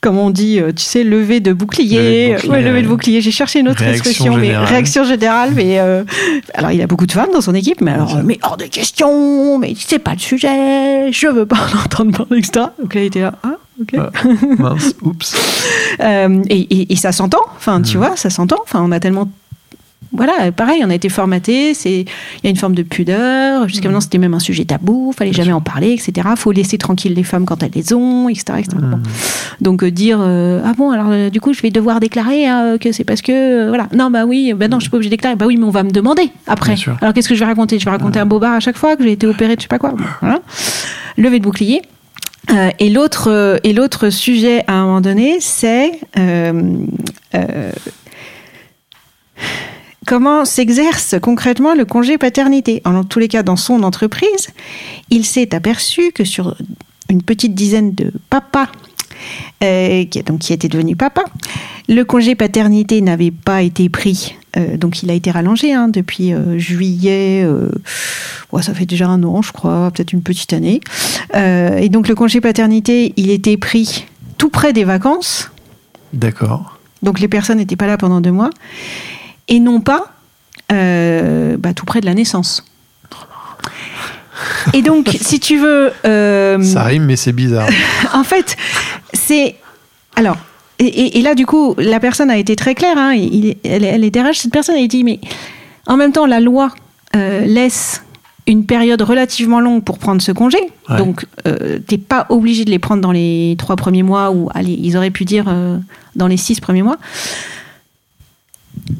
Comme 0.03 0.17
on 0.19 0.29
dit, 0.29 0.59
euh, 0.59 0.71
tu 0.73 0.83
sais, 0.83 1.03
lever 1.03 1.39
de 1.39 1.53
bouclier. 1.53 1.97
Lever 1.97 2.27
de 2.27 2.33
bouclier, 2.35 2.49
Ouais, 2.51 2.61
lever 2.61 2.81
de 2.81 2.87
bouclier. 2.87 3.21
J'ai 3.21 3.31
cherché 3.31 3.59
une 3.61 3.69
autre 3.69 3.79
Réaction 3.79 4.09
expression, 4.11 4.35
mais 4.37 4.55
réaction 4.57 5.03
générale. 5.05 5.51
Mais 5.55 5.79
euh, 5.79 6.03
alors, 6.53 6.71
il 6.71 6.81
a 6.81 6.87
beaucoup 6.87 7.05
de 7.07 7.11
femmes 7.13 7.29
dans 7.33 7.39
son 7.41 7.55
équipe, 7.55 7.79
mais 7.81 7.91
alors, 7.91 8.21
mais 8.23 8.37
hors 8.43 8.57
de 8.57 8.65
question. 8.65 9.57
Mais 9.59 9.73
c'est 9.77 9.99
pas 9.99 10.11
le 10.13 10.19
sujet. 10.19 11.11
Je 11.11 11.27
veux 11.27 11.45
pas 11.45 11.55
en 11.73 11.85
entendre 11.85 12.11
parler, 12.17 12.39
etc. 12.39 12.65
Donc 12.81 12.93
là, 12.93 13.01
il 13.01 13.05
était 13.05 13.21
là. 13.21 13.33
Ah, 13.43 13.55
ok. 13.81 13.95
Ah, 13.97 14.09
mince, 14.59 14.93
oups. 15.03 15.35
Euh, 16.01 16.41
et, 16.49 16.59
et- 16.59 16.93
et 16.93 16.95
ça 16.97 17.11
s'entend, 17.13 17.41
enfin, 17.55 17.81
tu 17.81 17.95
Mm. 17.97 17.99
vois, 17.99 18.15
ça 18.17 18.29
s'entend. 18.29 18.57
Enfin, 18.63 18.81
on 18.85 18.91
a 18.91 18.99
tellement. 18.99 19.29
Voilà, 20.13 20.51
pareil, 20.51 20.83
on 20.85 20.89
a 20.89 20.95
été 20.95 21.09
formaté. 21.09 21.73
C'est, 21.73 22.01
il 22.01 22.43
y 22.43 22.47
a 22.47 22.49
une 22.49 22.55
forme 22.57 22.75
de 22.75 22.83
pudeur. 22.83 23.67
Jusqu'à 23.67 23.87
maintenant, 23.89 24.01
c'était 24.01 24.19
même 24.19 24.33
un 24.33 24.39
sujet 24.39 24.65
tabou. 24.65 25.11
Fallait 25.17 25.33
jamais 25.33 25.53
en 25.53 25.61
parler, 25.61 25.91
etc. 25.91 26.27
Faut 26.35 26.51
laisser 26.51 26.77
tranquille 26.77 27.13
les 27.13 27.23
femmes 27.23 27.45
quand 27.45 27.63
elles 27.63 27.71
les 27.73 27.93
ont, 27.93 28.29
etc. 28.29 28.59
etc. 28.59 28.77
Bon. 28.79 28.97
Hmm. 28.97 29.03
Donc 29.61 29.83
euh, 29.83 29.91
dire 29.91 30.19
euh, 30.21 30.61
ah 30.65 30.73
bon 30.75 30.91
alors 30.91 31.07
euh, 31.09 31.29
du 31.29 31.39
coup 31.39 31.53
je 31.53 31.61
vais 31.61 31.69
devoir 31.69 31.99
déclarer 31.99 32.47
hein, 32.47 32.77
que 32.79 32.91
c'est 32.91 33.03
parce 33.03 33.21
que 33.21 33.31
euh, 33.65 33.67
voilà 33.69 33.87
non 33.95 34.09
bah 34.09 34.25
oui 34.25 34.53
bah 34.53 34.67
non 34.67 34.79
je 34.79 34.85
suis 34.85 34.89
pas 34.89 34.97
obligée 34.97 35.09
de 35.09 35.15
déclarer 35.15 35.35
bah 35.35 35.45
oui 35.45 35.57
mais 35.57 35.65
on 35.65 35.69
va 35.69 35.83
me 35.83 35.91
demander 35.91 36.29
après 36.47 36.75
alors 37.01 37.13
qu'est-ce 37.13 37.29
que 37.29 37.35
je 37.35 37.39
vais 37.39 37.45
raconter? 37.45 37.77
Je 37.79 37.85
vais 37.85 37.91
raconter 37.91 38.19
un 38.19 38.25
bobard 38.25 38.53
à 38.53 38.59
chaque 38.59 38.77
fois 38.77 38.95
que 38.95 39.03
j'ai 39.03 39.11
été 39.11 39.27
opérée 39.27 39.55
de 39.55 39.61
je 39.61 39.63
sais 39.63 39.67
pas 39.67 39.77
quoi 39.79 39.91
Bon, 39.91 40.03
voilà. 40.21 40.41
lever 41.17 41.39
de 41.39 41.43
bouclier 41.43 41.81
Euh, 42.51 42.71
et 42.77 42.89
l'autre 42.89 43.29
euh, 43.31 43.57
et 43.63 43.71
l'autre 43.71 44.09
sujet 44.09 44.65
à 44.67 44.73
un 44.73 44.85
moment 44.85 45.01
donné 45.01 45.37
c'est 45.39 45.91
euh, 46.17 46.51
euh, 47.35 47.71
comment 50.05 50.45
s'exerce 50.45 51.15
concrètement 51.21 51.73
le 51.73 51.85
congé 51.85 52.17
paternité 52.17 52.81
en 52.85 53.03
tous 53.03 53.19
les 53.19 53.27
cas 53.27 53.43
dans 53.43 53.55
son 53.55 53.83
entreprise 53.83 54.49
il 55.09 55.25
s'est 55.25 55.53
aperçu 55.55 56.11
que 56.11 56.23
sur 56.23 56.55
une 57.09 57.21
petite 57.21 57.53
dizaine 57.53 57.93
de 57.93 58.11
papas 58.29 58.67
euh, 59.63 60.05
qui, 60.05 60.21
donc, 60.23 60.39
qui 60.39 60.53
était 60.53 60.67
devenu 60.67 60.95
papa. 60.95 61.23
Le 61.87 62.03
congé 62.03 62.35
paternité 62.35 63.01
n'avait 63.01 63.31
pas 63.31 63.61
été 63.61 63.89
pris, 63.89 64.35
euh, 64.57 64.77
donc 64.77 65.03
il 65.03 65.11
a 65.11 65.13
été 65.13 65.31
rallongé 65.31 65.73
hein, 65.73 65.87
depuis 65.87 66.33
euh, 66.33 66.57
juillet. 66.57 67.47
ouais, 68.51 68.61
ça 68.61 68.73
fait 68.73 68.85
déjà 68.85 69.07
un 69.07 69.23
an, 69.23 69.41
je 69.41 69.51
crois, 69.51 69.91
peut-être 69.91 70.13
une 70.13 70.21
petite 70.21 70.53
année. 70.53 70.81
Et 71.33 71.89
donc 71.89 72.07
le 72.07 72.15
congé 72.15 72.41
paternité, 72.41 73.13
il 73.17 73.29
était 73.29 73.57
pris 73.57 74.05
tout 74.37 74.49
près 74.49 74.73
des 74.73 74.83
vacances. 74.83 75.49
D'accord. 76.11 76.79
Donc 77.01 77.19
les 77.19 77.27
personnes 77.27 77.57
n'étaient 77.57 77.75
pas 77.75 77.87
là 77.87 77.97
pendant 77.97 78.21
deux 78.21 78.31
mois. 78.31 78.49
Et 79.53 79.59
non 79.59 79.79
pas 79.81 80.11
euh, 80.71 81.55
bah, 81.57 81.73
tout 81.73 81.85
près 81.85 82.01
de 82.01 82.05
la 82.05 82.13
naissance. 82.13 82.65
Et 84.73 84.81
donc, 84.81 85.09
si 85.21 85.39
tu 85.39 85.57
veux... 85.57 85.91
euh, 86.05 86.61
Ça 86.63 86.83
rime, 86.83 87.03
mais 87.05 87.15
c'est 87.15 87.31
bizarre. 87.33 87.69
en 88.13 88.23
fait, 88.23 88.55
c'est. 89.13 89.55
Alors, 90.15 90.37
et, 90.79 90.85
et- 90.85 91.19
et 91.19 91.21
là, 91.21 91.35
du 91.35 91.45
coup, 91.45 91.75
la 91.77 91.99
personne 91.99 92.29
a 92.29 92.37
été 92.37 92.55
très 92.55 92.73
claire. 92.75 92.97
hein, 92.97 93.13
il- 93.13 93.57
elle, 93.63 93.83
elle 93.83 94.03
est 94.03 94.09
DRH, 94.11 94.37
cette 94.39 94.51
personne 94.51 94.75
a 94.75 94.87
dit 94.87 95.03
mais 95.03 95.19
en 95.87 95.97
même 95.97 96.11
temps, 96.11 96.25
la 96.25 96.39
loi 96.39 96.69
euh, 97.15 97.45
laisse 97.45 98.03
une 98.47 98.65
période 98.65 99.01
relativement 99.01 99.59
longue 99.61 99.83
pour 99.83 99.97
prendre 99.99 100.21
ce 100.21 100.31
congé. 100.31 100.57
Ouais. 100.89 100.97
Donc, 100.97 101.25
euh, 101.47 101.79
t'es 101.87 101.97
pas 101.97 102.25
obligé 102.29 102.65
de 102.65 102.71
les 102.71 102.79
prendre 102.79 103.01
dans 103.01 103.11
les 103.11 103.55
trois 103.57 103.75
premiers 103.75 104.03
mois 104.03 104.31
ou, 104.31 104.49
allez, 104.53 104.73
ils 104.81 104.97
auraient 104.97 105.11
pu 105.11 105.23
dire 105.25 105.45
euh, 105.47 105.77
dans 106.15 106.27
les 106.27 106.37
six 106.37 106.59
premiers 106.59 106.81
mois. 106.81 106.97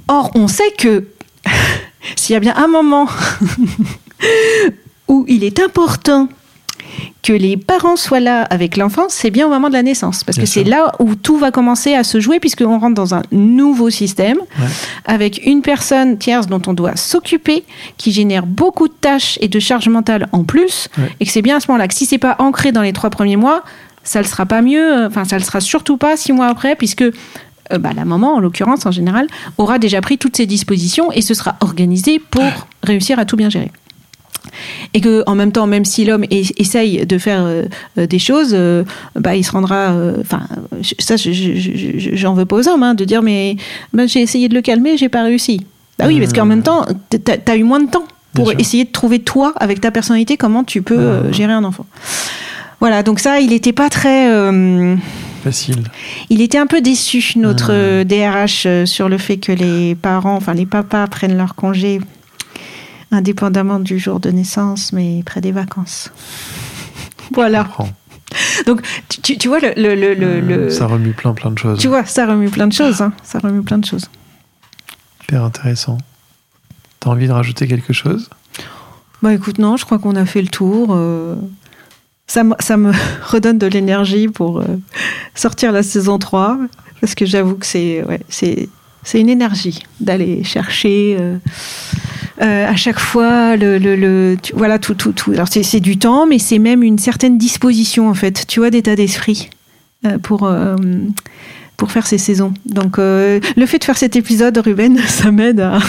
Or, 0.08 0.32
on 0.36 0.48
sait 0.48 0.72
que 0.78 1.06
s'il 2.16 2.34
y 2.34 2.38
a 2.38 2.40
bien 2.40 2.56
un 2.56 2.68
moment 2.68 3.08
où 5.08 5.26
il 5.28 5.44
est 5.44 5.60
important 5.60 6.28
que 7.24 7.34
les 7.34 7.56
parents 7.58 7.96
soient 7.96 8.20
là 8.20 8.42
avec 8.44 8.76
l'enfant, 8.78 9.06
c'est 9.08 9.30
bien 9.32 9.48
au 9.48 9.50
moment 9.50 9.70
de 9.70 9.74
la 9.74 9.82
naissance. 9.84 10.24
Parce 10.24 10.38
Bien 10.38 10.44
que 10.46 10.50
c'est 10.52 10.64
là 10.64 10.92
où 11.00 11.16
tout 11.16 11.38
va 11.38 11.50
commencer 11.52 11.94
à 11.96 12.04
se 12.04 12.20
jouer, 12.20 12.40
puisqu'on 12.40 12.78
rentre 12.78 12.94
dans 12.96 13.16
un 13.16 13.22
nouveau 13.32 13.90
système, 13.90 14.38
Ouais. 14.60 14.68
avec 15.06 15.46
une 15.46 15.62
personne 15.62 16.18
tierce 16.18 16.48
dont 16.48 16.62
on 16.68 16.74
doit 16.74 16.96
s'occuper, 16.98 17.64
qui 17.98 18.12
génère 18.12 18.46
beaucoup 18.46 18.88
de 18.90 18.94
tâches 18.94 19.38
et 19.42 19.48
de 19.48 19.60
charges 19.60 19.88
mentales 19.88 20.28
en 20.34 20.44
plus, 20.44 20.90
Ouais. 20.98 21.06
et 21.20 21.26
que 21.26 21.32
c'est 21.32 21.42
bien 21.42 21.58
à 21.58 21.60
ce 21.62 21.68
moment-là 21.70 21.88
que 21.88 21.94
si 21.96 22.06
c'est 22.06 22.18
pas 22.18 22.36
ancré 22.40 22.72
dans 22.74 22.82
les 22.82 22.94
trois 22.94 23.10
premiers 23.10 23.38
mois, 23.38 23.64
ça 24.04 24.20
ne 24.22 24.26
sera 24.28 24.46
pas 24.46 24.62
mieux, 24.62 25.04
euh, 25.04 25.08
enfin 25.08 25.24
ça 25.24 25.38
ne 25.38 25.44
sera 25.44 25.62
surtout 25.62 25.98
pas 25.98 26.18
six 26.18 26.34
mois 26.34 26.48
après, 26.48 26.76
puisque 26.76 27.06
euh, 27.72 27.78
bah, 27.78 27.91
la 27.95 28.03
maman, 28.05 28.36
en 28.36 28.39
l'occurrence, 28.39 28.86
en 28.86 28.91
général, 28.91 29.28
aura 29.57 29.80
déjà 29.80 30.01
pris 30.01 30.18
toutes 30.18 30.36
ses 30.36 30.45
dispositions 30.45 31.11
et 31.11 31.22
se 31.22 31.34
sera 31.34 31.55
organisée 31.61 32.20
pour 32.20 32.43
réussir 32.84 33.20
à 33.20 33.26
tout 33.26 33.36
bien 33.38 33.49
gérer. 33.49 33.72
Et 34.93 34.99
que, 35.01 35.24
en 35.26 35.36
même 35.36 35.51
temps, 35.53 35.68
même 35.68 35.86
si 35.86 36.03
l'homme 36.05 36.26
es- 36.30 36.43
essaye 36.57 37.05
de 37.05 37.18
faire 37.18 37.43
euh, 37.45 37.64
euh, 37.97 38.05
des 38.05 38.20
choses, 38.20 38.51
euh, 38.53 38.84
bah, 39.16 39.36
il 39.36 39.43
se 39.43 39.51
rendra. 39.51 39.95
Enfin, 40.20 40.41
ça, 40.99 41.16
je- 41.16 41.32
je- 41.32 41.55
je- 41.55 41.97
je- 41.97 42.16
j'en 42.16 42.34
veux 42.34 42.45
pas 42.45 42.57
aux 42.57 42.68
hommes, 42.68 42.84
hein, 42.84 42.93
de 42.93 43.05
dire 43.05 43.22
mais 43.22 43.55
j'ai 44.05 44.22
essayé 44.22 44.49
de 44.49 44.53
le 44.53 44.61
calmer, 44.61 44.97
j'ai 44.97 45.09
pas 45.09 45.24
réussi. 45.24 45.66
Bah 45.97 46.05
oui, 46.07 46.20
parce 46.20 46.34
qu'en 46.34 46.45
même 46.45 46.64
temps, 46.64 46.86
t'as 47.09 47.38
as 47.53 47.55
eu 47.55 47.64
moins 47.64 47.80
de 47.80 47.89
temps 47.89 48.03
pour 48.34 48.47
essayer 48.59 48.84
de 48.84 48.91
trouver 48.91 49.20
toi, 49.20 49.53
avec 49.59 49.80
ta 49.80 49.91
personnalité, 49.91 50.38
comment 50.38 50.64
tu 50.64 50.82
peux 50.82 51.32
gérer 51.32 51.53
un 51.53 51.64
enfant. 51.64 51.86
Voilà, 52.84 53.02
donc 53.02 53.20
ça, 53.22 53.40
il 53.40 53.52
n'était 53.52 53.72
pas 53.72 53.90
très. 53.90 54.30
euh, 54.30 54.98
Facile. 55.42 55.84
il 56.30 56.42
était 56.42 56.58
un 56.58 56.68
peu 56.68 56.82
déçu, 56.82 57.24
notre 57.38 57.72
Hmm. 57.72 57.76
euh, 57.76 58.04
DRH, 58.04 58.66
euh, 58.66 58.86
sur 58.86 59.08
le 59.08 59.18
fait 59.18 59.38
que 59.38 59.54
les 59.54 59.96
parents, 59.96 60.36
enfin 60.36 60.54
les 60.54 60.66
papas 60.66 61.08
prennent 61.08 61.38
leur 61.38 61.56
congé 61.56 62.02
indépendamment 63.10 63.80
du 63.80 64.00
jour 64.00 64.20
de 64.20 64.32
naissance, 64.32 64.92
mais 64.92 65.24
près 65.26 65.40
des 65.40 65.54
vacances. 65.54 66.12
voilà. 67.34 67.70
Donc, 68.66 68.82
tu, 69.22 69.48
vois, 69.48 69.60
le, 69.62 69.72
le- 69.78 69.96
le- 69.96 70.14
le- 70.14 70.42
le- 70.42 70.70
Ça 70.70 70.86
remue 70.86 71.12
plein 71.14 71.32
plein 71.34 71.52
de 71.52 71.58
choses. 71.58 71.80
tu 71.80 71.88
vois, 71.88 72.04
ça 72.04 72.26
remue 72.26 72.50
plein 72.50 72.68
de 72.68 72.74
choses. 72.74 73.02
hein. 73.02 73.14
Ça 73.24 73.40
remue 73.40 73.62
plein 73.62 73.78
de 73.78 73.86
choses. 73.86 74.10
Hyper 75.24 75.42
intéressant. 75.44 75.98
T'as 77.00 77.12
envie 77.12 77.28
de 77.28 77.32
rajouter 77.32 77.66
quelque 77.66 77.94
chose? 77.94 78.30
Bah 79.22 79.34
écoute, 79.34 79.58
non, 79.58 79.78
je 79.78 79.86
crois 79.86 80.00
qu'on 80.00 80.18
a 80.18 80.26
fait 80.26 80.42
le 80.42 80.50
tour. 80.50 80.90
euh, 80.92 81.36
ça, 82.34 82.44
me- 82.44 82.56
ça 82.60 82.78
me 82.78 82.92
redonne 83.32 83.58
de 83.60 83.68
l'énergie 83.68 84.28
pour 84.28 84.60
euh, 84.60 84.64
sortir 85.36 85.72
la 85.72 85.84
saison 85.84 86.18
3, 86.18 86.58
parce 87.02 87.16
que 87.16 87.26
j'avoue 87.26 87.56
que 87.56 87.66
c'est 87.66 88.04
ouais, 88.04 88.20
c'est 88.30 89.20
une 89.20 89.30
énergie 89.30 89.84
d'aller 90.00 90.44
chercher 90.44 91.18
euh, 91.20 91.36
euh, 92.42 92.68
à 92.68 92.76
chaque 92.76 93.00
fois 93.00 93.56
le, 93.56 93.78
le, 93.78 93.96
le- 93.96 94.38
tu- 94.42 94.54
voilà 94.56 94.80
tout 94.80 94.96
tout 94.96 95.12
tout. 95.12 95.32
Alors 95.34 95.48
c'est 95.50 95.80
du 95.80 95.98
temps, 95.98 96.26
mais 96.26 96.40
c'est 96.40 96.60
même 96.60 96.82
une 96.84 96.98
certaine 96.98 97.38
disposition 97.38 98.10
en 98.10 98.14
fait. 98.16 98.46
Tu 98.48 98.60
vois, 98.60 98.70
d'état 98.72 98.96
d'esprit 98.96 99.50
pour 100.24 100.50
pour 101.78 101.92
faire 101.92 102.06
ces 102.08 102.18
saisons. 102.18 102.54
Donc 102.66 102.98
euh, 102.98 103.40
le 103.58 103.66
fait 103.66 103.78
de 103.80 103.84
faire 103.84 103.98
cet 103.98 104.16
épisode, 104.16 104.58
Ruben, 104.58 104.98
ça 105.08 105.32
m'aide 105.32 105.60
à, 105.60 105.80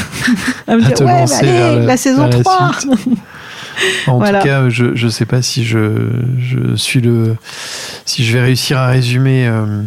à 0.66 0.76
me 0.76 0.84
À 0.84 0.90
dire 0.90 1.07
ouais, 1.07 1.24
bah, 1.26 1.36
allez, 1.38 1.80
le- 1.80 1.86
la 1.86 1.97
saison 1.97 2.28
vers 2.28 2.38
la 2.38 2.42
3. 2.45 2.72
En 4.06 4.18
Voilà. 4.18 4.40
tout 4.40 4.46
cas, 4.46 4.68
je 4.68 4.94
je 4.94 5.08
sais 5.08 5.26
pas 5.26 5.42
si 5.42 5.64
je 5.64 6.22
je 6.38 6.76
suis 6.76 7.00
le 7.00 7.36
si 8.04 8.24
je 8.24 8.32
vais 8.32 8.42
réussir 8.42 8.78
à 8.78 8.88
résumer 8.88 9.46
euh, 9.46 9.82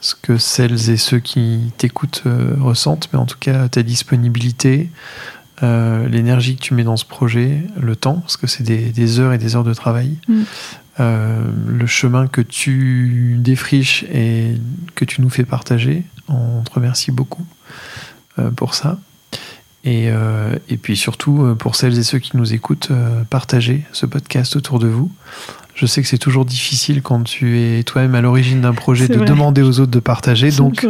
ce 0.00 0.14
que 0.14 0.38
celles 0.38 0.90
et 0.90 0.96
ceux 0.96 1.18
qui 1.18 1.72
t'écoutent 1.78 2.22
euh, 2.26 2.54
ressentent, 2.60 3.08
mais 3.12 3.18
en 3.18 3.26
tout 3.26 3.38
cas 3.38 3.68
ta 3.68 3.82
disponibilité, 3.82 4.90
euh, 5.62 6.08
l'énergie 6.08 6.56
que 6.56 6.62
tu 6.62 6.74
mets 6.74 6.84
dans 6.84 6.96
ce 6.96 7.04
projet, 7.04 7.62
le 7.80 7.94
temps, 7.96 8.16
parce 8.16 8.36
que 8.36 8.46
c'est 8.46 8.64
des, 8.64 8.90
des 8.90 9.20
heures 9.20 9.32
et 9.32 9.38
des 9.38 9.54
heures 9.56 9.64
de 9.64 9.74
travail, 9.74 10.16
Mm. 10.28 10.42
le 10.98 11.86
chemin 11.86 12.26
que 12.28 12.40
tu 12.42 13.36
défriches 13.40 14.04
et 14.12 14.52
que 14.94 15.04
tu 15.04 15.20
nous 15.22 15.30
fais 15.30 15.44
partager. 15.44 16.04
On 16.28 16.62
te 16.62 16.72
remercie 16.72 17.10
beaucoup 17.10 17.44
pour 18.56 18.74
ça. 18.74 18.98
Et, 19.84 20.10
euh, 20.10 20.54
et 20.68 20.76
puis 20.76 20.96
surtout, 20.96 21.42
euh, 21.42 21.54
pour 21.54 21.74
celles 21.74 21.98
et 21.98 22.04
ceux 22.04 22.18
qui 22.18 22.36
nous 22.36 22.54
écoutent, 22.54 22.88
euh, 22.92 23.22
partagez 23.28 23.82
ce 23.92 24.06
podcast 24.06 24.54
autour 24.54 24.78
de 24.78 24.86
vous. 24.86 25.10
Je 25.74 25.86
sais 25.86 26.02
que 26.02 26.08
c'est 26.08 26.18
toujours 26.18 26.44
difficile 26.44 27.02
quand 27.02 27.24
tu 27.24 27.58
es 27.58 27.82
toi-même 27.82 28.14
à 28.14 28.20
l'origine 28.20 28.60
d'un 28.60 28.74
projet 28.74 29.08
de 29.08 29.16
vrai. 29.16 29.24
demander 29.24 29.62
aux 29.62 29.80
autres 29.80 29.90
de 29.90 30.00
partager. 30.00 30.50
Donc, 30.50 30.86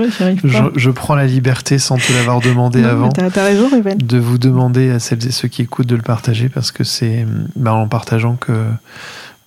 je, 0.74 0.90
prends 0.90 1.14
la 1.14 1.26
liberté, 1.26 1.78
sans 1.78 1.96
te 1.96 2.12
l'avoir 2.12 2.40
demandé 2.40 2.82
Non, 2.82 2.88
avant, 2.88 3.10
raison, 3.36 3.68
de 3.96 4.18
vous 4.18 4.38
demander 4.38 4.90
à 4.90 4.98
celles 4.98 5.24
et 5.24 5.30
ceux 5.30 5.46
qui 5.46 5.62
écoutent 5.62 5.86
de 5.86 5.94
le 5.94 6.02
partager 6.02 6.48
parce 6.48 6.72
que 6.72 6.82
c'est 6.82 7.24
bah, 7.54 7.72
en 7.72 7.86
partageant 7.86 8.34
que 8.34 8.52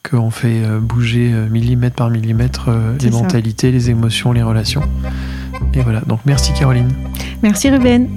qu'on 0.09 0.29
fait 0.29 0.61
euh, 0.63 0.79
bouger 0.79 1.33
millimètre 1.49 1.95
par 1.95 2.09
millimètre 2.11 2.69
les 3.01 3.11
ça. 3.11 3.17
mentalités, 3.17 3.71
les 3.71 3.89
émotions, 3.89 4.31
les 4.31 4.43
relations. 4.43 4.83
Et 5.73 5.81
voilà. 5.81 5.99
Donc 6.01 6.21
merci 6.25 6.53
Caroline. 6.53 6.93
Merci 7.43 7.69
Ruben. 7.69 8.07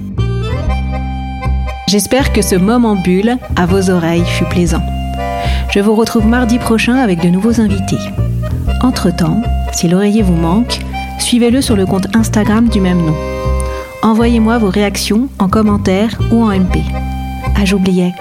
J'espère 1.89 2.33
que 2.33 2.43
ce 2.43 2.55
moment 2.55 2.95
bulle 2.95 3.35
à 3.55 3.65
vos 3.65 3.89
oreilles 3.89 4.23
fut 4.23 4.45
plaisant. 4.45 4.83
Je 5.71 5.79
vous 5.79 5.95
retrouve 5.95 6.27
mardi 6.27 6.59
prochain 6.59 6.93
avec 6.93 7.19
de 7.19 7.29
nouveaux 7.29 7.59
invités. 7.59 7.97
Entre-temps, 8.83 9.41
si 9.73 9.87
l'oreiller 9.87 10.21
vous 10.21 10.35
manque, 10.35 10.81
suivez-le 11.17 11.63
sur 11.63 11.75
le 11.75 11.87
compte 11.87 12.15
Instagram 12.15 12.69
du 12.69 12.79
même 12.79 13.03
nom. 13.03 13.15
Envoyez-moi 14.03 14.59
vos 14.59 14.69
réactions 14.69 15.29
en 15.39 15.49
commentaire 15.49 16.15
ou 16.31 16.43
en 16.43 16.51
MP. 16.51 16.77
Ah, 17.55 17.65
j'oubliais, 17.65 18.13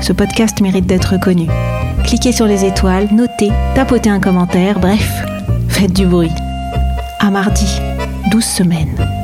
ce 0.00 0.12
podcast 0.12 0.60
mérite 0.60 0.86
d'être 0.86 1.18
connu. 1.18 1.48
Cliquez 2.04 2.30
sur 2.30 2.46
les 2.46 2.64
étoiles, 2.64 3.08
notez, 3.10 3.50
tapotez 3.74 4.10
un 4.10 4.20
commentaire, 4.20 4.78
bref, 4.78 5.24
faites 5.66 5.92
du 5.92 6.06
bruit. 6.06 6.30
À 7.18 7.32
mardi, 7.32 7.80
12 8.30 8.44
semaines. 8.44 9.17